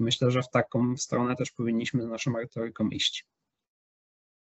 I 0.00 0.02
myślę, 0.02 0.30
że 0.30 0.42
w 0.42 0.50
taką 0.50 0.96
stronę 0.96 1.36
też 1.36 1.50
powinniśmy 1.50 2.02
z 2.02 2.06
naszą 2.06 2.32
retoryką 2.32 2.88
iść. 2.88 3.26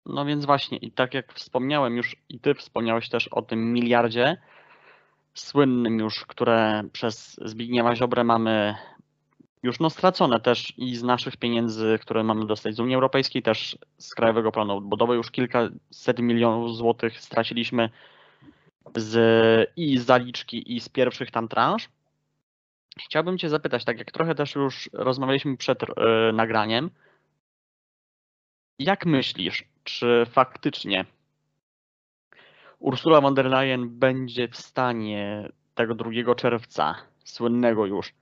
No 0.06 0.26
więc 0.26 0.46
właśnie, 0.46 0.78
i 0.78 0.92
tak 0.92 1.14
jak 1.14 1.34
wspomniałem 1.34 1.98
już, 1.98 2.16
i 2.30 2.40
ty 2.40 2.54
wspomniałeś 2.54 3.10
też 3.10 3.28
o 3.28 3.42
tym 3.42 3.74
miliardzie 3.74 4.38
słynnym 5.34 6.00
już, 6.00 6.26
które 6.26 6.84
przez 6.94 7.40
Zbigniewa 7.46 7.96
Ziobrę 7.96 8.24
mamy 8.24 8.76
już 9.64 9.80
no 9.80 9.90
stracone 9.90 10.40
też 10.40 10.74
i 10.78 10.96
z 10.96 11.04
naszych 11.04 11.38
pieniędzy, 11.38 12.00
które 12.02 12.24
mamy 12.24 12.46
dostać 12.46 12.76
z 12.76 12.80
Unii 12.80 12.96
Europejskiej, 12.96 13.44
też 13.44 13.78
z 13.98 14.16
Krajowego 14.16 14.52
Planu 14.52 14.78
Odbudowy 14.78 15.16
już 15.16 15.32
kilkaset 15.32 16.20
milionów 16.20 16.76
złotych 16.76 17.20
straciliśmy 17.20 17.90
z, 18.96 19.70
i 19.76 19.98
z 19.98 20.06
zaliczki, 20.06 20.76
i 20.76 20.80
z 20.80 20.90
pierwszych 20.90 21.32
tam 21.32 21.48
transz. 21.48 21.90
Chciałbym 23.00 23.38
Cię 23.38 23.50
zapytać, 23.50 23.86
tak 23.86 24.00
jak 24.00 24.12
trochę 24.12 24.36
też 24.36 24.56
już 24.56 24.90
rozmawialiśmy 24.94 25.58
przed 25.58 25.84
y, 25.84 25.88
nagraniem, 26.34 26.90
jak 28.80 29.06
myślisz, 29.06 29.64
czy 29.84 30.26
faktycznie 30.30 31.06
Ursula 32.80 33.22
von 33.22 33.34
der 33.34 33.46
Leyen 33.46 34.00
będzie 34.00 34.48
w 34.48 34.56
stanie 34.56 35.50
tego 35.76 35.96
2 35.96 36.36
czerwca, 36.36 36.96
słynnego 37.24 37.86
już, 37.86 38.14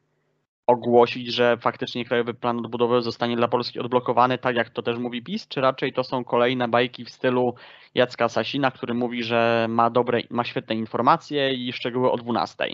ogłosić, 0.67 1.33
że 1.33 1.57
faktycznie 1.57 2.05
Krajowy 2.05 2.33
Plan 2.33 2.59
Odbudowy 2.59 3.01
zostanie 3.01 3.35
dla 3.35 3.47
Polski 3.47 3.79
odblokowany, 3.79 4.37
tak 4.37 4.55
jak 4.55 4.69
to 4.69 4.81
też 4.81 4.97
mówi 4.97 5.23
PiS, 5.23 5.47
czy 5.47 5.61
raczej 5.61 5.93
to 5.93 6.03
są 6.03 6.23
kolejne 6.23 6.67
bajki 6.67 7.05
w 7.05 7.09
stylu 7.09 7.55
Jacka 7.95 8.29
Sasina, 8.29 8.71
który 8.71 8.93
mówi, 8.93 9.23
że 9.23 9.65
ma 9.69 9.89
dobre, 9.89 10.21
ma 10.29 10.43
świetne 10.43 10.75
informacje 10.75 11.53
i 11.53 11.73
szczegóły 11.73 12.11
o 12.11 12.17
12? 12.17 12.65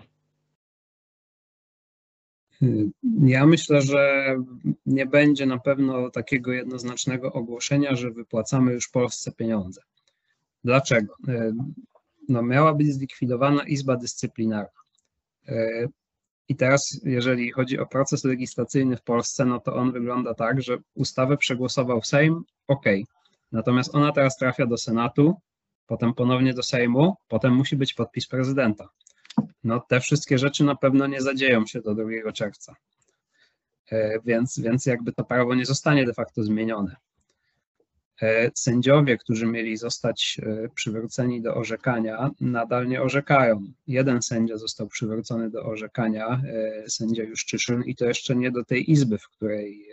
Ja 3.22 3.46
myślę, 3.46 3.82
że 3.82 4.36
nie 4.86 5.06
będzie 5.06 5.46
na 5.46 5.60
pewno 5.60 6.10
takiego 6.10 6.52
jednoznacznego 6.52 7.34
ogłoszenia, 7.34 7.96
że 7.96 8.12
wypłacamy 8.12 8.74
już 8.74 8.88
Polsce 8.88 9.32
pieniądze. 9.32 9.82
Dlaczego? 10.64 11.14
E, 11.28 11.52
no, 12.30 12.42
miała 12.42 12.74
być 12.74 12.94
zlikwidowana 12.94 13.64
Izba 13.64 13.96
Dyscyplinarna. 13.96 14.82
E, 15.48 15.88
I 16.48 16.56
teraz, 16.56 17.02
jeżeli 17.04 17.52
chodzi 17.52 17.80
o 17.80 17.86
proces 17.86 18.24
legislacyjny 18.24 18.98
w 18.98 19.04
Polsce, 19.04 19.46
no 19.46 19.60
to 19.60 19.76
on 19.76 19.92
wygląda 19.92 20.34
tak, 20.34 20.62
że 20.62 20.78
ustawę 20.96 21.38
przegłosował 21.38 22.04
Sejm, 22.04 22.44
ok. 22.68 22.86
Natomiast 23.52 23.96
ona 23.96 24.12
teraz 24.12 24.38
trafia 24.38 24.66
do 24.66 24.78
Senatu, 24.78 25.36
potem 25.88 26.14
ponownie 26.14 26.54
do 26.54 26.64
Sejmu, 26.64 27.16
potem 27.28 27.54
musi 27.54 27.76
być 27.76 27.94
podpis 27.94 28.28
prezydenta 28.28 28.90
no 29.64 29.80
te 29.80 30.00
wszystkie 30.00 30.38
rzeczy 30.38 30.64
na 30.64 30.76
pewno 30.76 31.08
nie 31.08 31.22
zadzieją 31.22 31.66
się 31.66 31.82
do 31.82 31.96
2 31.96 32.32
czerwca. 32.34 32.76
E, 33.92 34.20
więc, 34.26 34.60
więc 34.60 34.86
jakby 34.86 35.14
to 35.14 35.24
prawo 35.24 35.56
nie 35.56 35.66
zostanie 35.66 36.06
de 36.06 36.14
facto 36.14 36.44
zmienione. 36.44 36.96
E, 38.22 38.52
sędziowie, 38.56 39.18
którzy 39.18 39.46
mieli 39.46 39.78
zostać 39.78 40.42
e, 40.44 40.70
przywróceni 40.76 41.42
do 41.42 41.56
orzekania, 41.56 42.32
nadal 42.42 42.88
nie 42.88 43.02
orzekają. 43.02 43.64
Jeden 43.88 44.22
sędzia 44.22 44.58
został 44.58 44.88
przywrócony 44.88 45.50
do 45.50 45.66
orzekania, 45.66 46.42
sędzia 46.88 47.24
Juszczyszyn, 47.24 47.84
i 47.84 47.96
to 47.96 48.06
jeszcze 48.06 48.36
nie 48.36 48.52
do 48.52 48.66
tej 48.66 48.92
izby, 48.92 49.18
w 49.18 49.30
której 49.30 49.88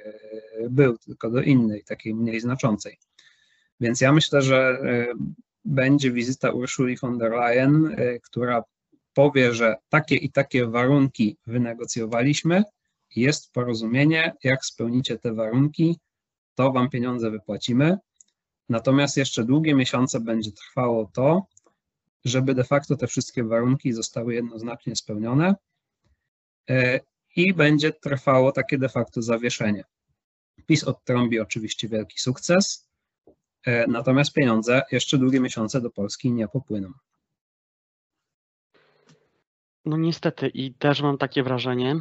był, 0.71 0.99
tylko 0.99 1.31
do 1.31 1.43
innej, 1.43 1.85
takiej 1.85 2.15
mniej 2.15 2.41
znaczącej. 2.41 2.99
Więc 3.81 4.01
ja 4.01 4.13
myślę, 4.13 4.43
że 4.43 4.79
będzie 5.65 6.13
wizyta 6.13 6.51
Urszuli 6.51 6.97
von 6.97 7.19
der 7.19 7.33
Leyen, 7.33 7.97
która 8.23 8.63
powie, 9.17 9.55
że 9.55 9.77
takie 9.89 10.17
i 10.17 10.31
takie 10.33 10.67
warunki 10.67 11.37
wynegocjowaliśmy, 11.47 12.65
jest 13.17 13.53
porozumienie, 13.53 14.35
jak 14.45 14.65
spełnicie 14.65 15.19
te 15.19 15.35
warunki, 15.35 15.99
to 16.55 16.73
wam 16.73 16.91
pieniądze 16.91 17.31
wypłacimy. 17.31 17.99
Natomiast 18.69 19.17
jeszcze 19.17 19.45
długie 19.45 19.75
miesiące 19.75 20.21
będzie 20.21 20.53
trwało 20.53 21.11
to, 21.15 21.47
żeby 22.25 22.55
de 22.55 22.65
facto 22.65 22.97
te 22.97 23.07
wszystkie 23.07 23.45
warunki 23.45 23.93
zostały 23.93 24.35
jednoznacznie 24.35 24.97
spełnione 24.97 25.55
e, 26.71 27.01
i 27.37 27.55
będzie 27.55 27.93
trwało 27.93 28.53
takie 28.53 28.79
de 28.79 28.89
facto 28.89 29.23
zawieszenie. 29.23 29.85
PiS 30.67 30.85
odtrąbi 30.85 31.41
oczywiście 31.41 31.89
wielki 31.89 32.21
sukces, 32.21 32.89
e, 33.67 33.87
natomiast 33.87 34.33
pieniądze 34.33 34.83
jeszcze 34.93 35.19
długie 35.19 35.41
miesiące 35.41 35.81
do 35.81 35.91
Polski 35.91 36.33
nie 36.33 36.49
popłyną. 36.49 36.93
No 39.87 39.97
niestety 39.97 40.49
i 40.49 40.75
też 40.75 41.03
mam 41.03 41.19
takie 41.19 41.43
wrażenie, 41.43 42.01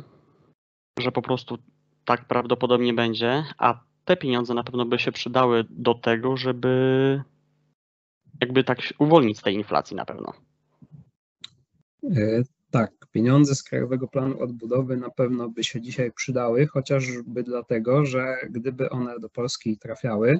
że 0.99 1.11
po 1.11 1.21
prostu 1.21 1.57
tak 2.05 2.27
prawdopodobnie 2.27 2.93
będzie, 2.93 3.43
a 3.57 3.83
te 4.05 4.17
pieniądze 4.17 4.53
na 4.53 4.63
pewno 4.63 4.85
by 4.85 4.99
się 4.99 5.11
przydały 5.11 5.65
do 5.69 5.93
tego, 5.93 6.37
żeby 6.37 7.23
jakby 8.41 8.63
tak 8.63 8.79
uwolnić 8.99 9.37
z 9.37 9.41
tej 9.41 9.55
inflacji 9.55 9.95
na 9.95 10.05
pewno. 10.05 10.33
E, 12.03 12.43
tak, 12.71 12.91
pieniądze 13.11 13.55
z 13.55 13.63
Krajowego 13.63 14.07
Planu 14.07 14.39
Odbudowy 14.39 14.97
na 14.97 15.09
pewno 15.09 15.49
by 15.49 15.63
się 15.63 15.81
dzisiaj 15.81 16.11
przydały, 16.11 16.67
chociażby 16.67 17.43
dlatego, 17.43 18.05
że 18.05 18.37
gdyby 18.49 18.89
one 18.89 19.19
do 19.19 19.29
Polski 19.29 19.77
trafiały, 19.77 20.39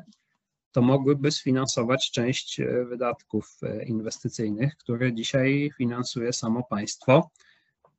to 0.76 0.82
mogłyby 0.82 1.32
sfinansować 1.32 2.12
część 2.12 2.60
e, 2.60 2.86
wydatków 2.86 3.58
e, 3.64 3.86
inwestycyjnych, 3.86 4.78
które 4.78 5.14
dzisiaj 5.14 5.72
finansuje 5.78 6.34
samo 6.34 6.64
państwo. 6.64 7.30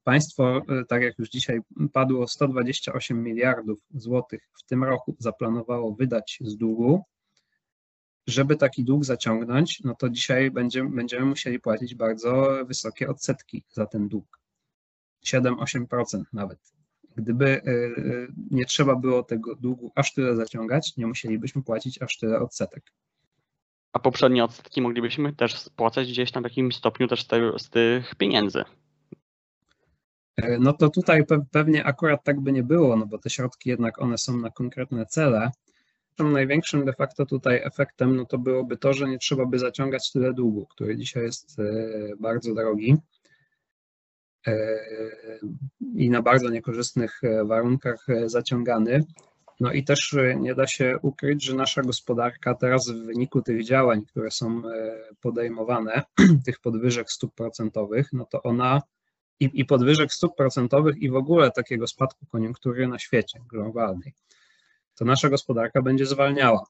Państwo, 0.05 0.63
e, 0.69 0.85
tak 0.85 1.03
jak 1.03 1.19
już 1.19 1.29
dzisiaj 1.29 1.61
padło, 1.93 2.29
128 2.29 3.23
miliardów 3.23 3.79
złotych 3.95 4.49
w 4.59 4.63
tym 4.63 4.85
roku 4.85 5.17
zaplanowało 5.19 5.95
wydać 5.95 6.39
z 6.41 6.57
długu. 6.57 7.05
Żeby 8.27 8.57
taki 8.57 8.85
dług 8.85 9.05
zaciągnąć, 9.05 9.81
no 9.85 9.95
to 9.95 10.11
dzisiaj 10.11 10.51
będziemy, 10.51 10.91
będziemy 10.91 11.27
musieli 11.27 11.61
płacić 11.61 11.95
bardzo 11.95 12.65
wysokie 12.67 13.09
odsetki 13.09 13.65
za 13.73 13.87
ten 13.87 14.09
dług. 14.09 14.41
7-8% 15.27 16.23
nawet. 16.33 16.59
Gdyby 17.17 17.47
e, 17.47 17.71
e, 17.71 17.93
nie 18.51 18.65
trzeba 18.65 18.97
było 18.97 19.23
tego 19.23 19.55
długu 19.55 19.93
aż 19.95 20.15
tyle 20.15 20.37
zaciągać, 20.37 20.97
nie 20.97 21.07
musielibyśmy 21.07 21.63
płacić 21.63 22.03
aż 22.03 22.19
tyle 22.19 22.41
odsetek. 22.41 22.93
A 23.93 23.99
poprzednie 23.99 24.45
odsetki 24.45 24.83
moglibyśmy 24.83 25.33
też 25.33 25.59
spłacać 25.59 26.09
gdzieś 26.09 26.33
tam 26.33 26.43
w 26.43 26.47
jakimś 26.47 26.77
stopniu 26.77 27.09
też 27.09 27.23
z, 27.23 27.27
te, 27.27 27.59
z 27.59 27.71
tych 27.71 28.15
pieniędzy. 28.15 28.65
E, 30.37 30.59
no 30.59 30.73
to 30.73 30.89
tutaj 30.89 31.25
pewnie 31.51 31.85
akurat 31.85 32.25
tak 32.25 32.41
by 32.41 32.53
nie 32.53 32.63
było, 32.63 32.97
no 32.97 33.07
bo 33.07 33.19
te 33.19 33.31
środki 33.31 33.71
jednak 33.71 34.03
one 34.03 34.19
są 34.19 34.37
na 34.37 34.51
konkretne 34.51 35.07
cele. 35.07 35.51
Największym 36.19 36.85
de 36.85 36.93
facto 36.93 37.27
tutaj 37.27 37.61
efektem 37.65 38.17
no 38.17 38.25
to 38.25 38.39
byłoby 38.39 38.77
to, 38.77 38.93
że 38.93 39.09
nie 39.09 39.19
trzeba 39.19 39.47
by 39.47 39.59
zaciągać 39.59 40.13
tyle 40.13 40.33
długu, 40.35 40.67
który 40.67 40.97
dzisiaj 40.97 41.23
jest 41.23 41.57
bardzo 42.21 42.55
drogi. 42.55 42.97
E, 44.47 44.79
i 45.95 46.11
na 46.11 46.23
bardzo 46.23 46.51
niekorzystnych 46.51 47.25
e, 47.25 47.45
warunkach 47.45 48.09
e, 48.09 48.29
zaciągany. 48.29 49.05
No 49.61 49.73
i 49.73 49.85
też 49.85 50.17
nie 50.41 50.55
da 50.55 50.67
się 50.67 50.99
ukryć, 51.03 51.45
że 51.45 51.55
nasza 51.55 51.83
gospodarka 51.83 52.55
teraz 52.55 52.91
w 52.91 53.07
wyniku 53.07 53.43
tych 53.43 53.65
działań, 53.65 54.05
które 54.07 54.31
są 54.31 54.63
podejmowane, 55.21 56.03
tych 56.47 56.61
podwyżek 56.61 57.11
stóp 57.11 57.35
procentowych, 57.35 58.13
no 58.13 58.25
to 58.25 58.43
ona 58.43 58.83
i, 59.41 59.51
i 59.53 59.65
podwyżek 59.65 60.13
stóp 60.13 60.37
procentowych 60.37 60.97
i 60.97 61.11
w 61.11 61.17
ogóle 61.17 61.51
takiego 61.51 61.87
spadku 61.87 62.27
koniunktury 62.27 62.89
na 62.89 62.99
świecie 62.99 63.41
globalnej, 63.51 64.15
to 64.95 65.05
nasza 65.05 65.29
gospodarka 65.29 65.83
będzie 65.83 66.07
zwalniała. 66.07 66.67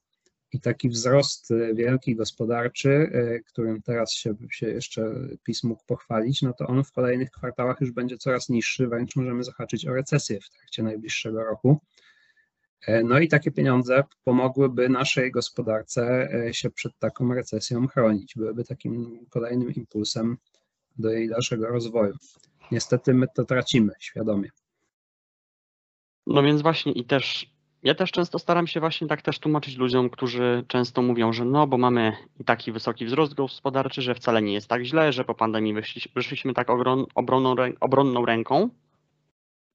I 0.53 0.61
taki 0.61 0.89
wzrost 0.89 1.51
e, 1.51 1.75
wielki 1.75 2.17
gospodarczy, 2.17 2.91
e, 2.91 3.41
którym 3.41 3.83
teraz 3.83 4.13
się, 4.13 4.35
się 4.51 4.69
jeszcze 4.69 5.15
PiS 5.43 5.65
mógł 5.65 5.85
pochwalić, 5.87 6.43
no 6.43 6.53
to 6.53 6.67
on 6.67 6.85
w 6.85 6.93
kolejnych 6.93 7.31
kwartałach 7.31 7.81
już 7.81 7.91
będzie 7.91 8.19
coraz 8.19 8.49
niższy, 8.49 8.89
wręcz 8.89 9.17
możemy 9.17 9.45
zahaczyć 9.45 9.87
o 9.87 9.95
recesję 9.95 10.41
w 10.41 10.51
trakcie 10.51 10.83
najbliższego 10.83 11.45
roku. 11.45 11.81
E, 12.87 13.03
no 13.05 13.19
i 13.19 13.29
takie 13.29 13.51
pieniądze 13.51 14.05
pomogłyby 14.25 14.89
naszej 14.89 15.31
gospodarce 15.31 16.29
się 16.53 16.71
przed 16.71 16.99
taką 16.99 17.35
recesją 17.35 17.87
chronić, 17.87 18.35
byłyby 18.37 18.65
takim 18.65 19.27
kolejnym 19.31 19.75
impulsem 19.75 20.37
do 20.99 21.11
jej 21.11 21.29
dalszego 21.29 21.69
rozwoju. 21.69 22.15
Niestety 22.73 23.15
my 23.15 23.27
to 23.35 23.45
tracimy 23.45 23.93
świadomie. 23.99 24.51
No 26.27 26.43
więc 26.43 26.63
właśnie 26.63 26.93
i 26.93 27.05
też 27.05 27.56
ja 27.87 27.95
też 27.95 28.13
często 28.13 28.39
staram 28.39 28.67
się 28.67 28.81
właśnie 28.81 29.07
tak 29.07 29.23
też 29.23 29.39
tłumaczyć 29.39 29.77
ludziom, 29.77 30.11
którzy 30.11 30.65
często 30.69 31.03
mówią, 31.03 31.33
że 31.33 31.45
no, 31.45 31.67
bo 31.67 31.79
mamy 31.79 32.13
taki 32.45 32.73
wysoki 32.73 33.07
wzrost 33.07 33.35
gospodarczy, 33.35 34.03
że 34.03 34.15
wcale 34.15 34.43
nie 34.43 34.53
jest 34.53 34.69
tak 34.69 34.85
źle, 34.85 35.13
że 35.13 35.25
po 35.25 35.35
pandemii 35.35 35.75
wyszliśmy, 36.15 36.55
tak 36.55 36.71
obronną, 36.71 37.07
obronną 37.81 38.27
ręką, 38.27 38.69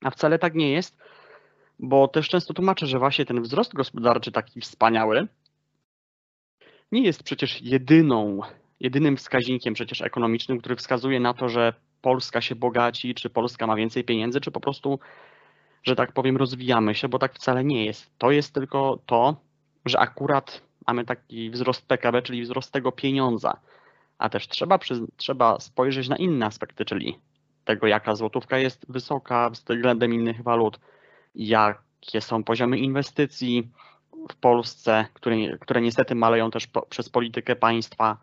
a 0.04 0.10
wcale 0.10 0.40
tak 0.40 0.56
nie 0.56 0.72
jest, 0.72 0.98
bo 1.80 2.08
też 2.08 2.30
często 2.30 2.54
tłumaczę, 2.54 2.88
że 2.88 3.00
właśnie 3.00 3.26
ten 3.26 3.42
wzrost 3.42 3.74
gospodarczy 3.74 4.32
taki 4.32 4.62
wspaniały 4.62 5.28
nie 6.92 7.02
jest 7.02 7.24
przecież 7.24 7.62
jedyną, 7.62 8.40
jedynym 8.80 9.18
wskaźnikiem 9.18 9.74
przecież 9.74 10.02
ekonomicznym, 10.02 10.60
który 10.60 10.76
wskazuje 10.76 11.20
na 11.20 11.34
to, 11.34 11.50
że 11.50 11.74
Polska 12.02 12.42
się 12.42 12.56
bogaci, 12.56 13.16
czy 13.16 13.30
Polska 13.30 13.68
ma 13.68 13.76
więcej 13.76 14.04
pieniędzy, 14.04 14.42
czy 14.42 14.52
po 14.52 14.60
prostu 14.60 15.00
że 15.84 15.96
tak 15.96 16.12
powiem, 16.12 16.38
rozwijamy 16.38 16.96
się, 16.96 17.10
bo 17.10 17.20
tak 17.20 17.34
wcale 17.34 17.64
nie 17.64 17.86
jest. 17.86 18.12
To 18.18 18.32
jest 18.32 18.54
tylko 18.54 19.00
to, 19.06 19.36
że 19.86 20.00
akurat 20.00 20.62
mamy 20.88 21.06
taki 21.06 21.50
wzrost 21.50 21.88
PKB, 21.88 22.22
czyli 22.22 22.42
wzrost 22.42 22.72
tego 22.72 22.92
pieniądza. 22.92 23.58
A 24.18 24.30
też 24.30 24.48
trzeba, 24.48 24.80
trzeba 25.18 25.60
spojrzeć 25.60 26.10
na 26.10 26.16
inne 26.16 26.46
aspekty, 26.46 26.86
czyli 26.86 27.20
tego, 27.66 27.88
jaka 27.88 28.16
złotówka 28.16 28.58
jest 28.58 28.86
wysoka 28.90 29.50
względem 29.50 30.14
innych 30.14 30.44
walut, 30.44 30.80
jakie 31.36 32.22
są 32.22 32.44
poziomy 32.44 32.78
inwestycji 32.78 33.72
w 34.30 34.36
Polsce, 34.36 35.06
które, 35.14 35.58
które 35.58 35.82
niestety 35.82 36.16
maleją 36.16 36.52
też 36.52 36.68
po, 36.68 36.82
przez 36.82 37.10
politykę 37.10 37.56
państwa. 37.56 38.18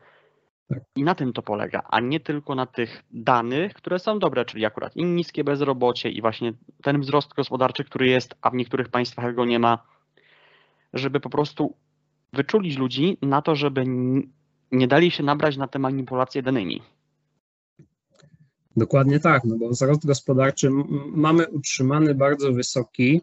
Tak. 0.68 0.78
I 0.96 1.02
na 1.02 1.14
tym 1.14 1.32
to 1.32 1.42
polega, 1.42 1.82
a 1.90 2.00
nie 2.00 2.20
tylko 2.20 2.54
na 2.54 2.66
tych 2.66 3.04
danych, 3.10 3.74
które 3.74 3.98
są 3.98 4.18
dobre, 4.18 4.44
czyli 4.44 4.64
akurat 4.64 4.96
i 4.96 5.04
niskie 5.04 5.44
bezrobocie 5.44 6.08
i 6.10 6.20
właśnie 6.20 6.52
ten 6.82 7.00
wzrost 7.00 7.34
gospodarczy, 7.34 7.84
który 7.84 8.06
jest, 8.06 8.34
a 8.40 8.50
w 8.50 8.54
niektórych 8.54 8.88
państwach 8.88 9.34
go 9.34 9.44
nie 9.44 9.58
ma, 9.58 9.78
żeby 10.92 11.20
po 11.20 11.30
prostu 11.30 11.74
wyczulić 12.32 12.76
ludzi 12.76 13.18
na 13.22 13.42
to, 13.42 13.54
żeby 13.54 13.84
nie 14.72 14.88
dali 14.88 15.10
się 15.10 15.22
nabrać 15.22 15.56
na 15.56 15.68
te 15.68 15.78
manipulacje 15.78 16.42
danymi. 16.42 16.82
Dokładnie 18.76 19.20
tak, 19.20 19.44
no 19.44 19.56
bo 19.56 19.68
wzrost 19.68 20.06
gospodarczy 20.06 20.70
mamy 21.12 21.48
utrzymany 21.48 22.14
bardzo 22.14 22.52
wysoki, 22.52 23.20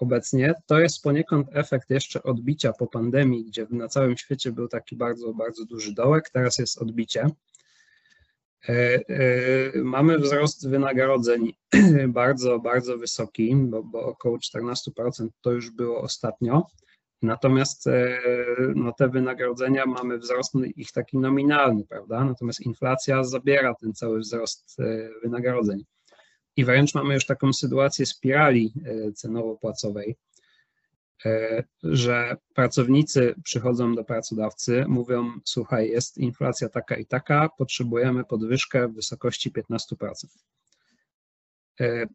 obecnie. 0.00 0.54
To 0.66 0.80
jest 0.80 1.02
poniekąd 1.02 1.48
efekt 1.52 1.90
jeszcze 1.90 2.22
odbicia 2.22 2.72
po 2.72 2.86
pandemii, 2.86 3.44
gdzie 3.44 3.66
na 3.70 3.88
całym 3.88 4.16
świecie 4.16 4.52
był 4.52 4.68
taki 4.68 4.96
bardzo, 4.96 5.34
bardzo 5.34 5.64
duży 5.64 5.94
dołek, 5.94 6.30
teraz 6.30 6.58
jest 6.58 6.82
odbicie. 6.82 7.30
E, 8.68 9.00
e, 9.08 9.82
mamy 9.82 10.18
wzrost 10.18 10.68
wynagrodzeń 10.68 11.52
bardzo, 12.08 12.58
bardzo 12.58 12.98
wysoki, 12.98 13.56
bo, 13.56 13.82
bo 13.82 14.02
około 14.02 14.38
14% 14.38 15.28
to 15.40 15.52
już 15.52 15.70
było 15.70 16.00
ostatnio. 16.00 16.66
Natomiast 17.22 17.86
e, 17.86 18.18
no, 18.74 18.92
te 18.92 19.08
wynagrodzenia 19.08 19.86
mamy 19.86 20.18
wzrost 20.18 20.54
ich 20.76 20.92
taki 20.92 21.18
nominalny, 21.18 21.84
prawda? 21.88 22.24
Natomiast 22.24 22.60
inflacja 22.60 23.24
zabiera 23.24 23.74
ten 23.74 23.92
cały 23.94 24.20
wzrost 24.20 24.76
wynagrodzeń. 25.22 25.84
I 26.56 26.64
wręcz 26.64 26.94
mamy 26.94 27.14
już 27.14 27.26
taką 27.26 27.52
sytuację 27.52 28.06
spirali 28.06 28.72
e, 28.84 29.12
cenowo-płacowej, 29.12 30.14
e, 31.24 31.64
że 31.82 32.36
pracownicy 32.54 33.34
przychodzą 33.44 33.94
do 33.94 34.04
pracodawcy, 34.04 34.84
mówią: 34.88 35.30
Słuchaj, 35.44 35.88
jest 35.88 36.18
inflacja 36.18 36.68
taka 36.68 36.96
i 36.96 37.06
taka, 37.06 37.48
potrzebujemy 37.58 38.24
podwyżkę 38.24 38.88
w 38.88 38.94
wysokości 38.94 39.50
15%. 39.50 40.26
E, 41.80 42.06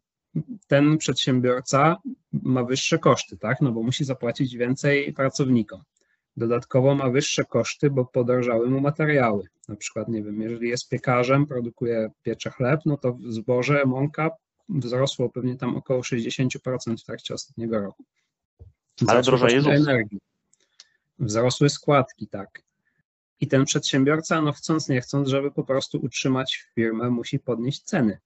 ten 0.66 0.98
przedsiębiorca 0.98 1.96
ma 2.32 2.64
wyższe 2.64 2.98
koszty, 2.98 3.36
tak? 3.36 3.60
No 3.60 3.72
bo 3.72 3.82
musi 3.82 4.04
zapłacić 4.04 4.56
więcej 4.56 5.12
pracownikom. 5.12 5.82
Dodatkowo 6.38 6.94
ma 6.94 7.10
wyższe 7.10 7.44
koszty, 7.44 7.90
bo 7.90 8.04
podrożały 8.04 8.70
mu 8.70 8.80
materiały. 8.80 9.44
Na 9.68 9.76
przykład, 9.76 10.08
nie 10.08 10.22
wiem, 10.22 10.40
jeżeli 10.40 10.68
jest 10.68 10.88
piekarzem, 10.88 11.46
produkuje 11.46 12.10
piecze 12.22 12.50
chleb, 12.50 12.80
no 12.86 12.96
to 12.96 13.18
zboże, 13.28 13.84
mąka 13.86 14.30
wzrosło 14.68 15.30
pewnie 15.30 15.56
tam 15.56 15.76
około 15.76 16.00
60% 16.00 16.96
w 16.98 17.04
trakcie 17.04 17.34
ostatniego 17.34 17.80
roku. 17.80 18.04
Ale 19.06 19.22
drożeje 19.22 19.60
ZUS. 19.60 19.72
energii. 19.72 20.18
Wzrosły 21.18 21.70
składki, 21.70 22.26
tak. 22.26 22.62
I 23.40 23.48
ten 23.48 23.64
przedsiębiorca, 23.64 24.42
no 24.42 24.52
chcąc 24.52 24.88
nie 24.88 25.00
chcąc, 25.00 25.28
żeby 25.28 25.50
po 25.50 25.64
prostu 25.64 25.98
utrzymać 26.02 26.64
firmę, 26.74 27.10
musi 27.10 27.38
podnieść 27.38 27.82
ceny. 27.82 28.18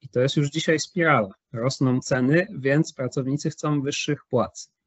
I 0.00 0.08
to 0.08 0.20
jest 0.20 0.36
już 0.36 0.50
dzisiaj 0.50 0.78
spirala. 0.78 1.30
Rosną 1.52 2.00
ceny, 2.00 2.46
więc 2.58 2.92
pracownicy 2.92 3.50
chcą 3.50 3.80
wyższych 3.80 4.24
płac 4.30 4.77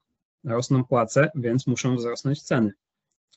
rosną 0.43 0.83
płace, 0.83 1.31
więc 1.35 1.67
muszą 1.67 1.95
wzrosnąć 1.95 2.41
ceny. 2.41 2.71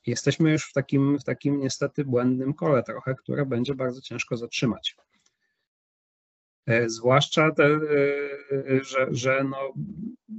Jesteśmy 0.07 0.51
już 0.51 0.71
w 0.71 0.73
takim, 0.73 1.19
w 1.19 1.25
takim 1.25 1.61
niestety 1.61 2.05
błędnym 2.05 2.55
kole 2.55 2.83
trochę, 2.83 3.15
które 3.15 3.47
będzie 3.47 3.75
bardzo 3.75 4.01
ciężko 4.01 4.37
zatrzymać. 4.37 4.97
E, 6.67 6.89
zwłaszcza, 6.89 7.51
te, 7.51 7.65
e, 7.65 7.81
że, 8.85 9.07
że 9.11 9.45
no, 9.45 9.73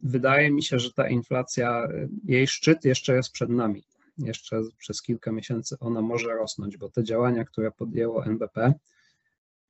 wydaje 0.04 0.52
mi 0.52 0.64
się, 0.64 0.80
że 0.80 0.94
ta 0.94 1.10
inflacja, 1.10 1.88
jej 2.24 2.48
szczyt 2.48 2.86
jeszcze 2.86 3.16
jest 3.16 3.32
przed 3.32 3.50
nami. 3.50 3.84
Jeszcze 4.18 4.62
przez 4.78 5.02
kilka 5.02 5.32
miesięcy 5.32 5.76
ona 5.80 6.02
może 6.02 6.34
rosnąć, 6.34 6.78
bo 6.78 6.90
te 6.90 7.04
działania, 7.04 7.46
które 7.46 7.72
podjęło 7.72 8.26
NBP, 8.26 8.74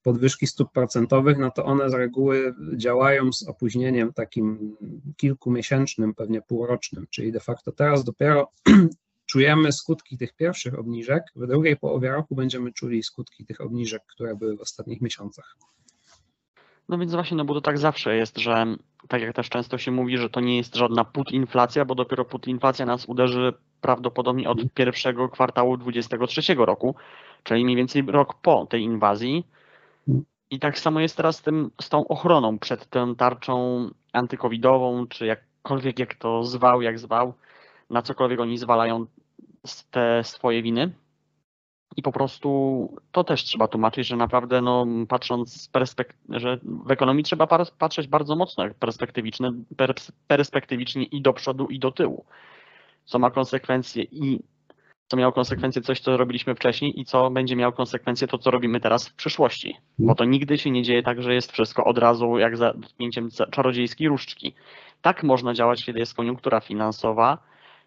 podwyżki 0.06 0.47
stóp 0.47 0.72
procentowych, 0.72 1.38
no 1.38 1.51
to 1.51 1.66
one 1.66 1.89
z 1.89 1.93
reguły 1.93 2.56
działają 2.76 3.34
z 3.34 3.47
opóźnieniem 3.47 4.14
takim 4.14 4.78
kilkumiesięcznym, 5.18 6.14
pewnie 6.14 6.41
półrocznym, 6.41 7.08
czyli 7.10 7.32
de 7.32 7.39
facto 7.39 7.72
teraz 7.72 8.03
dopiero 8.03 8.51
czujemy 9.32 9.72
skutki 9.72 10.18
tych 10.18 10.34
pierwszych 10.34 10.80
obniżek, 10.80 11.24
w 11.36 11.47
drugiej 11.47 11.78
połowie 11.78 12.12
roku 12.12 12.36
będziemy 12.36 12.74
czuli 12.74 13.03
skutki 13.03 13.45
tych 13.45 13.62
obniżek, 13.62 14.01
które 14.08 14.36
były 14.36 14.58
w 14.58 14.62
ostatnich 14.62 15.01
miesiącach. 15.01 15.58
No 16.89 16.97
więc 16.97 17.12
właśnie, 17.12 17.38
no 17.38 17.45
bo 17.45 17.53
to 17.53 17.62
tak 17.62 17.78
zawsze 17.78 18.16
jest, 18.16 18.38
że 18.38 18.66
tak 19.08 19.22
jak 19.22 19.36
też 19.36 19.49
często 19.49 19.78
się 19.78 19.91
mówi, 19.91 20.18
że 20.18 20.30
to 20.30 20.39
nie 20.39 20.58
jest 20.58 20.76
żadna 20.76 21.06
putinflacja, 21.06 21.86
bo 21.86 21.95
dopiero 21.95 22.26
putinflacja 22.26 22.86
nas 22.86 23.06
uderzy 23.06 23.53
prawdopodobnie 23.82 24.49
od 24.49 24.74
pierwszego 24.74 25.30
kwartału 25.30 25.78
2023 25.78 26.56
roku, 26.56 26.95
czyli 27.43 27.64
mniej 27.66 27.78
więcej 27.78 28.03
rok 28.08 28.34
po 28.41 28.66
tej 28.66 28.82
inwazji, 28.82 29.45
i 30.56 30.60
tak 30.60 30.80
samo 30.80 30.99
jest 30.99 31.18
teraz 31.18 31.38
z, 31.38 31.41
tym, 31.41 31.72
z 31.82 31.89
tą 31.89 32.08
ochroną 32.08 32.60
przed 32.60 32.89
tą 32.89 33.16
tarczą 33.16 33.88
antykowidową, 34.14 35.08
czy 35.08 35.26
jakkolwiek 35.26 35.99
jak 35.99 36.16
to 36.16 36.43
zwał, 36.43 36.82
jak 36.82 36.99
zwał, 36.99 37.34
na 37.89 38.01
cokolwiek 38.01 38.39
oni 38.39 38.58
zwalają 38.58 39.06
te 39.91 40.24
swoje 40.24 40.62
winy. 40.62 40.93
I 41.97 42.01
po 42.01 42.12
prostu 42.12 42.49
to 43.12 43.24
też 43.24 43.43
trzeba 43.43 43.68
tłumaczyć, 43.68 44.08
że 44.08 44.16
naprawdę 44.16 44.62
no, 44.62 44.86
patrząc 45.10 45.62
z 45.62 45.68
perspektywy, 45.68 46.39
że 46.39 46.60
w 46.64 46.91
ekonomii 46.91 47.24
trzeba 47.24 47.47
patrzeć 47.78 48.08
bardzo 48.08 48.36
mocno 48.36 48.64
perspektywicznie, 48.80 49.51
perspektywicznie 50.28 51.03
i 51.03 51.22
do 51.22 51.34
przodu, 51.34 51.68
i 51.68 51.80
do 51.80 51.91
tyłu, 51.91 52.26
co 53.06 53.20
ma 53.20 53.32
konsekwencje 53.32 54.03
i 54.03 54.39
co 55.08 55.18
miało 55.18 55.34
konsekwencje 55.34 55.82
coś, 55.82 55.99
co 55.99 56.18
robiliśmy 56.18 56.56
wcześniej 56.56 56.99
i 56.99 57.06
co 57.06 57.30
będzie 57.30 57.56
miało 57.56 57.74
konsekwencje 57.74 58.28
to, 58.28 58.38
co 58.38 58.51
robimy 58.51 58.80
teraz 58.80 59.10
w 59.10 59.16
przyszłości. 59.16 59.78
Bo 59.99 60.16
to 60.16 60.26
nigdy 60.26 60.58
się 60.58 60.72
nie 60.72 60.84
dzieje 60.84 61.03
tak, 61.03 61.22
że 61.22 61.34
jest 61.34 61.51
wszystko 61.51 61.84
od 61.84 61.97
razu 61.97 62.38
jak 62.38 62.58
za 62.58 62.74
dotknięciem 62.74 63.30
czarodziejskiej 63.51 64.08
różdżki. 64.08 64.53
Tak 65.01 65.24
można 65.24 65.53
działać, 65.53 65.86
kiedy 65.86 65.99
jest 65.99 66.14
koniunktura 66.14 66.60
finansowa 66.60 67.38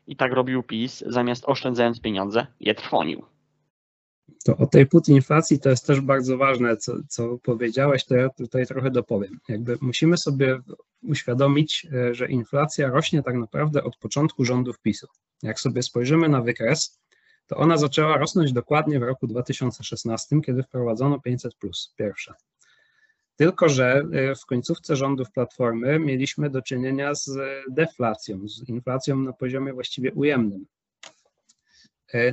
i 0.07 0.17
tak 0.17 0.33
robił 0.33 0.63
PiS, 0.63 1.05
zamiast 1.07 1.45
oszczędzając 1.47 2.01
pieniądze, 2.01 2.47
je 2.61 2.75
trwonił. 2.75 3.25
To 4.45 4.57
o 4.57 4.67
tej 4.67 4.87
putinflacji 4.87 5.61
to 5.61 5.71
jest 5.71 5.87
też 5.87 6.01
bardzo 6.01 6.37
ważne, 6.37 6.77
co, 6.77 6.93
co 7.09 7.39
powiedziałeś, 7.43 8.05
to 8.05 8.15
ja 8.15 8.29
tutaj 8.29 8.67
trochę 8.67 8.91
dopowiem. 8.91 9.39
Jakby 9.49 9.79
musimy 9.81 10.17
sobie 10.17 10.59
uświadomić, 11.03 11.87
e, 11.93 12.15
że 12.15 12.29
inflacja 12.29 12.89
rośnie 12.89 13.23
tak 13.23 13.35
naprawdę 13.35 13.85
od 13.85 13.97
początku 13.97 14.45
rządów 14.45 14.81
PiSu. 14.81 15.07
Jak 15.43 15.61
sobie 15.61 15.83
spojrzymy 15.83 16.29
na 16.29 16.43
wykres, 16.43 16.99
to 17.49 17.57
ona 17.57 17.77
zaczęła 17.77 18.17
rosnąć 18.17 18.53
dokładnie 18.53 19.01
w 19.01 19.03
roku 19.03 19.27
2016, 19.27 20.41
kiedy 20.47 20.63
wprowadzono 20.63 21.21
500 21.21 21.55
plus 21.55 21.95
pierwsze. 21.97 22.35
Tylko, 23.37 23.69
że 23.69 24.03
e, 24.13 24.35
w 24.35 24.47
końcówce 24.47 24.97
rządów 24.97 25.31
Platformy 25.31 25.99
mieliśmy 25.99 26.51
do 26.51 26.63
czynienia 26.63 27.15
z 27.15 27.39
deflacją, 27.71 28.49
z 28.49 28.69
inflacją 28.69 29.17
na 29.17 29.33
poziomie 29.33 29.73
właściwie 29.73 30.13
ujemnym. 30.13 30.67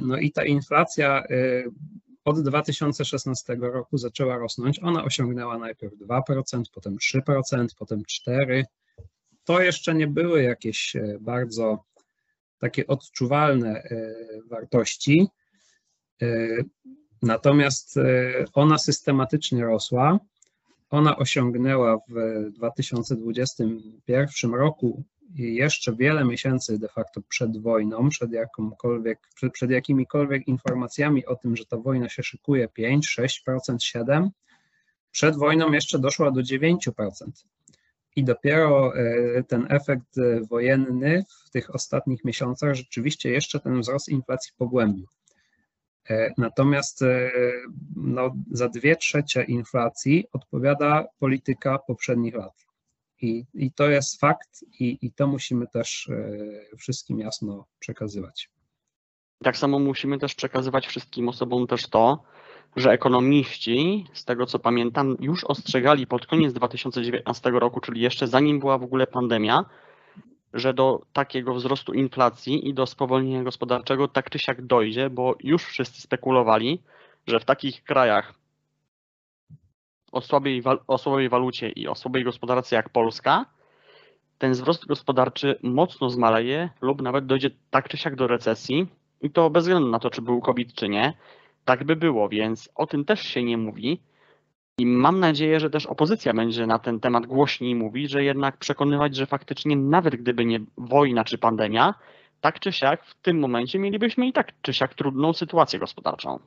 No 0.01 0.17
i 0.17 0.31
ta 0.31 0.45
inflacja 0.45 1.23
od 2.25 2.41
2016 2.41 3.57
roku 3.59 3.97
zaczęła 3.97 4.37
rosnąć. 4.37 4.79
Ona 4.83 5.03
osiągnęła 5.03 5.57
najpierw 5.57 5.93
2%, 5.93 6.63
potem 6.73 6.97
3%, 6.97 7.67
potem 7.77 8.03
4%. 8.27 8.63
To 9.43 9.61
jeszcze 9.61 9.95
nie 9.95 10.07
były 10.07 10.43
jakieś 10.43 10.93
bardzo 11.19 11.83
takie 12.65 12.87
odczuwalne 12.87 13.83
wartości. 14.49 15.27
Natomiast 17.21 17.99
ona 18.53 18.77
systematycznie 18.77 19.63
rosła. 19.63 20.19
Ona 20.89 21.17
osiągnęła 21.17 21.97
w 21.97 22.51
2021 22.51 24.53
roku 24.53 25.03
jeszcze 25.35 25.95
wiele 25.95 26.25
miesięcy 26.25 26.79
de 26.79 26.87
facto 26.87 27.21
przed 27.29 27.61
wojną, 27.61 28.09
przed, 28.09 28.31
jakąkolwiek, 28.31 29.19
przed, 29.35 29.53
przed 29.53 29.71
jakimikolwiek 29.71 30.47
informacjami 30.47 31.25
o 31.25 31.35
tym, 31.35 31.55
że 31.55 31.65
ta 31.65 31.77
wojna 31.77 32.09
się 32.09 32.23
szykuje 32.23 32.67
5, 32.67 33.15
6%, 33.19 33.59
7%, 33.95 34.29
przed 35.11 35.35
wojną 35.35 35.71
jeszcze 35.71 35.99
doszła 35.99 36.31
do 36.31 36.41
9%. 36.41 36.77
I 38.15 38.23
dopiero 38.23 38.97
e, 38.97 39.43
ten 39.43 39.67
efekt 39.69 40.15
wojenny 40.49 41.23
w 41.45 41.49
tych 41.49 41.75
ostatnich 41.75 42.25
miesiącach 42.25 42.73
rzeczywiście 42.73 43.29
jeszcze 43.29 43.59
ten 43.59 43.81
wzrost 43.81 44.09
inflacji 44.09 44.53
pogłębił. 44.57 45.07
E, 46.09 46.33
natomiast 46.37 47.01
e, 47.01 47.31
no, 47.95 48.35
za 48.51 48.69
dwie 48.69 48.95
trzecie 48.95 49.43
inflacji 49.43 50.27
odpowiada 50.33 51.05
polityka 51.19 51.79
poprzednich 51.79 52.35
lat. 52.35 52.65
I, 53.21 53.45
i 53.53 53.71
to 53.71 53.89
jest 53.89 54.19
fakt, 54.19 54.65
i, 54.79 54.97
i 55.01 55.11
to 55.11 55.27
musimy 55.27 55.67
też 55.67 56.09
e, 56.09 56.77
wszystkim 56.77 57.19
jasno 57.19 57.65
przekazywać. 57.79 58.49
Tak 59.43 59.57
samo 59.57 59.79
musimy 59.79 60.19
też 60.19 60.35
przekazywać 60.35 60.87
wszystkim 60.87 61.29
osobom 61.29 61.67
też 61.67 61.87
to, 61.89 62.23
że 62.75 62.91
ekonomiści, 62.91 64.05
z 64.13 64.25
tego 64.25 64.45
co 64.45 64.59
pamiętam, 64.59 65.17
już 65.19 65.43
ostrzegali 65.43 66.07
pod 66.07 66.27
koniec 66.27 66.53
2019 66.53 67.49
roku, 67.49 67.81
czyli 67.81 68.01
jeszcze 68.01 68.27
zanim 68.27 68.59
była 68.59 68.77
w 68.77 68.83
ogóle 68.83 69.07
pandemia, 69.07 69.65
że 70.53 70.73
do 70.73 71.01
takiego 71.13 71.53
wzrostu 71.53 71.93
inflacji 71.93 72.69
i 72.69 72.73
do 72.73 72.85
spowolnienia 72.85 73.43
gospodarczego 73.43 74.07
tak 74.07 74.29
czy 74.29 74.39
siak 74.39 74.61
dojdzie, 74.61 75.09
bo 75.09 75.35
już 75.43 75.63
wszyscy 75.63 76.01
spekulowali, 76.01 76.81
że 77.27 77.39
w 77.39 77.45
takich 77.45 77.83
krajach 77.83 78.33
o 80.11 80.21
słabej, 80.21 80.63
o 80.87 80.97
słabej 80.97 81.29
walucie 81.29 81.69
i 81.69 81.87
o 81.87 81.95
słabej 81.95 82.23
gospodarce 82.23 82.75
jak 82.75 82.89
Polska, 82.89 83.45
ten 84.37 84.51
wzrost 84.51 84.85
gospodarczy 84.85 85.59
mocno 85.63 86.09
zmaleje 86.09 86.69
lub 86.81 87.01
nawet 87.01 87.25
dojdzie 87.25 87.49
tak 87.69 87.89
czy 87.89 87.97
siak 87.97 88.15
do 88.15 88.27
recesji 88.27 88.87
i 89.21 89.29
to 89.29 89.49
bez 89.49 89.63
względu 89.63 89.89
na 89.89 89.99
to, 89.99 90.09
czy 90.09 90.21
był 90.21 90.41
COVID, 90.41 90.73
czy 90.73 90.89
nie. 90.89 91.13
Tak 91.65 91.83
by 91.83 91.95
było, 91.95 92.29
więc 92.29 92.69
o 92.75 92.87
tym 92.87 93.05
też 93.05 93.21
się 93.21 93.43
nie 93.43 93.57
mówi. 93.57 94.01
I 94.77 94.85
mam 94.85 95.19
nadzieję, 95.19 95.59
że 95.59 95.69
też 95.69 95.85
opozycja 95.85 96.33
będzie 96.33 96.67
na 96.67 96.79
ten 96.79 96.99
temat 96.99 97.25
głośniej 97.25 97.75
mówić, 97.75 98.11
że 98.11 98.23
jednak 98.23 98.57
przekonywać, 98.57 99.15
że 99.15 99.25
faktycznie 99.25 99.75
nawet 99.75 100.15
gdyby 100.15 100.45
nie 100.45 100.59
wojna 100.77 101.23
czy 101.23 101.37
pandemia, 101.37 101.93
tak 102.41 102.59
czy 102.59 102.71
siak 102.71 103.05
w 103.05 103.21
tym 103.21 103.39
momencie 103.39 103.79
mielibyśmy 103.79 104.27
i 104.27 104.33
tak 104.33 104.51
czy 104.61 104.73
siak 104.73 104.93
trudną 104.93 105.33
sytuację 105.33 105.79
gospodarczą. 105.79 106.39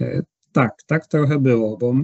E, 0.00 0.22
tak, 0.52 0.82
tak 0.86 1.06
trochę 1.06 1.38
było, 1.38 1.76
bo 1.76 1.94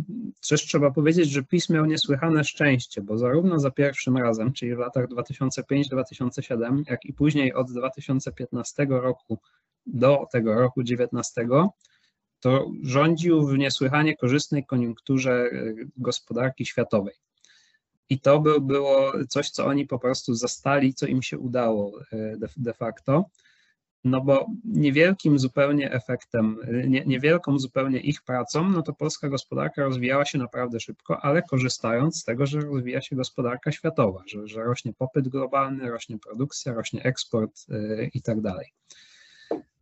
też 0.49 0.63
trzeba 0.63 0.91
powiedzieć, 0.91 1.31
że 1.31 1.43
PiS 1.43 1.71
miał 1.71 1.87
niesłychane 1.87 2.45
szczęście, 2.45 3.03
bo 3.03 3.19
zarówno 3.19 3.59
za 3.59 3.71
pierwszym 3.71 4.17
razem, 4.17 4.53
czyli 4.53 4.75
w 4.75 4.79
latach 4.79 5.09
2005-2007, 5.09 6.83
jak 6.91 7.05
i 7.05 7.13
później 7.13 7.55
od 7.55 7.73
2015 7.73 8.87
roku 8.89 9.39
do 9.87 10.27
tego 10.33 10.55
roku 10.55 10.83
2019, 10.83 11.47
to 12.41 12.71
rządził 12.83 13.47
w 13.47 13.59
niesłychanie 13.59 14.17
korzystnej 14.17 14.67
koniunkturze 14.67 15.33
e, 15.33 15.75
gospodarki 15.97 16.67
światowej. 16.67 17.15
I 18.09 18.21
to 18.21 18.41
by 18.41 18.61
było 18.61 19.13
coś, 19.29 19.51
co 19.51 19.67
oni 19.67 19.87
po 19.87 19.99
prostu 19.99 20.35
zastali, 20.35 20.95
co 20.95 21.07
im 21.07 21.23
się 21.23 21.39
udało 21.39 22.01
e, 22.13 22.37
de, 22.37 22.49
de 22.57 22.75
facto. 22.75 23.25
No 24.05 24.21
bo 24.21 24.47
niewielkim 24.65 25.39
zupełnie 25.39 25.93
efektem, 25.93 26.57
nie, 26.89 27.05
niewielką 27.05 27.59
zupełnie 27.59 28.01
ich 28.01 28.23
pracą, 28.23 28.71
no 28.71 28.83
to 28.83 28.93
polska 28.93 29.29
gospodarka 29.29 29.83
rozwijała 29.83 30.25
się 30.25 30.39
naprawdę 30.39 30.81
szybko, 30.81 31.21
ale 31.25 31.43
korzystając 31.43 32.21
z 32.21 32.25
tego, 32.25 32.47
że 32.47 32.61
rozwija 32.61 33.01
się 33.01 33.17
gospodarka 33.17 33.73
światowa, 33.73 34.23
że, 34.27 34.47
że 34.47 34.65
rośnie 34.65 34.93
popyt 34.93 35.29
globalny, 35.29 35.91
rośnie 35.91 36.19
produkcja, 36.19 36.75
rośnie 36.75 37.03
eksport 37.03 37.69
yy, 37.69 38.11
i 38.15 38.23
tak 38.23 38.41
dalej. 38.41 38.73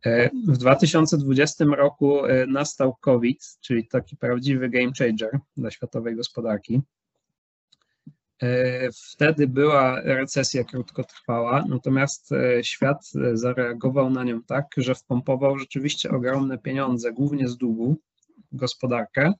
E, 0.05 0.29
w 0.29 0.57
2020 0.57 1.65
roku 1.65 2.25
e, 2.25 2.45
nastał 2.45 2.95
COVID, 2.95 3.57
czyli 3.61 3.87
taki 3.87 4.17
prawdziwy 4.17 4.69
game 4.69 4.91
changer 4.97 5.39
dla 5.57 5.71
światowej 5.71 6.15
gospodarki. 6.15 6.81
E, 8.41 8.89
wtedy 8.91 9.47
była 9.47 10.01
recesja 10.01 10.63
krótkotrwała, 10.63 11.65
natomiast 11.69 12.29
świat 12.61 13.11
zareagował 13.33 14.09
na 14.09 14.23
nią 14.23 14.43
tak, 14.43 14.65
że 14.77 14.95
wpompował 14.95 15.59
rzeczywiście 15.59 16.11
ogromne 16.11 16.57
pieniądze, 16.57 17.13
głównie 17.13 17.47
z 17.47 17.57
długu, 17.57 17.97
w 18.51 18.55
gospodarkę, 18.55 19.33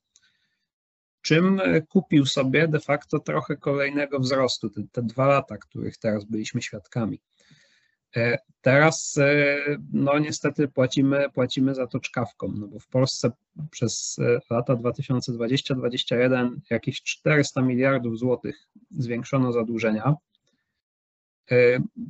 czym 1.22 1.62
kupił 1.89 2.26
sobie 2.26 2.68
de 2.68 2.80
facto 2.80 3.20
trochę 3.20 3.57
kolejnego 3.57 4.20
wzrostu, 4.20 4.70
te, 4.70 4.82
te 4.91 5.03
dwa 5.03 5.28
lata, 5.28 5.57
których 5.57 5.97
teraz 5.97 6.26
byliśmy 6.26 6.62
świadkami. 6.62 7.22
E, 8.16 8.38
teraz 8.62 9.18
e, 9.18 9.57
no 9.93 10.20
niestety 10.20 10.68
płacimy, 10.68 11.30
płacimy 11.34 11.76
za 11.76 11.88
to 11.88 11.99
czkawką, 11.99 12.53
no 12.55 12.68
bo 12.68 12.80
w 12.80 12.88
Polsce 12.88 13.32
przez 13.72 14.20
e, 14.20 14.39
lata 14.53 14.76
2020-2021 14.76 16.55
jakieś 16.70 17.01
400 17.03 17.62
miliardów 17.62 18.20
złotych 18.20 18.68
zwiększono 18.91 19.51
zadłużenia. 19.51 20.16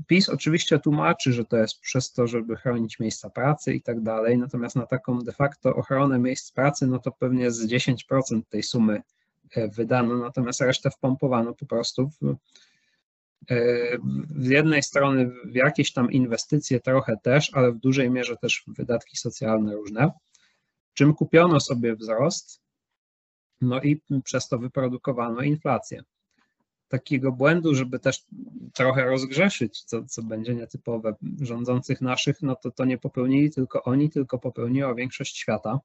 PiS 0.07 0.29
oczywiście 0.29 0.79
tłumaczy, 0.79 1.33
że 1.33 1.45
to 1.45 1.57
jest 1.57 1.79
przez 1.79 2.11
to, 2.11 2.27
żeby 2.27 2.55
chronić 2.55 2.99
miejsca 2.99 3.29
pracy 3.29 3.73
i 3.73 3.81
tak 3.81 4.01
dalej, 4.01 4.37
natomiast 4.37 4.75
na 4.75 4.85
taką 4.85 5.19
de 5.19 5.31
facto 5.31 5.75
ochronę 5.75 6.19
miejsc 6.19 6.51
pracy, 6.51 6.87
no 6.87 6.99
to 6.99 7.11
pewnie 7.11 7.51
z 7.51 7.67
10% 7.67 8.41
tej 8.49 8.63
sumy 8.63 9.01
wydano, 9.75 10.17
natomiast 10.17 10.61
resztę 10.61 10.89
wpompowano 10.89 11.53
po 11.53 11.65
prostu 11.65 12.09
w 12.09 12.35
z 14.39 14.49
jednej 14.49 14.83
strony 14.83 15.31
w 15.45 15.55
jakieś 15.55 15.93
tam 15.93 16.11
inwestycje 16.11 16.79
trochę 16.79 17.17
też, 17.23 17.51
ale 17.53 17.71
w 17.71 17.77
dużej 17.77 18.09
mierze 18.09 18.37
też 18.37 18.63
wydatki 18.67 19.17
socjalne 19.17 19.75
różne, 19.75 20.11
czym 20.93 21.13
kupiono 21.13 21.59
sobie 21.59 21.95
wzrost, 21.95 22.61
no 23.61 23.81
i 23.81 24.01
przez 24.23 24.47
to 24.47 24.59
wyprodukowano 24.59 25.41
inflację. 25.41 26.03
Takiego 26.87 27.31
błędu, 27.31 27.75
żeby 27.75 27.99
też 27.99 28.25
trochę 28.73 29.05
rozgrzeszyć, 29.05 29.83
co, 29.83 30.03
co 30.03 30.23
będzie 30.23 30.55
nietypowe 30.55 31.15
rządzących 31.41 32.01
naszych, 32.01 32.41
no 32.41 32.55
to 32.55 32.71
to 32.71 32.85
nie 32.85 32.97
popełnili 32.97 33.51
tylko 33.51 33.83
oni, 33.83 34.09
tylko 34.09 34.39
popełniła 34.39 34.95
większość 34.95 35.37
świata. 35.37 35.79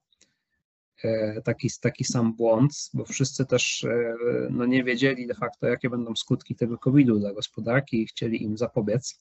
E, 1.03 1.41
taki, 1.41 1.69
taki 1.81 2.03
sam 2.03 2.33
błąd, 2.33 2.89
bo 2.93 3.05
wszyscy 3.05 3.45
też 3.45 3.83
e, 3.83 4.15
no, 4.49 4.65
nie 4.65 4.83
wiedzieli 4.83 5.27
de 5.27 5.33
facto, 5.33 5.67
jakie 5.67 5.89
będą 5.89 6.15
skutki 6.15 6.55
tego 6.55 6.77
COVID-u 6.77 7.19
dla 7.19 7.33
gospodarki 7.33 8.01
i 8.01 8.07
chcieli 8.07 8.43
im 8.43 8.57
zapobiec. 8.57 9.19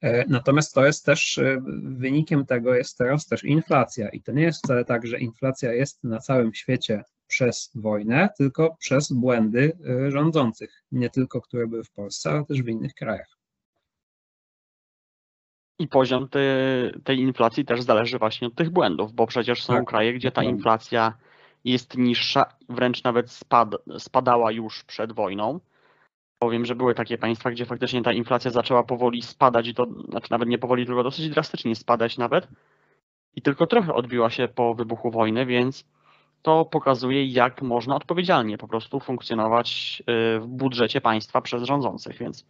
E, 0.00 0.28
natomiast 0.28 0.74
to 0.74 0.86
jest 0.86 1.04
też 1.04 1.40
wynikiem 1.82 2.46
tego 2.46 2.74
jest 2.74 2.98
teraz 2.98 3.26
też 3.26 3.44
inflacja 3.44 4.08
i 4.08 4.22
to 4.22 4.32
nie 4.32 4.42
jest 4.42 4.64
wcale 4.64 4.84
tak, 4.84 5.06
że 5.06 5.18
inflacja 5.18 5.72
jest 5.72 6.04
na 6.04 6.18
całym 6.18 6.54
świecie 6.54 7.04
przez 7.26 7.70
wojnę, 7.74 8.28
tylko 8.38 8.76
przez 8.76 9.12
błędy 9.12 9.78
rządzących, 10.08 10.84
nie 10.92 11.10
tylko 11.10 11.40
które 11.40 11.66
były 11.66 11.84
w 11.84 11.90
Polsce, 11.90 12.30
ale 12.30 12.44
też 12.44 12.62
w 12.62 12.68
innych 12.68 12.94
krajach. 12.94 13.41
I 15.82 15.88
poziom 15.88 16.28
te, 16.28 16.40
tej 17.04 17.18
inflacji 17.18 17.64
też 17.64 17.82
zależy 17.82 18.18
właśnie 18.18 18.48
od 18.48 18.54
tych 18.54 18.70
błędów, 18.70 19.12
bo 19.12 19.26
przecież 19.26 19.64
są 19.64 19.74
tak, 19.74 19.84
kraje, 19.84 20.12
gdzie 20.12 20.30
ta 20.30 20.42
inflacja 20.42 21.14
jest 21.64 21.96
niższa, 21.96 22.44
wręcz 22.68 23.04
nawet 23.04 23.30
spad, 23.30 23.74
spadała 23.98 24.52
już 24.52 24.84
przed 24.84 25.12
wojną. 25.12 25.60
Powiem, 26.38 26.66
że 26.66 26.74
były 26.74 26.94
takie 26.94 27.18
państwa, 27.18 27.50
gdzie 27.50 27.66
faktycznie 27.66 28.02
ta 28.02 28.12
inflacja 28.12 28.50
zaczęła 28.50 28.82
powoli 28.82 29.22
spadać, 29.22 29.68
i 29.68 29.74
to 29.74 29.86
znaczy 30.08 30.30
nawet 30.30 30.48
nie 30.48 30.58
powoli, 30.58 30.86
tylko 30.86 31.02
dosyć 31.02 31.28
drastycznie 31.28 31.76
spadać 31.76 32.18
nawet. 32.18 32.48
I 33.36 33.42
tylko 33.42 33.66
trochę 33.66 33.94
odbiła 33.94 34.30
się 34.30 34.48
po 34.48 34.74
wybuchu 34.74 35.10
wojny, 35.10 35.46
więc 35.46 35.84
to 36.42 36.64
pokazuje, 36.64 37.26
jak 37.26 37.62
można 37.62 37.96
odpowiedzialnie 37.96 38.58
po 38.58 38.68
prostu 38.68 39.00
funkcjonować 39.00 40.02
y, 40.36 40.40
w 40.40 40.46
budżecie 40.46 41.00
państwa 41.00 41.40
przez 41.40 41.62
rządzących. 41.62 42.18
Więc 42.18 42.46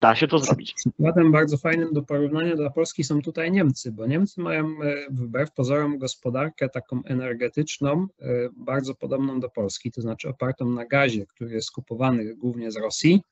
Da 0.00 0.14
się 0.14 0.28
to 0.28 0.38
zrobić. 0.38 0.74
Przykładem 0.74 1.32
bardzo 1.32 1.56
fajnym 1.56 1.92
do 1.92 2.02
porównania 2.02 2.56
dla 2.56 2.70
Polski 2.70 3.04
są 3.04 3.22
tutaj 3.22 3.52
Niemcy, 3.52 3.92
bo 3.92 4.06
Niemcy 4.06 4.40
mają 4.40 4.64
e, 4.64 5.06
wbrew 5.10 5.52
pozorom 5.52 5.98
gospodarkę 5.98 6.68
taką 6.68 7.02
energetyczną, 7.04 8.06
e, 8.20 8.26
bardzo 8.56 8.94
podobną 8.94 9.40
do 9.40 9.48
Polski, 9.48 9.92
to 9.92 10.00
znaczy 10.00 10.28
opartą 10.28 10.70
na 10.70 10.86
gazie, 10.86 11.26
który 11.26 11.54
jest 11.54 11.70
kupowany 11.70 12.34
głównie 12.34 12.70
z 12.70 12.76
Rosji 12.76 13.22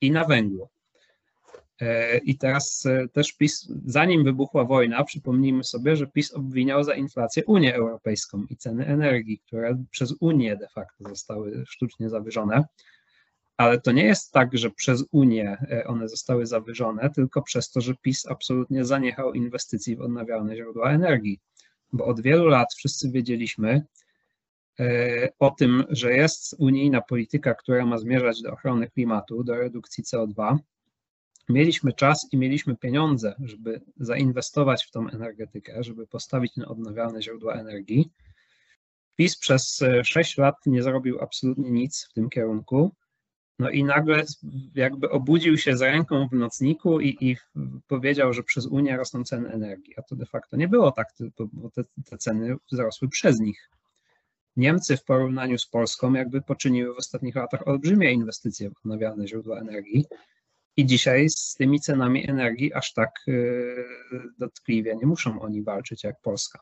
i 0.00 0.10
na 0.10 0.24
węglu. 0.24 0.68
E, 1.80 2.18
I 2.18 2.38
teraz 2.38 2.84
też 3.12 3.32
PiS, 3.32 3.68
zanim 3.86 4.24
wybuchła 4.24 4.64
wojna, 4.64 5.04
przypomnijmy 5.04 5.64
sobie, 5.64 5.96
że 5.96 6.06
PiS 6.06 6.34
obwiniał 6.34 6.84
za 6.84 6.94
inflację 6.94 7.44
Unię 7.44 7.74
Europejską 7.74 8.44
i 8.50 8.56
ceny 8.56 8.86
energii, 8.86 9.38
które 9.38 9.84
przez 9.90 10.14
Unię 10.20 10.56
de 10.56 10.68
facto 10.68 11.08
zostały 11.08 11.64
sztucznie 11.66 12.10
zawyżone. 12.10 12.64
Ale 13.56 13.80
to 13.80 13.92
nie 13.92 14.04
jest 14.04 14.32
tak, 14.32 14.58
że 14.58 14.70
przez 14.70 15.04
Unię 15.10 15.56
e, 15.70 15.86
one 15.86 16.08
zostały 16.08 16.46
zawyżone, 16.46 17.10
tylko 17.10 17.42
przez 17.42 17.70
to, 17.70 17.80
że 17.80 17.94
PiS 17.94 18.26
absolutnie 18.26 18.84
zaniechał 18.84 19.32
inwestycji 19.32 19.96
w 19.96 20.00
odnawialne 20.00 20.56
źródła 20.56 20.90
energii. 20.90 21.40
Bo 21.92 22.04
od 22.04 22.20
wielu 22.20 22.46
lat 22.46 22.74
wszyscy 22.74 23.10
wiedzieliśmy 23.10 23.86
o 25.38 25.50
tym, 25.50 25.84
że 25.88 26.12
jest 26.12 26.56
unijna 26.58 27.00
polityka, 27.00 27.54
która 27.54 27.86
ma 27.86 27.98
zmierzać 27.98 28.42
do 28.42 28.52
ochrony 28.52 28.90
klimatu, 28.90 29.44
do 29.44 29.54
redukcji 29.54 30.04
CO2, 30.04 30.58
mieliśmy 31.48 31.92
czas 31.92 32.28
i 32.32 32.36
mieliśmy 32.36 32.76
pieniądze, 32.76 33.34
żeby 33.44 33.80
zainwestować 33.96 34.84
w 34.84 34.90
tą 34.90 35.08
energetykę, 35.08 35.84
żeby 35.84 36.06
postawić 36.06 36.56
na 36.56 36.68
odnawialne 36.68 37.22
źródła 37.22 37.54
energii. 37.54 38.10
PiS 39.16 39.38
przez 39.38 39.80
6 40.04 40.38
lat 40.38 40.54
nie 40.66 40.82
zrobił 40.82 41.20
absolutnie 41.20 41.70
nic 41.70 42.08
w 42.10 42.12
tym 42.12 42.30
kierunku. 42.30 42.94
No 43.58 43.70
i 43.70 43.84
nagle 43.84 44.24
jakby 44.74 45.10
obudził 45.10 45.58
się 45.58 45.76
z 45.76 45.82
ręką 45.82 46.28
w 46.28 46.32
nocniku 46.32 47.00
i, 47.00 47.16
i 47.20 47.36
powiedział, 47.88 48.32
że 48.32 48.42
przez 48.42 48.66
Unię 48.66 48.96
rosną 48.96 49.24
ceny 49.24 49.48
energii. 49.48 49.94
A 49.96 50.02
to 50.02 50.16
de 50.16 50.26
facto 50.26 50.56
nie 50.56 50.68
było 50.68 50.92
tak, 50.92 51.08
bo 51.52 51.70
te, 51.70 51.84
te 52.10 52.18
ceny 52.18 52.56
wzrosły 52.72 53.08
przez 53.08 53.40
nich. 53.40 53.70
Niemcy 54.56 54.96
w 54.96 55.04
porównaniu 55.04 55.58
z 55.58 55.66
Polską 55.66 56.12
jakby 56.12 56.42
poczyniły 56.42 56.94
w 56.94 56.98
ostatnich 56.98 57.34
latach 57.34 57.68
olbrzymie 57.68 58.12
inwestycje 58.12 58.70
w 58.70 58.76
odnawialne 58.84 59.28
źródła 59.28 59.60
energii 59.60 60.04
i 60.76 60.86
dzisiaj 60.86 61.30
z 61.30 61.54
tymi 61.54 61.80
cenami 61.80 62.30
energii 62.30 62.74
aż 62.74 62.92
tak 62.92 63.10
y, 63.28 63.84
dotkliwie 64.38 64.96
nie 64.96 65.06
muszą 65.06 65.40
oni 65.40 65.62
walczyć 65.62 66.04
jak 66.04 66.20
Polska. 66.20 66.60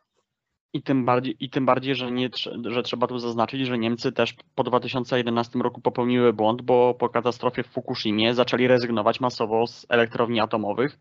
I 0.74 0.82
tym 0.82 1.04
bardziej, 1.04 1.36
i 1.40 1.50
tym 1.50 1.66
bardziej 1.66 1.94
że, 1.94 2.12
nie, 2.12 2.28
że 2.64 2.82
trzeba 2.82 3.06
tu 3.06 3.18
zaznaczyć, 3.18 3.66
że 3.66 3.78
Niemcy 3.78 4.12
też 4.12 4.34
po 4.54 4.64
2011 4.64 5.58
roku 5.58 5.80
popełniły 5.80 6.32
błąd, 6.32 6.62
bo 6.62 6.94
po 6.94 7.08
katastrofie 7.08 7.62
w 7.62 7.66
Fukushimie 7.66 8.34
zaczęli 8.34 8.66
rezygnować 8.66 9.20
masowo 9.20 9.66
z 9.66 9.86
elektrowni 9.88 10.40
atomowych, 10.40 10.98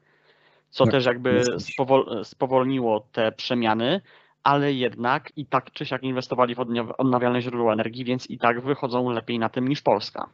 co 0.70 0.84
tak, 0.84 0.92
też 0.92 1.06
jakby 1.06 1.44
spowol, 1.60 2.24
spowolniło 2.24 3.08
te 3.12 3.32
przemiany, 3.32 4.02
ale 4.44 4.74
jednak 4.74 5.32
i 5.36 5.46
tak 5.46 5.72
czy 5.72 5.86
siak 5.86 6.04
inwestowali 6.04 6.56
w 6.56 6.60
odnawialne 6.98 7.42
źródła 7.42 7.74
energii, 7.74 8.06
więc 8.06 8.30
i 8.30 8.38
tak 8.38 8.62
wychodzą 8.62 9.10
lepiej 9.10 9.40
na 9.40 9.50
tym 9.50 9.68
niż 9.68 9.82
Polska. 9.82 10.30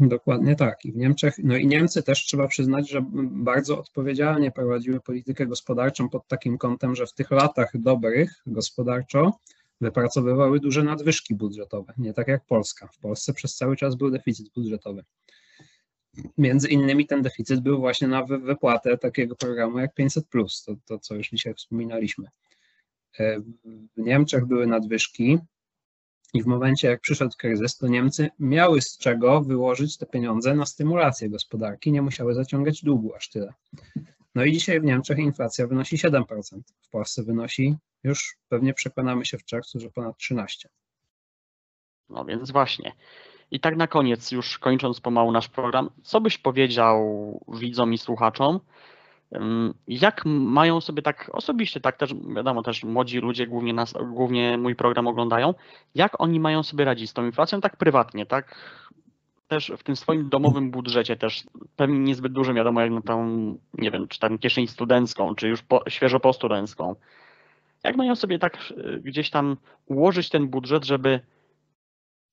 Dokładnie 0.00 0.56
tak. 0.56 0.84
I 0.84 0.92
w 0.92 0.96
Niemczech, 0.96 1.34
no 1.42 1.56
i 1.56 1.66
Niemcy 1.66 2.02
też 2.02 2.24
trzeba 2.24 2.48
przyznać, 2.48 2.90
że 2.90 3.04
bardzo 3.22 3.78
odpowiedzialnie 3.78 4.50
prowadziły 4.50 5.00
politykę 5.00 5.46
gospodarczą 5.46 6.08
pod 6.08 6.28
takim 6.28 6.58
kątem, 6.58 6.96
że 6.96 7.06
w 7.06 7.12
tych 7.12 7.30
latach 7.30 7.70
dobrych 7.74 8.42
gospodarczo 8.46 9.38
wypracowywały 9.80 10.60
duże 10.60 10.82
nadwyżki 10.82 11.34
budżetowe, 11.34 11.92
nie 11.98 12.14
tak 12.14 12.28
jak 12.28 12.44
Polska. 12.44 12.88
W 12.88 12.98
Polsce 12.98 13.34
przez 13.34 13.54
cały 13.56 13.76
czas 13.76 13.94
był 13.94 14.10
deficyt 14.10 14.48
budżetowy. 14.54 15.04
Między 16.38 16.68
innymi 16.68 17.06
ten 17.06 17.22
deficyt 17.22 17.60
był 17.60 17.78
właśnie 17.78 18.08
na 18.08 18.24
wypłatę 18.24 18.98
takiego 18.98 19.36
programu 19.36 19.78
jak 19.78 19.94
500, 19.94 20.24
to, 20.66 20.74
to 20.84 20.98
co 20.98 21.14
już 21.14 21.30
dzisiaj 21.30 21.54
wspominaliśmy. 21.54 22.28
E, 23.18 23.40
w 23.40 23.96
Niemczech 23.96 24.46
były 24.46 24.66
nadwyżki, 24.66 25.38
i 26.34 26.42
w 26.42 26.46
momencie, 26.46 26.88
jak 26.88 27.00
przyszedł 27.00 27.34
kryzys, 27.38 27.76
to 27.76 27.88
Niemcy 27.88 28.30
miały 28.38 28.80
z 28.80 28.98
czego 28.98 29.40
wyłożyć 29.40 29.96
te 29.96 30.06
pieniądze 30.06 30.54
na 30.54 30.66
stymulację 30.66 31.30
gospodarki, 31.30 31.92
nie 31.92 32.02
musiały 32.02 32.34
zaciągać 32.34 32.84
długu 32.84 33.14
aż 33.14 33.28
tyle. 33.28 33.54
No 34.34 34.44
i 34.44 34.52
dzisiaj 34.52 34.80
w 34.80 34.84
Niemczech 34.84 35.18
inflacja 35.18 35.66
wynosi 35.66 35.96
7%, 35.96 36.24
w 36.80 36.88
Polsce 36.88 37.22
wynosi 37.22 37.76
już 38.04 38.36
pewnie 38.48 38.74
przekonamy 38.74 39.24
się 39.24 39.38
w 39.38 39.44
czerwcu, 39.44 39.80
że 39.80 39.90
ponad 39.90 40.16
13%. 40.16 40.46
No 42.08 42.24
więc 42.24 42.50
właśnie. 42.50 42.92
I 43.50 43.60
tak 43.60 43.76
na 43.76 43.86
koniec, 43.86 44.32
już 44.32 44.58
kończąc 44.58 45.00
pomału 45.00 45.32
nasz 45.32 45.48
program, 45.48 45.90
co 46.02 46.20
byś 46.20 46.38
powiedział 46.38 47.00
widzom 47.48 47.92
i 47.92 47.98
słuchaczom, 47.98 48.60
jak 49.88 50.24
mają 50.26 50.80
sobie 50.80 51.02
tak 51.02 51.30
osobiście, 51.32 51.80
tak 51.80 51.96
też 51.96 52.14
wiadomo, 52.36 52.62
też 52.62 52.84
młodzi 52.84 53.18
ludzie 53.18 53.46
głównie, 53.46 53.72
nas, 53.72 53.94
głównie 54.12 54.58
mój 54.58 54.74
program 54.74 55.06
oglądają, 55.06 55.54
jak 55.94 56.20
oni 56.20 56.40
mają 56.40 56.62
sobie 56.62 56.84
radzić 56.84 57.10
z 57.10 57.12
tą 57.12 57.24
inflacją 57.24 57.60
tak 57.60 57.76
prywatnie, 57.76 58.26
tak 58.26 58.54
też 59.48 59.72
w 59.78 59.82
tym 59.82 59.96
swoim 59.96 60.28
domowym 60.28 60.70
budżecie 60.70 61.16
też 61.16 61.44
pewnie 61.76 61.98
niezbyt 61.98 62.32
dużym, 62.32 62.56
wiadomo, 62.56 62.80
jak 62.80 62.90
na 62.90 63.02
tą, 63.02 63.26
nie 63.74 63.90
wiem, 63.90 64.08
czy 64.08 64.18
tam 64.18 64.38
kieszeń 64.38 64.66
studencką, 64.66 65.34
czy 65.34 65.48
już 65.48 65.62
po, 65.62 65.82
świeżo 65.88 66.20
po 66.20 66.32
studencką. 66.32 66.94
Jak 67.84 67.96
mają 67.96 68.16
sobie 68.16 68.38
tak 68.38 68.58
y, 68.70 69.00
gdzieś 69.04 69.30
tam 69.30 69.56
ułożyć 69.86 70.28
ten 70.28 70.48
budżet, 70.48 70.84
żeby 70.84 71.20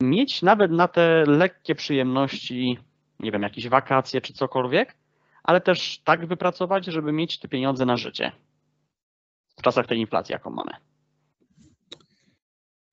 mieć 0.01 0.41
nawet 0.41 0.71
na 0.71 0.87
te 0.87 1.23
lekkie 1.27 1.75
przyjemności, 1.75 2.77
nie 3.19 3.31
wiem, 3.31 3.41
jakieś 3.41 3.69
wakacje 3.69 4.21
czy 4.21 4.33
cokolwiek, 4.33 4.95
ale 5.47 5.61
też 5.61 6.01
tak 6.03 6.27
wypracować, 6.27 6.85
żeby 6.85 7.11
mieć 7.11 7.39
te 7.39 7.47
pieniądze 7.47 7.85
na 7.85 7.97
życie 7.97 8.31
w 9.57 9.61
czasach 9.61 9.87
tej 9.87 9.99
inflacji, 9.99 10.33
jaką 10.33 10.49
mamy? 10.49 10.71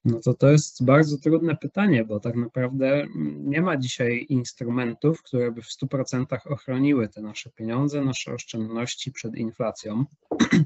No 0.04 0.20
to 0.20 0.34
to 0.34 0.50
jest 0.50 0.84
bardzo 0.84 1.18
trudne 1.18 1.56
pytanie, 1.56 2.04
bo 2.04 2.20
tak 2.20 2.36
naprawdę 2.36 3.06
nie 3.36 3.62
ma 3.62 3.76
dzisiaj 3.76 4.26
instrumentów, 4.28 5.22
które 5.22 5.52
by 5.52 5.62
w 5.62 5.68
100% 5.68 6.38
ochroniły 6.44 7.08
te 7.08 7.22
nasze 7.22 7.50
pieniądze, 7.50 8.00
nasze 8.00 8.32
oszczędności 8.32 9.12
przed 9.12 9.36
inflacją. 9.36 10.04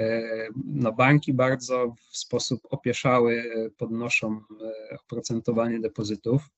E, 0.00 0.48
no 0.64 0.92
banki 0.92 1.32
bardzo 1.34 1.94
w 2.10 2.16
sposób 2.16 2.60
opieszały 2.70 3.44
podnoszą 3.76 4.40
e, 4.90 4.98
oprocentowanie 4.98 5.80
depozytów. 5.80 6.48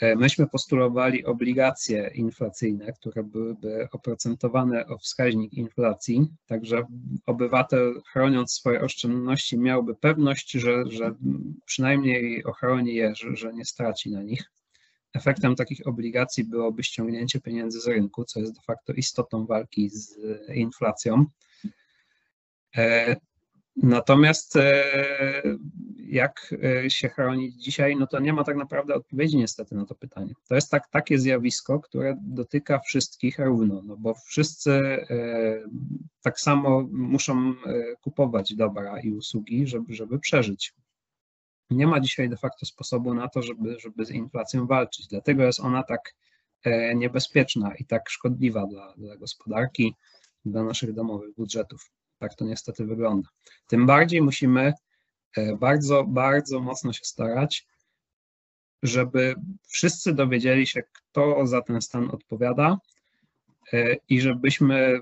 E, 0.00 0.16
myśmy 0.16 0.46
postulowali 0.46 1.24
obligacje 1.24 2.10
inflacyjne, 2.14 2.92
które 2.92 3.22
byłyby 3.22 3.88
oprocentowane 3.92 4.86
o 4.86 4.98
wskaźnik 4.98 5.52
inflacji, 5.52 6.28
także 6.46 6.86
obywatel 7.26 8.02
chroniąc 8.12 8.52
swoje 8.52 8.80
oszczędności 8.80 9.58
miałby 9.58 9.94
pewność, 9.94 10.50
że, 10.50 10.84
że 10.86 11.14
przynajmniej 11.66 12.44
ochroni 12.44 12.94
je, 12.94 13.14
że, 13.14 13.36
że 13.36 13.52
nie 13.52 13.64
straci 13.64 14.10
na 14.10 14.22
nich. 14.22 14.50
Efektem 15.14 15.56
takich 15.56 15.86
obligacji 15.86 16.44
byłoby 16.44 16.82
ściągnięcie 16.82 17.40
pieniędzy 17.40 17.80
z 17.80 17.86
rynku, 17.86 18.24
co 18.24 18.40
jest 18.40 18.54
de 18.54 18.60
facto 18.66 18.92
istotą 18.92 19.46
walki 19.46 19.90
z 19.90 20.18
inflacją. 20.54 21.26
Natomiast 23.76 24.56
e, 24.56 24.84
jak 25.98 26.54
e, 26.84 26.90
się 26.90 27.08
chronić 27.08 27.62
dzisiaj, 27.62 27.96
no 27.96 28.06
to 28.06 28.20
nie 28.20 28.32
ma 28.32 28.44
tak 28.44 28.56
naprawdę 28.56 28.94
odpowiedzi 28.94 29.36
niestety 29.36 29.74
na 29.74 29.86
to 29.86 29.94
pytanie. 29.94 30.34
To 30.48 30.54
jest 30.54 30.70
tak, 30.70 30.88
takie 30.88 31.18
zjawisko, 31.18 31.80
które 31.80 32.16
dotyka 32.22 32.78
wszystkich 32.78 33.38
równo, 33.38 33.82
no 33.82 33.96
bo 33.96 34.14
wszyscy 34.14 34.72
e, 34.72 35.06
tak 36.22 36.40
samo 36.40 36.88
muszą 36.92 37.54
kupować 38.00 38.54
dobra 38.54 39.00
i 39.00 39.10
usługi, 39.12 39.66
żeby, 39.66 39.94
żeby 39.94 40.18
przeżyć. 40.18 40.74
Nie 41.70 41.86
ma 41.86 42.00
dzisiaj 42.00 42.28
de 42.28 42.36
facto 42.36 42.66
sposobu 42.66 43.14
na 43.14 43.28
to, 43.28 43.42
żeby, 43.42 43.80
żeby 43.80 44.04
z 44.04 44.10
inflacją 44.10 44.66
walczyć. 44.66 45.06
Dlatego 45.06 45.42
jest 45.42 45.60
ona 45.60 45.82
tak 45.82 46.14
niebezpieczna 46.94 47.74
i 47.74 47.84
tak 47.84 48.10
szkodliwa 48.10 48.66
dla, 48.66 48.94
dla 48.96 49.16
gospodarki, 49.16 49.94
dla 50.44 50.64
naszych 50.64 50.92
domowych 50.92 51.34
budżetów. 51.34 51.90
Tak 52.24 52.34
to 52.34 52.44
niestety 52.44 52.84
wygląda. 52.84 53.28
Tym 53.66 53.86
bardziej 53.86 54.22
musimy 54.22 54.72
e, 55.36 55.56
bardzo, 55.56 56.04
bardzo 56.04 56.60
mocno 56.60 56.92
się 56.92 57.04
starać, 57.04 57.66
żeby 58.82 59.34
wszyscy 59.68 60.14
dowiedzieli 60.14 60.66
się, 60.66 60.82
kto 60.92 61.46
za 61.46 61.62
ten 61.62 61.82
stan 61.82 62.10
odpowiada 62.10 62.78
e, 63.72 63.96
i 64.08 64.20
żebyśmy 64.20 65.00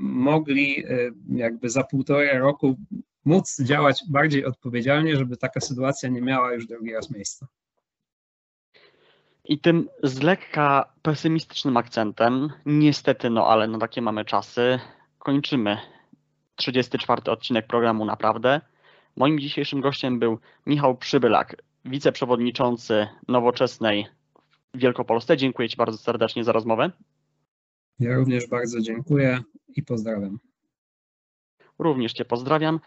mogli 0.00 0.84
e, 0.84 1.10
jakby 1.28 1.70
za 1.70 1.84
półtora 1.84 2.38
roku 2.38 2.76
móc 3.24 3.62
działać 3.62 4.02
bardziej 4.08 4.44
odpowiedzialnie, 4.44 5.16
żeby 5.16 5.36
taka 5.36 5.60
sytuacja 5.60 6.08
nie 6.08 6.22
miała 6.22 6.52
już 6.52 6.66
drugi 6.66 6.92
raz 6.92 7.10
miejsca. 7.10 7.46
I 9.44 9.58
tym 9.58 9.88
z 10.02 10.22
lekka 10.22 10.92
pesymistycznym 11.02 11.76
akcentem, 11.76 12.52
niestety, 12.66 13.30
no 13.30 13.46
ale 13.46 13.68
no 13.68 13.78
takie 13.78 14.02
mamy 14.02 14.24
czasy, 14.24 14.80
kończymy 15.18 15.93
34 16.56 17.22
odcinek 17.32 17.66
programu 17.66 18.04
Naprawdę. 18.04 18.60
Moim 19.16 19.38
dzisiejszym 19.38 19.80
gościem 19.80 20.18
był 20.18 20.38
Michał 20.66 20.96
Przybylak, 20.96 21.56
wiceprzewodniczący 21.84 23.08
Nowoczesnej 23.28 24.06
w 24.74 24.78
Wielkopolsce. 24.78 25.36
Dziękuję 25.36 25.68
Ci 25.68 25.76
bardzo 25.76 25.98
serdecznie 25.98 26.44
za 26.44 26.52
rozmowę. 26.52 26.90
Ja 27.98 28.16
również 28.16 28.46
bardzo 28.46 28.80
dziękuję 28.80 29.40
i 29.76 29.82
pozdrawiam. 29.82 30.38
Również 31.78 32.12
Cię 32.12 32.24
pozdrawiam, 32.24 32.80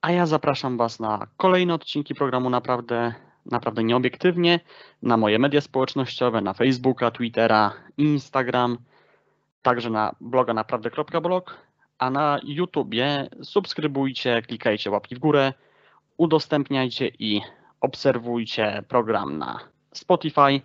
a 0.00 0.12
ja 0.12 0.26
zapraszam 0.26 0.76
Was 0.76 1.00
na 1.00 1.26
kolejne 1.36 1.74
odcinki 1.74 2.14
programu 2.14 2.50
Naprawdę, 2.50 3.14
naprawdę 3.46 3.84
nieobiektywnie, 3.84 4.60
na 5.02 5.16
moje 5.16 5.38
media 5.38 5.60
społecznościowe, 5.60 6.40
na 6.40 6.52
Facebooka, 6.54 7.10
Twittera, 7.10 7.72
Instagram. 7.96 8.78
także 9.62 9.90
na 9.90 10.14
bloga 10.20 10.54
naprawdę.blog, 10.54 11.56
a 11.98 12.10
na 12.10 12.40
YouTubie 12.44 13.28
subskrybujcie, 13.42 14.42
klikajcie 14.42 14.90
łapki 14.90 15.16
w 15.16 15.18
górę, 15.18 15.52
udostępniajcie 16.16 17.08
i 17.18 17.40
obserwujcie 17.80 18.84
program 18.88 19.38
na 19.38 19.68
Spotify, 19.94 20.60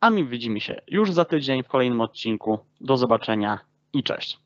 a 0.00 0.10
my 0.10 0.24
widzimy 0.24 0.60
się 0.60 0.80
już 0.88 1.12
za 1.12 1.24
tydzień 1.24 1.62
w 1.62 1.68
kolejnym 1.68 2.00
odcinku. 2.00 2.58
Do 2.80 2.96
zobaczenia 2.96 3.58
i 3.92 4.02
cześć. 4.02 4.38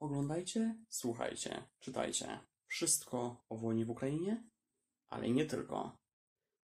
Oglądajcie, 0.00 0.74
słuchajcie, 0.88 1.62
czytajcie 1.80 2.40
wszystko 2.66 3.44
o 3.48 3.56
wojnie 3.56 3.84
w 3.84 3.90
Ukrainie, 3.90 4.42
ale 5.08 5.30
nie 5.30 5.44
tylko. 5.44 5.96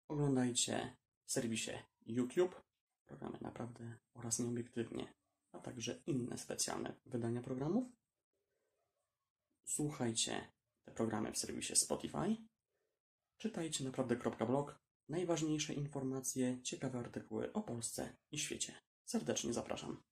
Oglądajcie 0.09 0.97
w 1.25 1.33
serwisie 1.33 1.71
YouTube, 2.07 2.63
programy 3.07 3.39
naprawdę 3.41 3.97
oraz 4.15 4.39
nieobiektywnie, 4.39 5.13
a 5.55 5.59
także 5.59 6.03
inne 6.07 6.39
specjalne 6.39 6.95
wydania 7.07 7.43
programów. 7.43 7.93
Słuchajcie 9.65 10.53
te 10.85 10.93
programy 10.93 11.33
w 11.33 11.39
serwisie 11.39 11.77
Spotify. 11.77 12.37
Czytajcie 13.37 13.85
naprawdę.blog. 13.85 14.85
Najważniejsze 15.09 15.75
informacje, 15.75 16.63
ciekawe 16.63 16.99
artykuły 16.99 17.53
o 17.53 17.63
Polsce 17.63 18.17
i 18.31 18.39
świecie. 18.39 18.75
Serdecznie 19.05 19.53
zapraszam. 19.53 20.03